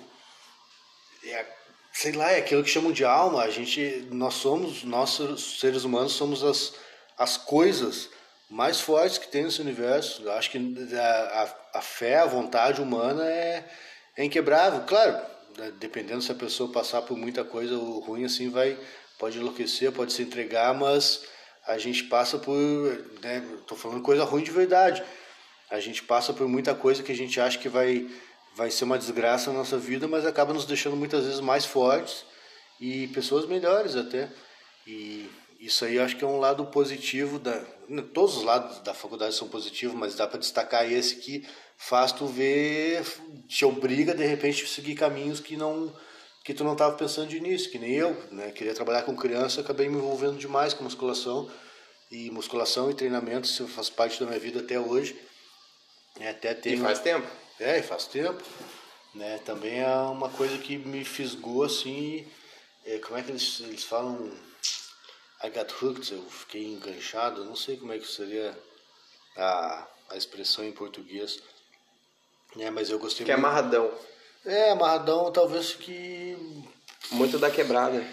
é, 1.24 1.46
sei 1.94 2.12
lá, 2.14 2.32
é 2.32 2.40
aquilo 2.40 2.64
que 2.64 2.70
chamam 2.70 2.92
de 2.92 3.06
alma, 3.06 3.44
a 3.44 3.50
gente, 3.50 4.08
nós 4.12 4.34
somos, 4.36 4.84
nós 4.84 5.20
seres 5.60 5.84
humanos 5.84 6.14
somos 6.14 6.44
as, 6.44 6.74
as 7.18 7.38
coisas 7.38 8.10
mais 8.50 8.80
fortes 8.80 9.18
que 9.18 9.28
tem 9.28 9.44
nesse 9.44 9.62
universo, 9.62 10.24
eu 10.24 10.32
acho 10.32 10.50
que 10.50 10.58
a, 10.96 11.44
a, 11.74 11.80
a 11.80 11.82
fé, 11.82 12.20
a 12.20 12.26
vontade 12.26 12.82
humana 12.82 13.24
é, 13.26 13.66
é 14.16 14.24
inquebrável, 14.24 14.82
claro, 14.88 15.18
né, 15.58 15.74
dependendo 15.80 16.22
se 16.22 16.32
a 16.32 16.36
pessoa 16.36 16.72
passar 16.72 17.02
por 17.02 17.18
muita 17.18 17.44
coisa 17.44 17.76
ruim 17.76 18.24
assim 18.24 18.50
vai 18.50 18.78
pode 19.18 19.40
enlouquecer 19.40 19.92
pode 19.92 20.14
se 20.14 20.22
entregar 20.22 20.74
mas 20.76 21.24
a 21.66 21.78
gente 21.78 22.04
passa 22.04 22.38
por 22.38 22.56
né, 23.22 23.44
tô 23.66 23.76
falando 23.76 24.02
coisa 24.02 24.24
ruim 24.24 24.44
de 24.44 24.52
verdade. 24.52 25.04
A 25.70 25.82
gente 25.82 26.02
passa 26.04 26.32
por 26.32 26.48
muita 26.48 26.74
coisa 26.74 27.04
que 27.04 27.12
a 27.12 27.16
gente 27.16 27.42
acha 27.42 27.58
que 27.58 27.68
vai 27.68 28.10
vai 28.56 28.72
ser 28.72 28.86
uma 28.86 28.98
desgraça 28.98 29.52
na 29.52 29.60
nossa 29.60 29.78
vida 29.78 30.08
mas 30.08 30.26
acaba 30.26 30.54
nos 30.54 30.66
deixando 30.66 30.96
muitas 30.96 31.26
vezes 31.26 31.42
mais 31.42 31.66
fortes 31.66 32.24
e 32.80 33.08
pessoas 33.08 33.46
melhores 33.46 33.96
até. 33.98 34.30
E 34.86 35.30
isso 35.60 35.84
aí 35.84 35.98
eu 35.98 36.06
acho 36.06 36.16
que 36.16 36.24
é 36.24 36.28
um 36.28 36.40
lado 36.40 36.66
positivo 36.68 37.38
da 37.38 37.62
todos 38.14 38.38
os 38.38 38.44
lados 38.44 38.80
da 38.80 38.94
faculdade 38.94 39.36
são 39.36 39.48
positivos 39.48 39.96
mas 39.96 40.16
dá 40.16 40.28
para 40.28 40.40
destacar 40.40 40.92
esse 40.92 41.18
que 41.18 41.48
faz 41.78 42.12
tu 42.12 42.26
ver 42.28 43.06
te 43.48 43.64
obriga 43.66 44.14
de 44.14 44.26
repente 44.26 44.64
a 44.64 44.68
seguir 44.68 44.96
caminhos 44.96 45.40
que 45.40 45.56
não 45.56 45.94
que 46.44 46.54
tu 46.54 46.64
não 46.64 46.74
estava 46.74 46.96
pensando 46.96 47.28
de 47.30 47.38
início 47.38 47.70
que 47.72 47.80
nem 47.80 47.94
eu 47.94 48.16
né 48.32 48.52
queria 48.52 48.74
trabalhar 48.74 49.04
com 49.04 49.16
criança 49.16 49.62
acabei 49.62 49.88
me 49.90 49.98
envolvendo 49.98 50.38
demais 50.38 50.74
com 50.74 50.84
musculação 50.84 51.50
e 52.12 52.30
musculação 52.32 52.90
e 52.90 52.94
treinamento 52.94 53.48
isso 53.48 53.68
faz 53.68 53.90
parte 53.90 54.20
da 54.20 54.26
minha 54.26 54.40
vida 54.40 54.60
até 54.60 54.80
hoje 54.80 55.16
É, 56.20 56.30
até 56.30 56.52
E 56.52 56.56
tenho 56.56 56.82
faz 56.82 57.00
tempo. 57.00 57.28
é, 57.60 57.80
e 57.80 57.84
faz 57.84 58.06
tempo. 58.08 58.42
Né? 59.14 59.40
Também 59.46 59.80
é 59.82 59.88
uma 60.12 60.30
coisa 60.30 60.58
que 60.58 60.78
me 60.78 61.04
fisgou 61.04 61.64
assim. 61.64 62.26
é, 62.86 62.98
como 63.00 63.18
é 63.20 63.24
que 63.24 63.32
eles, 63.32 63.60
eles 63.62 63.84
falam? 63.84 64.32
I 65.44 65.50
got 65.50 65.72
hooked, 65.82 66.12
eu 66.14 66.24
fiquei 66.30 66.66
enganchado. 66.66 67.46
Não 67.46 67.56
sei 67.56 67.78
como 67.78 67.94
é 67.94 68.00
que 68.00 68.08
seria 68.08 68.58
a, 69.38 69.88
a 70.12 70.18
expressão 70.18 70.64
em 70.66 70.72
português. 70.72 71.40
É, 72.60 72.70
mas 72.72 72.90
eu 72.90 72.98
gostei 72.98 73.26
Que 73.26 73.32
é 73.32 73.36
muito. 73.36 73.46
amarradão. 73.48 73.92
É, 74.46 74.72
amarradão, 74.72 75.32
talvez 75.32 75.74
que. 75.74 76.36
Muito 77.12 77.38
da 77.38 77.52
quebrada. 77.52 78.04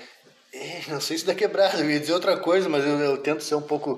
É, 0.53 0.83
não 0.89 1.01
sei 1.01 1.19
se 1.19 1.25
dá 1.25 1.35
quebrado, 1.35 1.79
eu 1.81 1.91
ia 1.91 1.99
dizer 1.99 2.13
outra 2.13 2.37
coisa, 2.37 2.69
mas 2.69 2.85
eu, 2.85 2.99
eu 3.01 3.17
tento 3.19 3.43
ser 3.43 3.55
um 3.57 3.63
pouco 3.63 3.97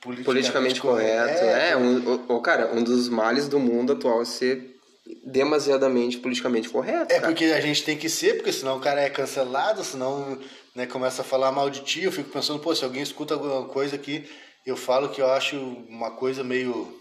politicamente, 0.00 0.24
Politicamente 0.24 0.80
correto. 0.80 1.42
É, 1.44 1.76
um, 1.76 2.26
o- 2.28 2.40
cara, 2.40 2.72
um 2.72 2.82
dos 2.84 3.08
males 3.08 3.48
do 3.48 3.58
mundo 3.58 3.92
atual 3.94 4.22
é 4.22 4.24
ser 4.24 4.76
demasiadamente 5.24 6.18
politicamente 6.18 6.68
correto. 6.68 7.12
É 7.12 7.16
cara. 7.16 7.26
porque 7.26 7.46
a 7.46 7.60
gente 7.60 7.82
tem 7.82 7.96
que 7.98 8.08
ser, 8.08 8.34
porque 8.34 8.52
senão 8.52 8.76
o 8.76 8.80
cara 8.80 9.00
é 9.00 9.10
cancelado, 9.10 9.82
senão 9.82 10.38
né, 10.74 10.86
começa 10.86 11.22
a 11.22 11.24
falar 11.24 11.52
mal 11.52 11.70
de 11.70 11.80
ti. 11.80 12.02
Eu 12.02 12.12
fico 12.12 12.30
pensando, 12.30 12.58
pô, 12.58 12.74
se 12.74 12.84
alguém 12.84 13.02
escuta 13.02 13.34
alguma 13.34 13.66
coisa 13.68 13.96
aqui, 13.96 14.28
eu 14.66 14.76
falo 14.76 15.10
que 15.10 15.20
eu 15.20 15.30
acho 15.30 15.56
uma 15.88 16.10
coisa 16.12 16.42
meio. 16.42 17.00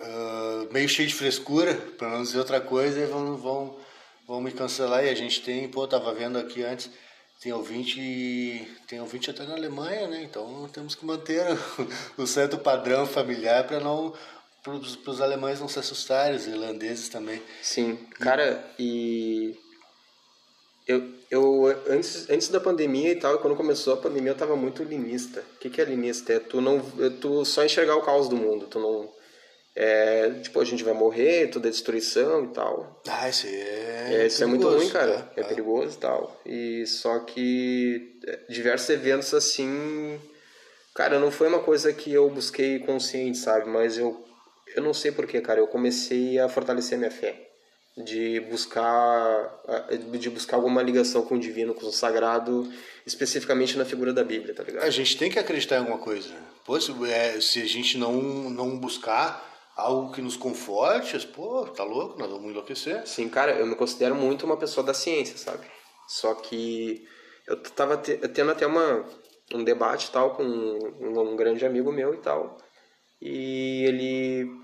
ah, 0.00 0.66
meio 0.70 0.88
cheio 0.88 1.08
de 1.08 1.14
frescura, 1.14 1.74
para 1.98 2.08
não 2.08 2.22
dizer 2.22 2.38
outra 2.38 2.60
coisa, 2.60 3.00
e 3.00 3.06
vão, 3.06 3.36
vão, 3.36 3.80
vão 4.26 4.40
me 4.40 4.52
cancelar. 4.52 5.04
E 5.04 5.10
a 5.10 5.14
gente 5.14 5.42
tem, 5.42 5.68
pô, 5.68 5.86
tava 5.86 6.14
vendo 6.14 6.38
aqui 6.38 6.62
antes, 6.62 6.90
tem 7.40 7.52
ouvinte, 7.52 8.68
tem 8.86 9.00
ouvinte 9.00 9.30
até 9.30 9.44
na 9.44 9.54
Alemanha, 9.54 10.08
né? 10.08 10.22
Então 10.22 10.68
temos 10.72 10.94
que 10.94 11.04
manter 11.04 11.44
o, 12.16 12.22
o 12.22 12.26
certo 12.26 12.58
padrão 12.58 13.06
familiar 13.06 13.66
para 13.66 13.80
não. 13.80 14.14
Para 14.62 14.74
os 14.74 15.20
alemães 15.20 15.58
não 15.58 15.66
se 15.66 15.80
assustarem, 15.80 16.36
os 16.36 16.46
irlandeses 16.46 17.08
também. 17.08 17.42
Sim, 17.60 17.96
cara, 18.20 18.64
e 18.78 19.58
eu, 20.92 21.02
eu 21.30 21.82
antes, 21.88 22.28
antes 22.30 22.48
da 22.48 22.60
pandemia 22.60 23.12
e 23.12 23.16
tal, 23.16 23.38
quando 23.38 23.56
começou 23.56 23.94
a 23.94 23.96
pandemia, 23.96 24.32
eu 24.32 24.36
tava 24.36 24.56
muito 24.56 24.82
linista. 24.82 25.40
O 25.56 25.58
que, 25.58 25.70
que 25.70 25.80
é 25.80 25.84
linista? 25.84 26.32
É 26.32 26.38
tu 26.38 26.60
não 26.60 26.78
é 27.00 27.10
tu 27.10 27.44
só 27.44 27.64
enxergar 27.64 27.96
o 27.96 28.02
caos 28.02 28.28
do 28.28 28.36
mundo, 28.36 28.66
tu 28.66 28.78
não 28.78 29.10
é, 29.74 30.28
tipo, 30.42 30.60
a 30.60 30.64
gente 30.64 30.84
vai 30.84 30.92
morrer, 30.92 31.48
tudo 31.48 31.66
é 31.66 31.70
destruição 31.70 32.44
e 32.44 32.48
tal. 32.48 33.00
Ah, 33.08 33.28
isso 33.28 33.46
é. 33.46 34.22
É, 34.22 34.26
isso 34.26 34.44
é 34.44 34.46
muito 34.46 34.68
ruim, 34.68 34.88
cara. 34.90 35.16
né? 35.18 35.28
É 35.36 35.42
perigoso 35.42 35.96
e 35.96 36.00
tal. 36.00 36.40
E 36.44 36.86
só 36.86 37.20
que 37.20 38.18
é, 38.26 38.38
diversos 38.50 38.90
eventos 38.90 39.32
assim, 39.32 40.20
cara, 40.94 41.18
não 41.18 41.30
foi 41.30 41.48
uma 41.48 41.60
coisa 41.60 41.90
que 41.92 42.12
eu 42.12 42.28
busquei 42.28 42.80
consciente, 42.80 43.38
sabe? 43.38 43.68
Mas 43.68 43.96
eu 43.96 44.22
eu 44.76 44.82
não 44.82 44.94
sei 44.94 45.12
porquê, 45.12 45.40
cara. 45.40 45.60
Eu 45.60 45.66
comecei 45.66 46.38
a 46.38 46.48
fortalecer 46.48 46.98
minha 46.98 47.10
fé, 47.10 47.51
de 47.96 48.40
buscar 48.40 49.60
de 50.18 50.30
buscar 50.30 50.56
alguma 50.56 50.82
ligação 50.82 51.22
com 51.22 51.34
o 51.34 51.40
divino, 51.40 51.74
com 51.74 51.86
o 51.86 51.92
sagrado, 51.92 52.72
especificamente 53.06 53.76
na 53.76 53.84
figura 53.84 54.12
da 54.12 54.24
Bíblia, 54.24 54.54
tá 54.54 54.62
ligado? 54.62 54.84
A 54.84 54.90
gente 54.90 55.16
tem 55.18 55.30
que 55.30 55.38
acreditar 55.38 55.76
em 55.76 55.80
alguma 55.80 55.98
coisa. 55.98 56.34
Pô, 56.64 56.80
se, 56.80 56.92
é, 57.10 57.40
se 57.40 57.60
a 57.60 57.66
gente 57.66 57.98
não, 57.98 58.12
não 58.50 58.78
buscar 58.78 59.50
algo 59.76 60.12
que 60.12 60.22
nos 60.22 60.36
conforte, 60.36 61.18
pô, 61.28 61.66
tá 61.66 61.84
louco, 61.84 62.18
nós 62.18 62.30
vamos 62.30 62.50
enlouquecer. 62.50 63.06
Sim, 63.06 63.28
cara, 63.28 63.52
eu 63.52 63.66
me 63.66 63.74
considero 63.74 64.14
muito 64.14 64.46
uma 64.46 64.56
pessoa 64.56 64.84
da 64.86 64.94
ciência, 64.94 65.36
sabe? 65.36 65.66
Só 66.08 66.34
que 66.34 67.06
eu 67.46 67.56
tava 67.62 67.96
te- 67.96 68.16
tendo 68.28 68.52
até 68.52 68.66
uma, 68.66 69.04
um 69.52 69.64
debate 69.64 70.10
tal 70.10 70.34
com 70.34 70.42
um, 70.44 71.20
um 71.20 71.36
grande 71.36 71.66
amigo 71.66 71.90
meu 71.92 72.14
e 72.14 72.18
tal. 72.18 72.56
E 73.20 73.84
ele 73.86 74.61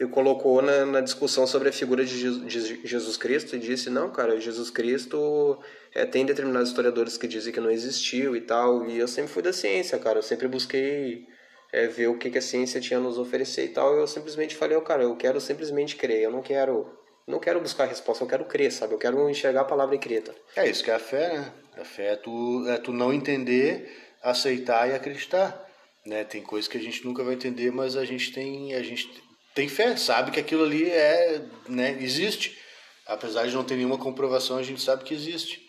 eu 0.00 0.08
colocou 0.08 0.62
na, 0.62 0.86
na 0.86 1.00
discussão 1.02 1.46
sobre 1.46 1.68
a 1.68 1.72
figura 1.72 2.02
de 2.06 2.18
Jesus, 2.18 2.46
de 2.46 2.86
Jesus 2.88 3.18
Cristo 3.18 3.54
e 3.54 3.58
disse, 3.58 3.90
não, 3.90 4.10
cara, 4.10 4.40
Jesus 4.40 4.70
Cristo 4.70 5.58
é, 5.94 6.06
tem 6.06 6.24
determinados 6.24 6.70
historiadores 6.70 7.18
que 7.18 7.28
dizem 7.28 7.52
que 7.52 7.60
não 7.60 7.70
existiu 7.70 8.34
e 8.34 8.40
tal. 8.40 8.86
E 8.86 8.98
eu 8.98 9.06
sempre 9.06 9.30
fui 9.30 9.42
da 9.42 9.52
ciência, 9.52 9.98
cara. 9.98 10.20
Eu 10.20 10.22
sempre 10.22 10.48
busquei 10.48 11.26
é, 11.70 11.86
ver 11.86 12.06
o 12.06 12.16
que, 12.16 12.30
que 12.30 12.38
a 12.38 12.42
ciência 12.42 12.80
tinha 12.80 12.98
a 12.98 13.02
nos 13.02 13.18
oferecer 13.18 13.66
e 13.66 13.68
tal. 13.68 13.94
Eu 13.94 14.06
simplesmente 14.06 14.56
falei, 14.56 14.74
oh, 14.74 14.80
cara, 14.80 15.02
eu 15.02 15.14
quero 15.16 15.38
simplesmente 15.38 15.96
crer. 15.96 16.22
Eu 16.22 16.30
não 16.30 16.40
quero 16.40 16.98
não 17.26 17.38
quero 17.38 17.60
buscar 17.60 17.84
resposta, 17.84 18.24
eu 18.24 18.28
quero 18.28 18.46
crer, 18.46 18.72
sabe? 18.72 18.94
Eu 18.94 18.98
quero 18.98 19.28
enxergar 19.28 19.60
a 19.60 19.64
palavra 19.64 19.94
e 19.94 19.98
crer, 19.98 20.22
tá? 20.22 20.32
É 20.56 20.68
isso 20.68 20.82
que 20.82 20.90
é 20.90 20.94
a 20.94 20.98
fé, 20.98 21.38
né? 21.38 21.52
A 21.76 21.84
fé 21.84 22.12
é 22.12 22.16
tu, 22.16 22.66
é 22.66 22.78
tu 22.78 22.90
não 22.90 23.12
entender, 23.12 23.88
aceitar 24.22 24.88
e 24.88 24.94
acreditar. 24.94 25.68
Né? 26.06 26.24
Tem 26.24 26.42
coisas 26.42 26.66
que 26.66 26.78
a 26.78 26.80
gente 26.80 27.04
nunca 27.04 27.22
vai 27.22 27.34
entender, 27.34 27.70
mas 27.70 27.96
a 27.96 28.04
gente 28.06 28.32
tem, 28.32 28.74
a 28.74 28.82
gente 28.82 29.29
tem 29.54 29.68
fé, 29.68 29.96
sabe 29.96 30.30
que 30.30 30.40
aquilo 30.40 30.64
ali 30.64 30.88
é, 30.88 31.44
né, 31.68 31.96
existe. 32.00 32.58
Apesar 33.06 33.46
de 33.46 33.54
não 33.54 33.64
ter 33.64 33.76
nenhuma 33.76 33.98
comprovação, 33.98 34.56
a 34.56 34.62
gente 34.62 34.80
sabe 34.80 35.04
que 35.04 35.14
existe. 35.14 35.68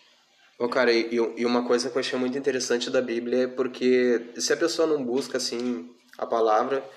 Ô, 0.58 0.68
cara, 0.68 0.92
e, 0.92 1.08
e 1.14 1.44
uma 1.44 1.66
coisa 1.66 1.90
que 1.90 1.96
eu 1.96 2.00
achei 2.00 2.18
muito 2.18 2.38
interessante 2.38 2.88
da 2.88 3.02
Bíblia 3.02 3.44
é 3.44 3.46
porque 3.48 4.30
se 4.36 4.52
a 4.52 4.56
pessoa 4.56 4.86
não 4.86 5.02
busca, 5.02 5.38
assim, 5.38 5.90
a 6.16 6.24
palavra, 6.24 6.88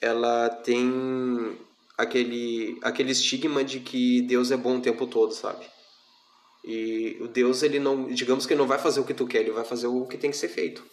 ela 0.00 0.48
tem 0.48 1.56
aquele, 1.96 2.78
aquele 2.82 3.12
estigma 3.12 3.62
de 3.62 3.80
que 3.80 4.22
Deus 4.22 4.50
é 4.50 4.56
bom 4.56 4.78
o 4.78 4.82
tempo 4.82 5.06
todo, 5.06 5.32
sabe? 5.32 5.64
E 6.64 7.16
o 7.20 7.28
Deus, 7.28 7.62
ele 7.62 7.78
não, 7.78 8.08
digamos 8.08 8.46
que 8.46 8.52
ele 8.52 8.60
não 8.60 8.66
vai 8.66 8.78
fazer 8.78 9.00
o 9.00 9.04
que 9.04 9.14
tu 9.14 9.26
quer, 9.26 9.40
ele 9.40 9.52
vai 9.52 9.64
fazer 9.64 9.86
o 9.86 10.06
que 10.06 10.18
tem 10.18 10.30
que 10.30 10.36
ser 10.36 10.48
feito. 10.48 10.84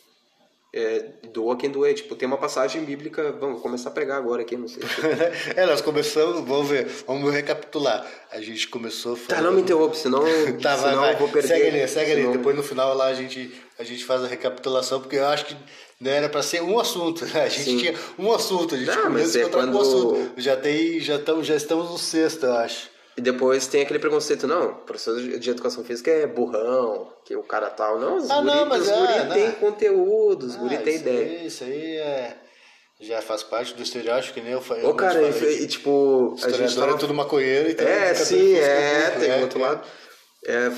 É, 0.77 1.05
doa 1.31 1.55
quem 1.55 1.69
doer. 1.69 1.93
Tipo, 1.93 2.15
tem 2.17 2.27
uma 2.27 2.37
passagem 2.37 2.83
bíblica, 2.83 3.31
vamos 3.39 3.61
começar 3.61 3.87
a 3.87 3.91
pregar 3.93 4.17
agora 4.17 4.41
aqui, 4.41 4.57
não 4.57 4.67
sei. 4.67 4.83
é, 5.55 5.65
nós 5.65 5.79
começamos, 5.79 6.45
vamos 6.45 6.67
ver, 6.67 6.85
vamos 7.07 7.31
recapitular. 7.33 8.05
A 8.29 8.41
gente 8.41 8.67
começou 8.67 9.15
Tá, 9.15 9.41
não 9.41 9.53
me 9.53 9.61
interrompe, 9.61 9.97
senão, 9.97 10.19
Tá, 10.61 10.75
vai, 10.75 10.89
senão 10.89 11.01
vai. 11.03 11.13
eu 11.13 11.17
vou 11.17 11.29
perder. 11.29 11.47
Segue 11.47 11.67
ali, 11.69 11.87
segue 11.87 12.11
ali. 12.11 12.21
senão- 12.23 12.33
Depois 12.33 12.55
no 12.57 12.61
final 12.63 12.93
lá 12.93 13.05
a 13.05 13.13
gente, 13.13 13.53
a 13.79 13.83
gente 13.85 14.03
faz 14.03 14.21
a 14.21 14.27
recapitulação, 14.27 14.99
porque 14.99 15.15
eu 15.15 15.25
acho 15.27 15.45
que 15.45 15.55
né, 16.01 16.17
era 16.17 16.27
para 16.27 16.41
ser 16.43 16.61
um 16.61 16.77
assunto. 16.77 17.23
A 17.23 17.47
gente 17.47 17.63
Sim. 17.63 17.77
tinha 17.77 17.93
um 18.19 18.33
assunto, 18.33 18.75
a 18.75 18.77
gente 18.77 18.87
Não, 18.93 19.03
começou 19.03 19.39
a 19.39 19.43
é 19.43 19.47
encontrar 19.47 19.61
com 19.63 19.69
um 19.69 19.71
quando- 19.71 19.81
assunto. 20.15 20.31
Já, 20.41 20.57
tem, 20.57 20.99
já, 20.99 21.15
estamos, 21.15 21.47
já 21.47 21.55
estamos 21.55 21.89
no 21.89 21.97
sexto, 21.97 22.45
eu 22.45 22.53
acho. 22.53 22.89
E 23.17 23.21
depois 23.21 23.65
tem 23.67 23.81
aquele 23.81 23.99
preconceito, 23.99 24.45
não, 24.45 24.73
professor 24.73 25.17
de 25.17 25.49
educação 25.49 25.83
física 25.85 26.11
é 26.11 26.27
burrão, 26.27 27.13
que 27.23 27.33
o 27.35 27.43
cara 27.43 27.69
tal. 27.69 27.97
Não, 27.97 28.17
os 28.17 28.29
Ah, 28.29 28.41
guri, 28.41 28.45
não, 28.47 28.65
mas 28.65 28.81
os 28.81 28.89
é, 28.89 28.95
guri 28.97 29.13
né? 29.13 29.33
tem 29.33 29.51
conteúdo, 29.53 30.43
os 30.45 30.55
guri 30.57 30.75
Ah, 30.75 30.81
tem 30.81 30.95
isso 30.95 31.01
ideia. 31.01 31.39
Aí, 31.39 31.47
isso 31.47 31.63
aí 31.63 31.95
é. 31.97 32.37
Já 32.99 33.21
faz 33.21 33.43
parte 33.43 33.73
do 33.73 33.83
estereótipo, 33.83 34.33
que 34.33 34.41
nem 34.41 34.51
eu 34.51 34.61
falei. 34.61 34.85
Ô, 34.85 34.93
cara, 34.93 35.21
e, 35.21 35.63
e, 35.63 35.67
tipo, 35.67 36.35
a 36.41 36.49
gente 36.49 36.75
tava... 36.75 36.93
é 36.93 36.97
tudo 36.97 37.13
maconheiro, 37.13 37.69
então... 37.69 37.85
É, 37.85 38.13
sim, 38.13 38.55
é, 38.55 39.11
tem 39.19 39.29
né? 39.29 39.41
outro 39.41 39.59
lado. 39.59 39.81
É, 39.81 40.05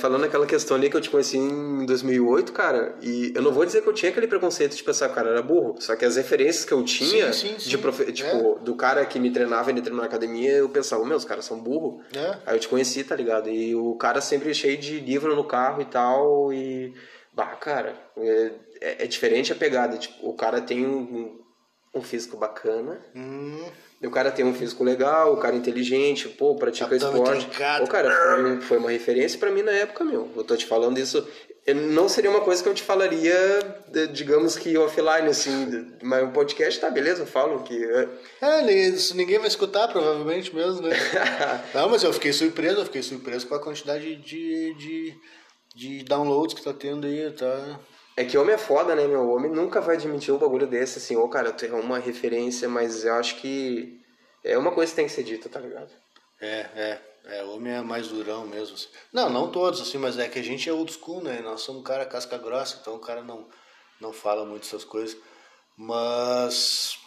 falando 0.00 0.24
aquela 0.24 0.46
questão 0.46 0.76
ali 0.76 0.88
que 0.88 0.96
eu 0.96 1.00
te 1.00 1.10
conheci 1.10 1.36
em 1.36 1.84
2008, 1.84 2.52
cara, 2.52 2.96
e 3.02 3.32
eu 3.34 3.42
não 3.42 3.52
vou 3.52 3.66
dizer 3.66 3.82
que 3.82 3.88
eu 3.88 3.92
tinha 3.92 4.10
aquele 4.10 4.26
preconceito 4.26 4.74
de 4.74 4.82
pensar 4.82 5.06
que 5.06 5.12
o 5.12 5.14
cara 5.14 5.30
era 5.30 5.42
burro, 5.42 5.76
só 5.80 5.94
que 5.94 6.04
as 6.04 6.16
referências 6.16 6.64
que 6.64 6.72
eu 6.72 6.82
tinha, 6.84 7.32
Sim, 7.32 7.48
sim, 7.50 7.58
sim. 7.58 7.68
de 7.68 7.76
profe... 7.78 8.10
tipo, 8.12 8.58
do 8.60 8.74
cara 8.74 9.04
que 9.04 9.18
me 9.18 9.30
treinava, 9.30 9.70
ele 9.70 9.80
treinou 9.82 10.00
na 10.00 10.06
academia, 10.08 10.52
eu 10.52 10.68
pensava, 10.68 11.04
meu, 11.04 11.16
os 11.16 11.24
caras 11.24 11.44
são 11.44 11.58
burros. 11.60 12.02
É. 12.16 12.38
Aí 12.46 12.56
eu 12.56 12.60
te 12.60 12.68
conheci, 12.68 13.04
tá 13.04 13.14
ligado? 13.14 13.50
E 13.50 13.74
o 13.74 13.94
cara 13.96 14.20
sempre 14.20 14.54
cheio 14.54 14.78
de 14.78 15.00
livro 15.00 15.36
no 15.36 15.44
carro 15.44 15.82
e 15.82 15.86
tal, 15.86 16.52
e. 16.52 16.94
Bah, 17.32 17.54
cara, 17.56 17.94
é, 18.16 18.52
é- 18.80 19.04
é 19.04 19.06
diferente 19.06 19.52
a 19.52 19.56
pegada. 19.56 19.96
Tipo, 19.98 20.28
o 20.28 20.34
cara 20.34 20.60
tem 20.60 20.86
um, 20.86 21.38
um 21.94 22.02
físico 22.02 22.36
bacana. 22.36 23.00
Hum, 23.14 23.64
E 23.64 23.87
o 24.02 24.10
cara 24.10 24.30
tem 24.30 24.44
um 24.44 24.54
físico 24.54 24.84
legal, 24.84 25.32
o 25.34 25.38
cara 25.38 25.54
é 25.54 25.58
inteligente, 25.58 26.28
pô, 26.28 26.54
pratica 26.54 26.86
Abdômen 26.86 27.20
esporte. 27.22 27.46
trincado. 27.46 27.84
O 27.84 27.88
cara 27.88 28.10
foi, 28.10 28.44
um- 28.52 28.60
foi 28.60 28.78
uma 28.78 28.90
referência 28.90 29.38
pra 29.38 29.50
mim 29.50 29.62
na 29.62 29.72
época, 29.72 30.04
meu. 30.04 30.30
Eu 30.36 30.44
tô 30.44 30.56
te 30.56 30.66
falando 30.66 30.98
isso. 30.98 31.26
Não 31.90 32.08
seria 32.08 32.30
uma 32.30 32.40
coisa 32.40 32.62
que 32.62 32.68
eu 32.68 32.72
te 32.72 32.82
falaria, 32.82 33.34
digamos 34.14 34.56
que 34.56 34.78
offline, 34.78 35.28
assim. 35.28 35.92
Mas 36.02 36.24
o 36.24 36.28
podcast, 36.32 36.80
tá, 36.80 36.88
beleza, 36.88 37.22
eu 37.22 37.26
falo 37.26 37.62
que. 37.62 37.76
É, 38.40 38.62
nem- 38.62 38.88
isso 38.94 39.14
ninguém 39.14 39.38
vai 39.38 39.48
escutar, 39.48 39.86
provavelmente 39.88 40.54
mesmo, 40.54 40.80
né? 40.80 40.96
Não, 41.74 41.90
mas 41.90 42.02
eu 42.02 42.12
fiquei 42.14 42.32
surpreso, 42.32 42.78
eu 42.80 42.84
fiquei 42.86 43.02
surpreso 43.02 43.46
com 43.46 43.54
a 43.54 43.58
quantidade 43.60 44.16
de, 44.16 44.74
de, 44.78 45.14
de 45.74 46.04
downloads 46.04 46.54
que 46.54 46.62
tá 46.64 46.72
tendo 46.72 47.06
aí, 47.06 47.30
tá? 47.32 47.78
É 48.18 48.24
que 48.24 48.36
homem 48.36 48.56
é 48.56 48.58
foda, 48.58 48.96
né, 48.96 49.06
meu? 49.06 49.30
Homem 49.30 49.48
nunca 49.48 49.80
vai 49.80 49.94
admitir 49.94 50.34
um 50.34 50.38
bagulho 50.38 50.66
desse, 50.66 50.98
assim, 50.98 51.14
ô, 51.14 51.28
cara, 51.28 51.52
tu 51.52 51.64
é 51.64 51.72
uma 51.72 52.00
referência, 52.00 52.68
mas 52.68 53.04
eu 53.04 53.14
acho 53.14 53.36
que 53.36 54.04
é 54.42 54.58
uma 54.58 54.72
coisa 54.72 54.90
que 54.90 54.96
tem 54.96 55.06
que 55.06 55.12
ser 55.12 55.22
dita, 55.22 55.48
tá 55.48 55.60
ligado? 55.60 55.92
É, 56.40 56.66
é, 56.74 57.00
é, 57.26 57.44
homem 57.44 57.72
é 57.72 57.80
mais 57.80 58.08
durão 58.08 58.44
mesmo, 58.44 58.74
assim. 58.74 58.88
Não, 59.12 59.30
não 59.30 59.52
todos, 59.52 59.80
assim, 59.80 59.98
mas 59.98 60.18
é 60.18 60.26
que 60.26 60.40
a 60.40 60.42
gente 60.42 60.68
é 60.68 60.72
old 60.72 60.92
school, 60.92 61.22
né? 61.22 61.40
Nós 61.44 61.60
somos 61.60 61.80
um 61.80 61.84
cara 61.84 62.04
casca 62.04 62.36
grossa, 62.36 62.78
então 62.80 62.96
o 62.96 62.98
cara 62.98 63.22
não, 63.22 63.46
não 64.00 64.12
fala 64.12 64.44
muito 64.44 64.66
essas 64.66 64.84
coisas. 64.84 65.16
Mas... 65.76 66.98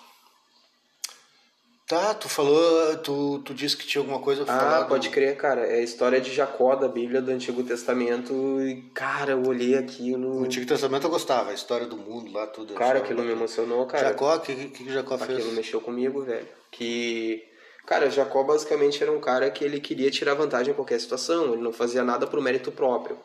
Tá, 1.92 2.14
tu 2.14 2.30
falou, 2.30 2.96
tu, 3.00 3.39
tu 3.39 3.54
disse 3.54 3.76
que 3.76 3.86
tinha 3.86 4.02
alguma 4.02 4.20
coisa 4.22 4.46
pra 4.46 4.58
falar. 4.58 4.78
Ah, 4.78 4.82
do- 4.84 4.88
pode 4.88 5.10
crer, 5.10 5.36
cara. 5.36 5.68
É 5.68 5.80
a 5.80 5.84
história 5.84 6.22
de 6.22 6.34
Jacó 6.34 6.74
da 6.74 6.88
Bíblia 6.88 7.22
do 7.22 7.30
Antigo 7.32 7.62
Testamento 7.64 8.34
e, 8.62 8.82
cara, 8.94 9.34
eu 9.34 9.46
olhei 9.46 9.76
aquilo... 9.76 10.39
O 10.39 10.46
Antigo 10.46 10.66
Testamento 10.66 11.08
eu 11.08 11.10
gostava, 11.10 11.52
a 11.52 11.54
história 11.54 11.86
do 11.86 11.98
mundo 11.98 12.32
lá, 12.32 12.48
tudo. 12.48 12.76
Cara, 12.76 13.00
aquilo 13.00 13.20
me 13.20 13.26
bacana. 13.26 13.39
emocionou, 13.42 13.86
cara. 13.88 14.08
Jacó, 14.08 14.38
o 14.38 14.39
que, 14.39 14.70
que, 14.70 14.89
Jacó 14.89 15.18
fez? 15.18 15.39
Aquilo 15.39 15.52
mexeu 15.52 15.82
comigo, 15.82 16.22
velho. 16.22 16.48
Que. 16.72 17.44
Cara, 17.86 18.10
Jacó 18.10 18.42
basicamente 18.42 19.04
era 19.04 19.12
um 19.12 19.20
cara 19.20 19.52
que 19.52 19.66
ele 19.66 19.82
queria 19.82 20.10
tirar 20.10 20.34
vantagem 20.34 20.72
em 20.72 20.76
qualquer 20.76 20.98
situação. 20.98 21.52
Ele 21.52 21.62
não 21.62 21.74
fazia 21.74 22.06
nada 22.06 22.26
pro 22.26 22.42
mérito 22.42 22.72
próprio. 22.72 23.20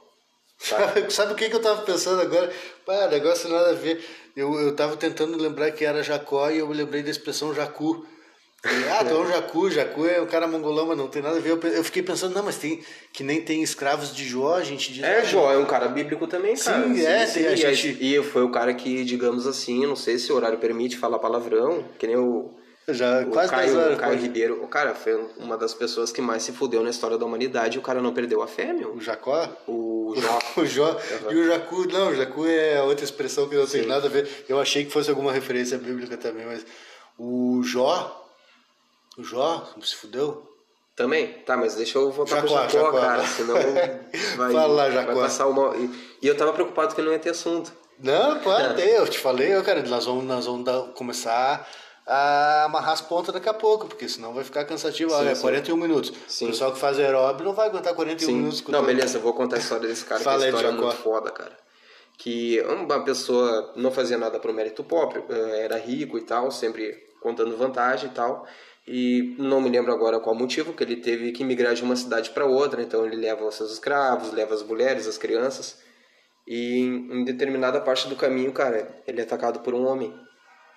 Sabe? 0.58 1.06
Sabe 1.14 1.34
o 1.34 1.36
que, 1.36 1.48
que 1.48 1.54
eu 1.54 1.62
tava 1.62 1.82
pensando 1.82 2.20
agora? 2.20 2.52
Pá, 2.84 3.06
negócio 3.06 3.48
nada 3.48 3.70
a 3.70 3.74
ver. 3.74 4.04
Eu, 4.36 4.52
eu 4.58 4.74
tava 4.74 4.96
tentando 4.96 5.38
lembrar 5.38 5.70
que 5.70 5.84
era 5.84 6.02
Jacó 6.02 6.50
e 6.50 6.58
eu 6.58 6.68
lembrei 6.68 7.04
da 7.04 7.10
expressão 7.10 7.54
Jacu. 7.54 8.04
E, 8.64 8.88
ah, 8.88 9.04
tu 9.04 9.14
é 9.14 9.18
um 9.18 9.28
Jacu, 9.28 9.70
Jacu 9.70 10.06
é 10.06 10.20
um 10.20 10.26
cara 10.26 10.48
mongolão, 10.48 10.86
mas 10.86 10.98
não 10.98 11.06
tem 11.06 11.22
nada 11.22 11.36
a 11.36 11.40
ver. 11.40 11.50
Eu, 11.62 11.84
fiquei 11.84 12.02
pensando, 12.02 12.34
não, 12.34 12.42
mas 12.42 12.56
tem 12.56 12.82
que 13.12 13.22
nem 13.22 13.40
tem 13.40 13.62
escravos 13.62 14.12
de 14.14 14.24
Jó, 14.26 14.54
a 14.56 14.64
gente 14.64 14.92
diz. 14.92 15.04
É, 15.04 15.24
Jó 15.24 15.52
é 15.52 15.58
um 15.58 15.66
cara 15.66 15.86
bíblico 15.88 16.26
também, 16.26 16.56
cara. 16.56 16.82
Sim, 16.82 17.00
é, 17.04 17.26
tem 17.26 17.46
a 17.46 17.52
e, 17.52 17.56
gente- 17.56 17.98
e 18.00 18.20
foi 18.24 18.42
o 18.42 18.50
cara 18.50 18.74
que, 18.74 19.04
digamos 19.04 19.46
assim, 19.46 19.86
não 19.86 19.94
sei 19.94 20.18
se 20.18 20.32
o 20.32 20.36
horário 20.36 20.58
permite 20.58 20.96
falar 20.96 21.18
palavrão, 21.20 21.84
que 21.96 22.08
nem 22.08 22.16
o, 22.16 22.50
Já 22.88 23.20
o 23.22 23.26
quase 23.26 23.50
10 23.54 23.60
Caio, 23.72 23.78
horas. 23.78 23.96
o 23.96 24.00
Caio. 24.00 24.18
Ribeiro. 24.18 24.64
O 24.64 24.68
cara 24.68 24.94
foi 24.96 25.14
uma 25.38 25.56
das 25.56 25.72
pessoas 25.72 26.10
que 26.10 26.20
mais 26.22 26.42
se 26.42 26.50
fudeu 26.50 26.82
na 26.82 26.90
história 26.90 27.16
da 27.16 27.24
humanidade 27.26 27.76
e 27.76 27.78
o 27.78 27.82
cara 27.82 28.00
não 28.02 28.12
perdeu 28.12 28.42
a 28.42 28.48
fé, 28.48 28.72
meu. 28.72 28.94
O 28.94 29.00
Jacó? 29.00 29.48
O 29.68 30.14
Jó. 30.16 30.38
O 30.60 30.64
Jó. 30.66 30.98
E 31.30 31.34
o 31.36 31.46
Jacu, 31.46 31.86
não, 31.92 32.08
o 32.08 32.14
Jacu 32.16 32.46
é 32.46 32.82
outra 32.82 33.04
expressão 33.04 33.48
que 33.48 33.54
não 33.54 33.66
tem 33.66 33.82
Sim. 33.82 33.88
nada 33.88 34.06
a 34.06 34.10
ver. 34.10 34.28
Eu 34.48 34.58
achei 34.58 34.84
que 34.84 34.90
fosse 34.90 35.08
alguma 35.10 35.30
referência 35.32 35.78
bíblica 35.78 36.16
também, 36.16 36.46
mas 36.46 36.66
o 37.16 37.62
Jó. 37.62 38.24
O 39.18 39.24
Jó 39.24 39.66
se 39.82 39.94
fudeu? 39.96 40.42
Também? 40.94 41.32
Tá, 41.44 41.56
mas 41.56 41.74
deixa 41.74 41.98
eu 41.98 42.10
voltar 42.10 42.36
Jacó, 42.36 42.46
pro 42.48 42.56
Jacó, 42.70 42.86
Jacó. 42.86 43.00
cara, 43.00 43.26
senão 43.26 43.54
vai, 44.36 44.52
Fala 44.52 44.66
lá, 44.66 44.82
vai 44.84 44.92
Jacó. 44.92 45.20
passar 45.20 45.46
uma... 45.46 45.76
E, 45.76 45.90
e 46.22 46.26
eu 46.26 46.36
tava 46.36 46.52
preocupado 46.54 46.94
que 46.94 47.02
não 47.02 47.12
ia 47.12 47.18
ter 47.18 47.30
assunto. 47.30 47.70
Não, 47.98 48.38
claro, 48.40 48.74
tem. 48.74 48.88
Eu 48.96 49.06
te 49.08 49.18
falei, 49.18 49.56
ó, 49.56 49.62
cara, 49.62 49.82
nós 49.82 50.04
vamos, 50.06 50.24
nós 50.24 50.44
vamos 50.46 50.64
dar- 50.64 50.92
começar 50.94 51.66
a 52.06 52.64
amarrar 52.64 52.92
as 52.92 53.00
pontas 53.00 53.32
daqui 53.34 53.48
a 53.48 53.54
pouco, 53.54 53.86
porque 53.88 54.08
senão 54.08 54.32
vai 54.34 54.44
ficar 54.44 54.64
cansativo. 54.64 55.12
Olha, 55.12 55.34
sim. 55.34 55.40
41 55.42 55.76
minutos. 55.76 56.12
Sim. 56.28 56.44
O 56.46 56.48
pessoal 56.48 56.72
que 56.72 56.78
faz 56.78 56.98
aeróbio 56.98 57.44
não 57.46 57.52
vai 57.54 57.68
aguentar 57.68 57.94
41 57.94 58.26
Sim. 58.28 58.36
minutos. 58.36 58.62
Não, 58.68 58.82
beleza, 58.84 59.16
eu 59.18 59.22
vou 59.22 59.32
contar 59.34 59.56
a 59.56 59.58
história 59.58 59.88
desse 59.88 60.04
cara, 60.04 60.20
Fala 60.20 60.38
que 60.40 60.46
história 60.46 60.68
é 60.68 60.70
Jacó. 60.72 60.82
muito 60.84 60.96
foda, 60.98 61.30
cara. 61.30 61.56
Que 62.18 62.60
uma 62.68 63.00
pessoa 63.02 63.72
não 63.76 63.90
fazia 63.90 64.16
nada 64.18 64.38
pro 64.38 64.52
mérito 64.52 64.84
próprio, 64.84 65.24
eh, 65.28 65.64
era 65.64 65.76
rico 65.78 66.16
e 66.16 66.22
tal, 66.22 66.50
sempre 66.50 66.92
contando 67.20 67.56
vantagem 67.56 68.08
e 68.10 68.12
tal. 68.12 68.46
E 68.86 69.34
não 69.38 69.60
me 69.60 69.68
lembro 69.68 69.92
agora 69.92 70.20
qual 70.20 70.34
motivo, 70.34 70.72
que 70.72 70.84
ele 70.84 70.96
teve 70.96 71.32
que 71.32 71.44
migrar 71.44 71.74
de 71.74 71.82
uma 71.82 71.96
cidade 71.96 72.30
para 72.30 72.46
outra, 72.46 72.80
então 72.80 73.04
ele 73.04 73.16
leva 73.16 73.44
os 73.44 73.54
seus 73.56 73.72
escravos, 73.72 74.32
leva 74.32 74.54
as 74.54 74.62
mulheres, 74.62 75.08
as 75.08 75.18
crianças. 75.18 75.78
E 76.46 76.78
em 76.78 77.24
determinada 77.24 77.80
parte 77.80 78.08
do 78.08 78.14
caminho, 78.14 78.52
cara, 78.52 79.02
ele 79.06 79.20
é 79.20 79.24
atacado 79.24 79.60
por 79.60 79.74
um 79.74 79.84
homem. 79.84 80.14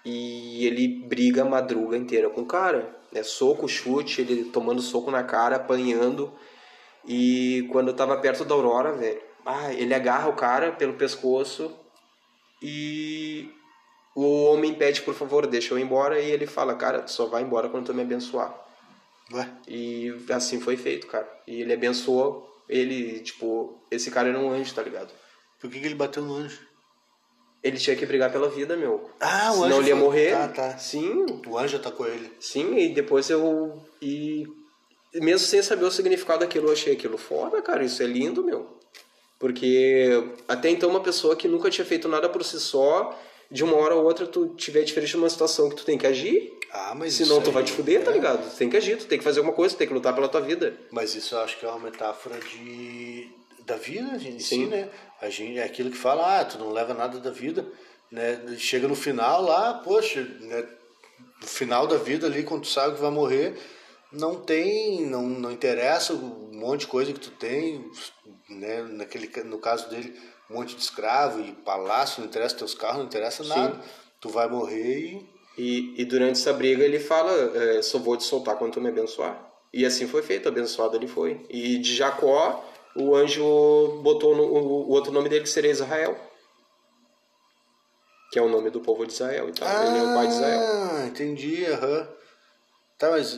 E 0.03 0.65
ele 0.65 1.05
briga 1.07 1.43
a 1.43 1.45
madruga 1.45 1.95
inteira 1.95 2.29
com 2.29 2.41
o 2.41 2.47
cara. 2.47 2.97
É 3.13 3.21
soco, 3.21 3.67
chute, 3.67 4.21
ele 4.21 4.45
tomando 4.45 4.81
soco 4.81 5.11
na 5.11 5.23
cara, 5.23 5.57
apanhando. 5.57 6.33
E 7.07 7.67
quando 7.71 7.89
eu 7.89 7.95
tava 7.95 8.17
perto 8.17 8.43
da 8.43 8.55
Aurora, 8.55 8.93
velho, 8.93 9.21
ah, 9.45 9.71
ele 9.73 9.93
agarra 9.93 10.29
o 10.29 10.35
cara 10.35 10.71
pelo 10.71 10.93
pescoço 10.93 11.75
e 12.61 13.49
o 14.15 14.43
homem 14.45 14.73
pede, 14.73 15.01
por 15.01 15.13
favor, 15.13 15.45
deixa 15.47 15.73
eu 15.73 15.79
ir 15.79 15.83
embora. 15.83 16.19
E 16.19 16.31
ele 16.31 16.45
fala, 16.47 16.75
cara, 16.75 17.07
só 17.07 17.25
vai 17.25 17.41
embora 17.43 17.69
quando 17.69 17.85
tu 17.87 17.93
me 17.93 18.01
abençoar. 18.01 18.53
Ué, 19.31 19.47
E 19.67 20.13
assim 20.31 20.59
foi 20.59 20.75
feito, 20.77 21.07
cara. 21.07 21.29
E 21.47 21.61
ele 21.61 21.73
abençoou 21.73 22.47
ele, 22.67 23.19
tipo, 23.21 23.79
esse 23.89 24.09
cara 24.11 24.29
era 24.29 24.39
um 24.39 24.51
anjo, 24.51 24.73
tá 24.73 24.81
ligado? 24.83 25.11
por 25.59 25.69
que, 25.69 25.79
que 25.79 25.85
ele 25.85 25.95
bateu 25.95 26.23
no 26.23 26.33
anjo? 26.35 26.59
Ele 27.61 27.77
tinha 27.77 27.95
que 27.95 28.05
brigar 28.05 28.31
pela 28.31 28.47
vida, 28.47 28.77
meu. 28.77 29.09
Ah, 29.19 29.51
o 29.51 29.55
Senão 29.55 29.65
anjo 29.65 29.79
ele 29.81 29.89
ia 29.89 29.95
foi- 29.95 30.03
morrer. 30.05 30.31
Tá, 30.31 30.47
tá. 30.47 30.77
Sim, 30.77 31.25
O 31.45 31.57
anjo 31.57 31.75
atacou 31.77 32.07
ele. 32.07 32.31
sim. 32.39 32.77
E 32.77 32.93
depois 32.93 33.29
eu. 33.29 33.83
E 34.01 34.47
mesmo 35.15 35.45
sem 35.45 35.61
saber 35.61 35.83
o 35.83 35.91
significado 35.91 36.39
daquilo, 36.39 36.67
eu 36.67 36.73
achei 36.73 36.93
aquilo 36.93 37.17
foda, 37.17 37.61
cara. 37.61 37.83
Isso 37.83 38.01
é 38.01 38.05
lindo, 38.05 38.43
meu. 38.43 38.77
Porque 39.37 40.31
até 40.47 40.69
então 40.69 40.89
uma 40.89 41.01
pessoa 41.01 41.35
que 41.35 41.47
nunca 41.47 41.69
tinha 41.69 41.85
feito 41.85 42.07
nada 42.07 42.29
por 42.29 42.43
si 42.43 42.59
só, 42.59 43.17
de 43.51 43.63
uma 43.63 43.75
hora 43.77 43.95
ou 43.95 44.03
outra 44.03 44.27
tu 44.27 44.49
tiver 44.55 44.83
diferente 44.83 45.11
de 45.11 45.17
uma 45.17 45.29
situação 45.29 45.69
que 45.69 45.75
tu 45.75 45.85
tem 45.85 45.97
que 45.97 46.05
agir, 46.07 46.53
Ah, 46.71 46.93
mas 46.95 47.13
senão 47.15 47.37
isso 47.37 47.45
tu 47.45 47.51
vai 47.51 47.63
aí 47.63 47.67
te 47.67 47.73
fuder, 47.73 48.03
tá 48.03 48.11
é- 48.11 48.13
ligado? 48.13 48.47
Tu 48.51 48.57
tem 48.57 48.69
que 48.69 48.77
agir, 48.77 48.97
tu 48.97 49.05
tem 49.07 49.17
que 49.17 49.23
fazer 49.23 49.39
alguma 49.39 49.55
coisa, 49.55 49.73
tu 49.73 49.77
tem 49.79 49.87
que 49.87 49.93
lutar 49.93 50.13
pela 50.13 50.29
tua 50.29 50.41
vida. 50.41 50.77
Mas 50.91 51.15
isso 51.15 51.33
eu 51.35 51.39
acho 51.39 51.57
que 51.57 51.65
é 51.65 51.69
uma 51.69 51.79
metáfora 51.79 52.37
de 52.39 53.27
da 53.65 53.75
vida 53.75 54.17
em 54.27 54.39
si, 54.39 54.55
Sim. 54.55 54.65
né? 54.67 54.89
A 55.21 55.29
gente, 55.29 55.59
é 55.59 55.63
aquilo 55.63 55.91
que 55.91 55.97
fala, 55.97 56.39
ah, 56.39 56.45
tu 56.45 56.57
não 56.57 56.71
leva 56.71 56.93
nada 56.93 57.19
da 57.19 57.29
vida, 57.29 57.67
né? 58.11 58.55
Chega 58.57 58.87
no 58.87 58.95
final 58.95 59.41
lá, 59.43 59.75
poxa, 59.75 60.21
né? 60.41 60.67
No 61.41 61.47
final 61.47 61.85
da 61.87 61.97
vida 61.97 62.25
ali, 62.27 62.43
quando 62.43 62.63
tu 62.63 62.67
sabe 62.69 62.95
que 62.95 63.01
vai 63.01 63.11
morrer, 63.11 63.55
não 64.11 64.35
tem, 64.41 65.05
não, 65.05 65.21
não 65.23 65.51
interessa 65.51 66.13
um 66.13 66.49
monte 66.51 66.81
de 66.81 66.87
coisa 66.87 67.13
que 67.13 67.19
tu 67.19 67.29
tem, 67.31 67.85
né? 68.49 68.81
Naquele, 68.83 69.27
no 69.43 69.59
caso 69.59 69.87
dele, 69.89 70.13
um 70.49 70.55
monte 70.55 70.75
de 70.75 70.81
escravo 70.81 71.39
e 71.41 71.51
palácio, 71.51 72.21
não 72.21 72.27
interessa 72.27 72.55
teus 72.55 72.73
carros, 72.73 72.97
não 72.97 73.05
interessa 73.05 73.43
nada. 73.43 73.79
Tu 74.19 74.29
vai 74.29 74.47
morrer 74.49 74.99
e 74.99 75.39
E, 75.59 75.93
e 76.01 76.05
durante 76.05 76.39
essa 76.39 76.53
briga 76.53 76.85
ele 76.85 76.99
fala, 76.99 77.31
é, 77.53 77.81
só 77.81 77.99
vou 77.99 78.15
te 78.15 78.23
soltar 78.23 78.55
quando 78.55 78.71
tu 78.73 78.81
me 78.81 78.87
abençoar. 78.87 79.37
E 79.73 79.85
assim 79.85 80.07
foi 80.07 80.21
feito, 80.21 80.47
abençoado 80.47 80.95
ele 80.95 81.07
foi. 81.07 81.45
E 81.49 81.77
de 81.77 81.95
Jacó, 81.95 82.63
o 82.95 83.13
anjo 83.13 83.99
botou 84.01 84.35
no, 84.35 84.43
o, 84.43 84.87
o 84.87 84.91
outro 84.91 85.11
nome 85.11 85.27
dele 85.27 85.43
que 85.43 85.49
seria 85.49 85.69
Israel. 85.69 86.17
Que 88.31 88.39
é 88.39 88.41
o 88.41 88.47
nome 88.47 88.69
do 88.69 88.79
povo 88.79 89.05
de 89.05 89.11
Israel. 89.11 89.49
Então, 89.49 89.67
ele 89.85 89.97
é 89.97 90.03
o 90.03 90.13
pai 90.13 90.27
de 90.27 90.33
Israel. 90.33 90.61
Ah, 90.61 91.05
entendi, 91.07 91.65
aham. 91.65 92.07
Tá, 92.97 93.11
mas 93.11 93.37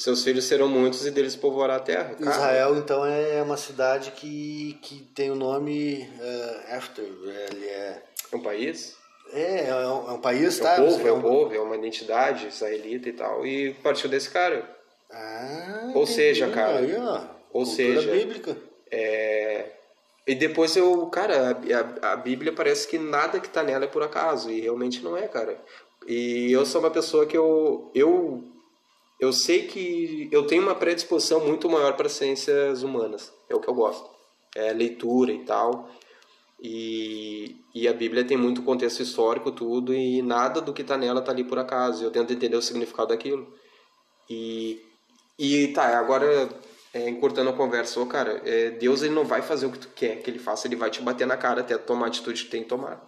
Seus 0.00 0.24
filhos 0.24 0.44
serão 0.46 0.66
muitos 0.66 1.04
e 1.06 1.10
deles 1.10 1.36
povoará 1.36 1.76
a 1.76 1.80
terra. 1.80 2.14
Cara, 2.14 2.30
Israel, 2.30 2.76
então, 2.78 3.04
é 3.04 3.42
uma 3.42 3.58
cidade 3.58 4.12
que, 4.12 4.78
que 4.80 5.02
tem 5.14 5.30
o 5.30 5.34
nome 5.34 6.08
eh, 6.18 6.74
After. 6.74 7.04
Ele 7.04 7.66
é, 7.66 8.02
É 8.32 8.36
um 8.36 8.40
país. 8.40 8.96
é, 9.32 9.68
é 9.68 9.74
um, 9.76 10.08
é 10.08 10.12
um 10.12 10.20
país, 10.20 10.58
É 10.58 10.62
tá? 10.62 10.82
um 10.82 10.86
povo, 10.88 11.06
é 11.08 11.12
um 11.12 11.16
um- 11.18 11.20
povo, 11.20 11.54
é 11.54 11.60
uma 11.60 11.76
identidade 11.76 12.46
israelita 12.46 13.10
e 13.10 13.12
tal. 13.12 13.46
E 13.46 13.74
partiu 13.82 14.08
desse 14.08 14.30
cara. 14.30 14.64
Ah, 15.12 15.82
Ou 15.94 16.02
entendi. 16.04 16.12
seja, 16.12 16.48
cara, 16.50 16.78
Aí, 16.78 16.96
ó, 16.96 17.20
ou 17.52 17.66
seja, 17.66 18.10
bíblica. 18.10 18.56
É... 18.90 19.66
E 20.26 20.34
depois 20.34 20.74
eu, 20.76 21.06
cara, 21.08 21.58
a, 22.02 22.08
a, 22.08 22.12
a 22.12 22.16
Bíblia 22.16 22.52
parece 22.54 22.88
que 22.88 22.98
nada 22.98 23.38
que 23.38 23.48
tá 23.50 23.62
nela 23.62 23.84
é 23.84 23.88
por 23.88 24.02
acaso, 24.02 24.50
e 24.50 24.60
realmente 24.60 25.02
não 25.02 25.14
é, 25.16 25.28
cara. 25.28 25.58
E 26.06 26.50
eu 26.52 26.64
sou 26.64 26.80
uma 26.80 26.90
pessoa 26.90 27.26
que 27.26 27.36
eu, 27.36 27.90
eu, 27.94 28.42
eu 29.20 29.32
sei 29.32 29.66
que 29.66 30.28
eu 30.32 30.46
tenho 30.46 30.62
uma 30.62 30.74
predisposição 30.74 31.46
muito 31.46 31.68
maior 31.68 31.94
para 31.94 32.08
ciências 32.08 32.82
humanas. 32.82 33.32
É 33.48 33.54
o 33.54 33.60
que 33.60 33.68
eu 33.68 33.74
gosto. 33.74 34.08
É 34.56 34.72
leitura 34.72 35.30
e 35.30 35.44
tal. 35.44 35.90
E, 36.62 37.56
e 37.74 37.86
a 37.86 37.92
Bíblia 37.92 38.24
tem 38.24 38.36
muito 38.36 38.62
contexto 38.62 39.02
histórico, 39.02 39.52
tudo, 39.52 39.94
e 39.94 40.22
nada 40.22 40.60
do 40.60 40.72
que 40.72 40.82
está 40.82 40.96
nela 40.96 41.20
está 41.20 41.32
ali 41.32 41.44
por 41.44 41.58
acaso. 41.58 42.02
Eu 42.02 42.10
tento 42.10 42.32
entender 42.32 42.56
o 42.56 42.62
significado 42.62 43.10
daquilo. 43.10 43.46
E, 44.28 44.80
e 45.38 45.68
tá, 45.68 45.98
agora 45.98 46.48
é, 46.94 47.08
encurtando 47.08 47.50
a 47.50 47.54
conversa, 47.54 48.00
ô 48.00 48.06
cara, 48.06 48.40
é, 48.44 48.70
Deus 48.70 49.02
ele 49.02 49.14
não 49.14 49.24
vai 49.24 49.42
fazer 49.42 49.66
o 49.66 49.70
que 49.70 49.78
tu 49.80 49.88
quer 49.94 50.22
que 50.22 50.30
ele 50.30 50.38
faça, 50.38 50.66
ele 50.66 50.76
vai 50.76 50.90
te 50.90 51.02
bater 51.02 51.26
na 51.26 51.36
cara 51.36 51.60
até 51.60 51.76
tomar 51.76 52.06
a 52.06 52.08
atitude 52.08 52.44
que 52.44 52.50
tem 52.50 52.62
que 52.62 52.68
tomar. 52.68 53.00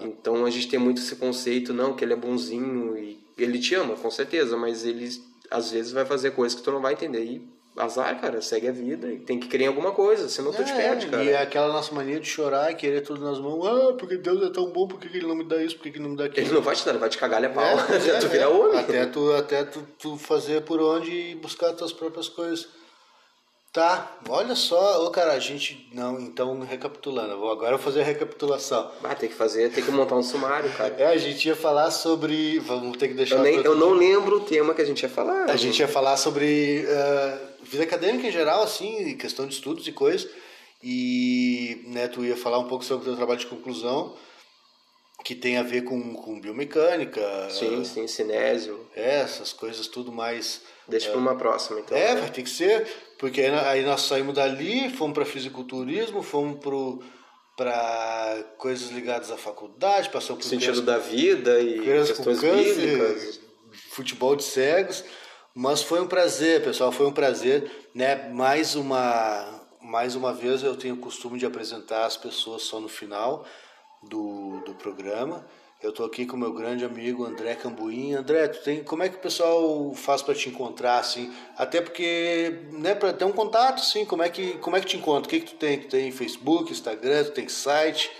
Então 0.00 0.44
a 0.44 0.50
gente 0.50 0.68
tem 0.68 0.78
muito 0.78 1.00
esse 1.00 1.16
conceito, 1.16 1.74
não, 1.74 1.94
que 1.94 2.04
ele 2.04 2.12
é 2.12 2.16
bonzinho 2.16 2.96
e 2.96 3.25
ele 3.36 3.58
te 3.58 3.74
ama, 3.74 3.94
com 3.96 4.10
certeza, 4.10 4.56
mas 4.56 4.84
ele 4.84 5.08
às 5.50 5.70
vezes 5.70 5.92
vai 5.92 6.04
fazer 6.04 6.32
coisas 6.32 6.58
que 6.58 6.64
tu 6.64 6.72
não 6.72 6.80
vai 6.80 6.94
entender. 6.94 7.24
E 7.24 7.56
azar, 7.76 8.18
cara, 8.20 8.40
segue 8.40 8.68
a 8.68 8.72
vida 8.72 9.12
e 9.12 9.18
tem 9.18 9.38
que 9.38 9.48
crer 9.48 9.64
em 9.64 9.66
alguma 9.66 9.92
coisa, 9.92 10.28
senão 10.28 10.50
tu 10.50 10.62
é, 10.62 10.64
te 10.64 10.72
perde, 10.72 11.06
cara. 11.06 11.22
E 11.22 11.28
é 11.28 11.42
aquela 11.42 11.68
nossa 11.68 11.94
mania 11.94 12.18
de 12.18 12.26
chorar 12.26 12.72
e 12.72 12.74
querer 12.74 13.02
tudo 13.02 13.22
nas 13.22 13.38
mãos. 13.38 13.66
Ah, 13.66 13.92
porque 13.98 14.16
Deus 14.16 14.42
é 14.42 14.50
tão 14.50 14.70
bom, 14.70 14.88
por 14.88 14.98
que 14.98 15.14
ele 15.14 15.26
não 15.26 15.36
me 15.36 15.44
dá 15.44 15.62
isso, 15.62 15.76
por 15.76 15.82
que 15.82 15.90
ele 15.90 16.00
não 16.00 16.10
me 16.10 16.16
dá 16.16 16.24
aquilo? 16.24 16.46
Ele 16.46 16.54
não 16.54 16.62
vai 16.62 16.74
te 16.74 16.84
dar, 16.84 16.92
ele 16.92 16.98
vai 16.98 17.08
te 17.08 17.18
cagar 17.18 17.44
a 17.44 17.50
pau. 17.50 17.64
É, 17.64 17.72
até 17.96 18.08
é, 18.08 18.18
tu 18.18 18.28
virar 18.28 18.44
é. 18.44 18.48
homem. 18.48 18.78
Até, 18.78 19.06
tu, 19.06 19.32
até 19.32 19.64
tu, 19.64 19.86
tu 19.98 20.16
fazer 20.16 20.62
por 20.62 20.80
onde 20.80 21.10
e 21.10 21.34
buscar 21.34 21.72
tuas 21.74 21.92
próprias 21.92 22.28
coisas. 22.28 22.68
Tá, 23.76 24.10
olha 24.30 24.54
só, 24.54 25.04
ô 25.04 25.10
cara, 25.10 25.34
a 25.34 25.38
gente. 25.38 25.86
Não, 25.92 26.18
então 26.18 26.60
recapitulando, 26.60 27.32
eu 27.32 27.38
vou 27.38 27.52
agora 27.52 27.76
fazer 27.76 28.00
a 28.00 28.04
recapitulação. 28.04 28.90
Ah, 29.04 29.14
tem 29.14 29.28
que 29.28 29.34
fazer, 29.34 29.70
tem 29.70 29.84
que 29.84 29.90
montar 29.90 30.16
um 30.16 30.22
sumário, 30.22 30.72
cara. 30.72 30.94
É, 30.96 31.08
a 31.08 31.16
gente 31.18 31.46
ia 31.46 31.54
falar 31.54 31.90
sobre. 31.90 32.58
Vamos 32.60 32.96
ter 32.96 33.08
que 33.08 33.12
deixar. 33.12 33.36
Eu, 33.36 33.42
nem, 33.42 33.56
eu 33.56 33.74
não 33.74 33.92
lembro 33.92 34.38
o 34.38 34.40
tema 34.40 34.72
que 34.72 34.80
a 34.80 34.84
gente 34.86 35.02
ia 35.02 35.10
falar. 35.10 35.50
A 35.50 35.56
gente 35.56 35.78
ia 35.78 35.86
falar 35.86 36.16
sobre 36.16 36.86
eh, 36.88 37.38
vida 37.64 37.84
acadêmica 37.84 38.26
em 38.26 38.32
geral, 38.32 38.62
assim, 38.62 39.14
questão 39.18 39.46
de 39.46 39.52
estudos 39.52 39.86
e 39.86 39.92
coisas. 39.92 40.26
E 40.82 41.84
né, 41.88 42.08
tu 42.08 42.24
ia 42.24 42.34
falar 42.34 42.58
um 42.58 42.68
pouco 42.68 42.82
sobre 42.82 43.02
o 43.02 43.08
teu 43.08 43.16
trabalho 43.16 43.40
de 43.40 43.46
conclusão, 43.46 44.14
que 45.26 45.34
tem 45.34 45.56
a 45.56 45.62
ver 45.64 45.82
com, 45.82 46.14
com 46.14 46.40
biomecânica. 46.40 47.20
Sim, 47.50 47.84
sim, 47.84 48.06
cinésio. 48.06 48.86
É, 48.94 49.22
essas 49.22 49.52
coisas 49.52 49.88
tudo 49.88 50.12
mais. 50.12 50.62
Deixa 50.86 51.10
pra 51.10 51.18
uma 51.18 51.34
próxima, 51.34 51.80
então. 51.80 51.98
É, 51.98 52.14
né? 52.14 52.20
vai 52.20 52.30
ter 52.30 52.44
que 52.44 52.48
ser, 52.48 52.86
porque 53.18 53.40
aí, 53.40 53.50
aí 53.50 53.84
nós 53.84 54.02
saímos 54.02 54.36
dali, 54.36 54.88
fomos 54.88 55.14
para 55.14 55.24
fisiculturismo, 55.24 56.22
fomos 56.22 56.60
para 57.56 58.44
coisas 58.56 58.90
ligadas 58.90 59.32
à 59.32 59.36
faculdade, 59.36 60.10
passamos 60.10 60.44
por 60.44 60.48
sentido 60.48 60.80
criança- 60.80 60.82
da 60.82 60.98
vida 60.98 61.60
e 61.60 61.80
questões 61.80 62.40
câncer, 62.40 62.74
bíblicas. 62.76 63.40
futebol 63.90 64.36
de 64.36 64.44
cegos, 64.44 65.02
mas 65.52 65.82
foi 65.82 66.00
um 66.00 66.06
prazer, 66.06 66.62
pessoal, 66.62 66.92
foi 66.92 67.04
um 67.06 67.12
prazer, 67.12 67.68
né? 67.92 68.28
Mais 68.28 68.76
uma 68.76 69.66
mais 69.82 70.14
uma 70.14 70.32
vez 70.32 70.62
eu 70.62 70.76
tenho 70.76 70.94
o 70.94 70.98
costume 70.98 71.36
de 71.38 71.46
apresentar 71.46 72.06
as 72.06 72.16
pessoas 72.16 72.62
só 72.62 72.80
no 72.80 72.88
final 72.88 73.44
do, 74.08 74.60
do 74.60 74.74
programa. 74.74 75.44
Eu 75.82 75.90
estou 75.90 76.06
aqui 76.06 76.24
com 76.24 76.38
meu 76.38 76.52
grande 76.52 76.84
amigo 76.84 77.24
André 77.24 77.54
Cambuim. 77.54 78.14
André, 78.14 78.48
tu 78.48 78.62
tem, 78.64 78.82
como 78.82 79.02
é 79.02 79.08
que 79.10 79.16
o 79.16 79.20
pessoal 79.20 79.92
faz 79.94 80.22
para 80.22 80.34
te 80.34 80.48
encontrar 80.48 80.98
assim? 80.98 81.32
Até 81.56 81.82
porque, 81.82 82.62
né, 82.72 82.94
para 82.94 83.12
ter 83.12 83.26
um 83.26 83.32
contato, 83.32 83.82
sim, 83.82 84.04
como 84.04 84.22
é 84.22 84.30
que 84.30 84.56
como 84.58 84.76
é 84.76 84.80
que 84.80 84.86
te 84.86 84.96
encontra? 84.96 85.26
O 85.26 85.30
que 85.30 85.40
que 85.40 85.52
tu 85.52 85.56
tem? 85.58 85.78
Tu 85.78 85.88
tem 85.88 86.10
Facebook, 86.10 86.72
Instagram, 86.72 87.24
tu 87.24 87.32
tem 87.32 87.46
site? 87.48 88.10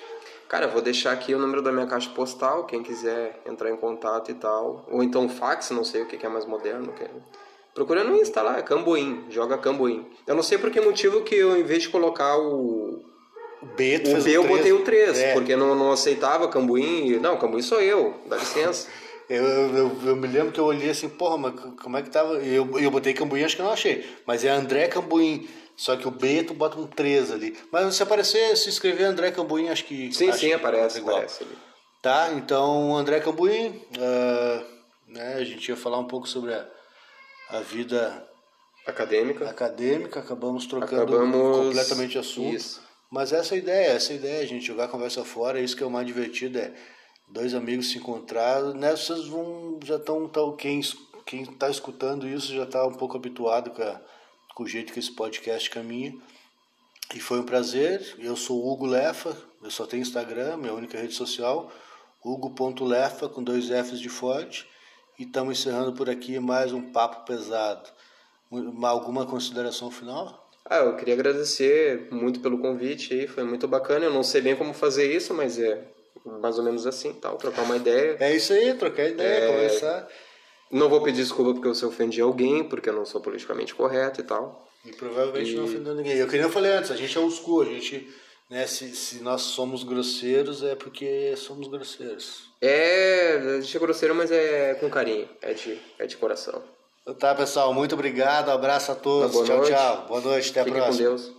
Cara, 0.49 0.67
eu 0.67 0.71
vou 0.71 0.83
deixar 0.83 1.13
aqui 1.13 1.35
o 1.35 1.39
número 1.39 1.63
da 1.63 1.73
minha 1.73 1.87
caixa 1.87 2.11
postal, 2.11 2.67
quem 2.67 2.83
quiser 2.83 3.41
entrar 3.47 3.71
em 3.71 3.77
contato 3.77 4.31
e 4.31 4.35
tal. 4.35 4.87
Ou 4.91 5.03
então 5.03 5.29
fax, 5.29 5.71
não 5.71 5.83
sei 5.83 6.03
o 6.03 6.07
que 6.07 6.25
é 6.25 6.29
mais 6.29 6.45
moderno. 6.45 6.93
Que... 6.93 7.05
Procura 7.75 8.05
no 8.05 8.15
Insta 8.17 8.43
lá, 8.43 8.59
é 8.59 8.63
Camboim, 8.63 9.25
joga 9.31 9.59
Camboim. 9.59 10.07
Eu 10.27 10.35
não 10.35 10.43
sei 10.43 10.59
por 10.59 10.71
que 10.71 10.81
motivo 10.81 11.23
que 11.23 11.35
eu, 11.35 11.57
em 11.59 11.65
vez 11.65 11.83
de 11.85 11.89
colocar 11.89 12.39
O 12.39 13.16
B, 13.63 13.99
tu 14.01 14.09
o 14.11 14.13
fez 14.13 14.25
B, 14.25 14.37
eu 14.37 14.45
botei 14.47 14.73
o 14.73 14.83
3, 14.85 15.19
É. 15.19 15.33
porque 15.33 15.57
não, 15.57 15.75
não 15.75 15.93
aceitava 15.93 16.49
Cambuim. 16.49 17.19
Não, 17.19 17.39
Cambuim 17.39 17.63
sou 17.63 17.81
eu, 17.81 18.15
dá 18.27 18.37
licença. 18.37 18.89
Eu, 19.29 19.45
eu, 19.45 20.01
eu 20.05 20.15
me 20.15 20.29
lembro 20.29 20.53
que 20.53 20.61
eu 20.61 20.65
olhei 20.67 20.89
assim, 20.89 21.09
porra, 21.09 21.37
mas 21.37 21.55
como 21.83 21.97
é 21.97 22.03
que 22.03 22.09
tava? 22.11 22.35
Eu, 22.35 22.79
eu 22.79 22.89
botei 22.93 23.13
Cambuim, 23.13 23.43
acho 23.43 23.57
que 23.57 23.61
eu 23.61 23.67
não 23.67 23.73
achei. 23.73 24.09
Mas 24.25 24.45
é 24.45 24.51
André 24.51 24.87
Cambuim. 24.87 25.49
Só 25.77 25.97
que 25.97 26.07
o 26.07 26.13
B 26.13 26.45
tu 26.45 26.55
bota 26.55 26.79
um 26.79 26.87
3 26.87 27.33
ali. 27.33 27.59
Mas 27.73 27.93
se 27.97 28.05
aparecer, 28.05 28.57
se 28.57 28.69
escrever 28.69 29.03
André 29.03 29.33
Cambuim, 29.33 29.69
acho 29.69 29.85
que. 29.85 30.13
Sim, 30.15 30.29
acho 30.31 30.39
sim, 30.39 30.53
aparece, 30.53 30.99
igual. 30.99 31.17
aparece 31.17 31.43
ali. 31.43 31.59
Tá, 32.01 32.31
então 32.35 32.97
André 32.97 33.19
Cambuim, 33.19 33.83
ah, 33.99 34.63
né, 35.09 35.35
a 35.35 35.43
gente 35.45 35.69
ia 35.69 35.77
falar 35.77 35.99
um 35.99 36.07
pouco 36.07 36.29
sobre 36.29 36.55
a, 36.55 36.65
a 37.51 37.59
vida 37.59 38.25
Acadêmica. 38.87 39.51
acadêmica, 39.51 40.21
acabamos 40.21 40.67
trocando 40.67 41.03
Acabamos... 41.03 41.57
completamente 41.67 42.17
assunto. 42.17 42.55
Isso. 42.55 42.81
Mas 43.11 43.33
essa 43.33 43.55
é 43.55 43.57
a 43.57 43.61
ideia, 43.61 43.87
essa 43.93 44.13
é 44.13 44.17
a 44.17 44.19
ideia, 44.19 44.47
gente 44.47 44.67
jogar 44.67 44.85
a 44.85 44.89
conversa 44.89 45.25
fora, 45.25 45.61
isso 45.61 45.77
que 45.77 45.83
é 45.83 45.87
o 45.87 45.91
mais 45.91 46.07
divertido, 46.07 46.59
é 46.59 46.73
dois 47.29 47.55
amigos 47.55 47.91
se 47.91 47.99
encontrar, 47.99 48.63
né? 48.75 48.97
Vocês 48.97 49.27
vão, 49.27 49.79
já 49.85 49.97
estão, 49.97 50.29
tá, 50.29 50.41
quem, 50.59 50.81
quem 51.25 51.45
tá 51.47 51.69
escutando 51.71 52.29
isso 52.29 52.53
já 52.55 52.65
está 52.65 52.85
um 52.87 52.95
pouco 52.95 53.17
habituado 53.17 53.71
com, 53.71 53.83
a- 53.83 54.01
com 54.55 54.63
o 54.65 54.67
jeito 54.69 54.93
que 54.93 54.99
esse 54.99 55.13
podcast 55.13 55.71
caminha. 55.71 56.15
E 57.15 57.21
foi 57.21 57.39
um 57.39 57.45
prazer, 57.45 58.17
eu 58.19 58.35
sou 58.37 58.61
o 58.65 58.73
Hugo 58.73 58.87
Lefa, 58.87 59.37
eu 59.63 59.71
só 59.71 59.87
tenho 59.87 60.03
Instagram, 60.03 60.57
minha 60.57 60.75
única 60.75 60.99
rede 60.99 61.15
social, 61.15 61.71
hugo.lefa 62.25 63.29
com 63.29 63.43
dois 63.43 63.69
Fs 63.69 64.01
de 64.01 64.09
forte, 64.09 64.67
e 65.19 65.23
estamos 65.23 65.59
encerrando 65.61 65.93
por 65.93 66.11
aqui 66.11 66.39
mais 66.41 66.73
um 66.73 66.91
papo 66.91 67.25
pesado. 67.25 67.89
Uma- 68.51 68.89
Alguma 68.89 69.25
consideração 69.25 69.91
final? 69.91 70.46
Ah, 70.69 70.79
eu 70.81 70.97
queria 70.97 71.15
agradecer 71.15 72.09
muito 72.11 72.41
pelo 72.41 72.59
convite 72.59 73.15
aí, 73.15 73.27
foi 73.29 73.45
muito 73.45 73.69
bacana. 73.69 74.05
Eu 74.07 74.13
não 74.13 74.23
sei 74.23 74.41
bem 74.41 74.57
como 74.57 74.75
fazer 74.75 75.11
isso, 75.15 75.33
mas 75.33 75.59
é 75.59 75.81
mais 76.25 76.59
ou 76.59 76.65
menos 76.65 76.87
assim, 76.87 77.13
tal, 77.13 77.37
trocar 77.37 77.63
uma 77.63 77.77
ideia. 77.77 78.17
É 78.19 78.35
isso 78.35 78.53
aí, 78.53 78.75
trocar 78.75 79.09
ideia, 79.09 79.45
É. 79.45 79.47
conversar. 79.47 80.09
Não 80.71 80.89
vou 80.89 81.01
pedir 81.03 81.19
desculpa 81.23 81.55
porque 81.55 81.73
se 81.75 81.85
ofendi 81.87 82.21
alguém, 82.21 82.65
porque 82.65 82.89
eu 82.89 82.93
não 82.93 83.07
sou 83.07 83.21
politicamente 83.21 83.75
correto 83.75 84.21
e 84.21 84.25
tal. 84.25 84.67
E 84.85 84.91
provavelmente 84.93 85.55
não 85.55 85.65
ofendeu 85.65 85.95
ninguém. 85.95 86.17
Eu 86.17 86.27
que 86.27 86.33
nem 86.35 86.43
eu 86.43 86.51
falei 86.51 86.73
antes, 86.73 86.91
a 86.91 86.97
gente 86.97 87.17
é 87.17 87.21
old 87.21 87.33
school, 87.35 87.63
a 87.63 87.65
gente, 87.67 88.09
né, 88.51 88.67
se, 88.67 88.89
se 88.97 89.23
nós 89.23 89.43
somos 89.43 89.85
grosseiros 89.85 90.65
é 90.65 90.75
porque 90.75 91.35
somos 91.37 91.69
grosseiros. 91.69 92.51
É, 92.61 93.37
a 93.59 93.61
gente 93.61 93.77
é 93.77 93.81
grosseiro, 93.81 94.15
mas 94.17 94.33
é 94.33 94.75
com 94.75 94.91
carinho, 94.91 95.29
é 95.41 95.53
de, 95.55 95.79
é 96.01 96.07
de 96.07 96.17
coração. 96.17 96.61
Tá, 97.15 97.35
pessoal, 97.37 97.73
muito 97.73 97.95
obrigado, 97.95 98.51
abraço 98.51 98.91
a 98.91 98.95
todos. 98.97 99.31
Boa 99.31 99.45
tchau, 99.45 99.57
noite. 99.59 99.73
tchau. 99.73 100.07
Boa 100.09 100.21
noite, 100.21 100.51
até 100.51 100.61
a 100.61 100.65
Fiquem 100.65 100.81
com 100.81 100.87
próxima. 100.87 101.09
Deus. 101.09 101.36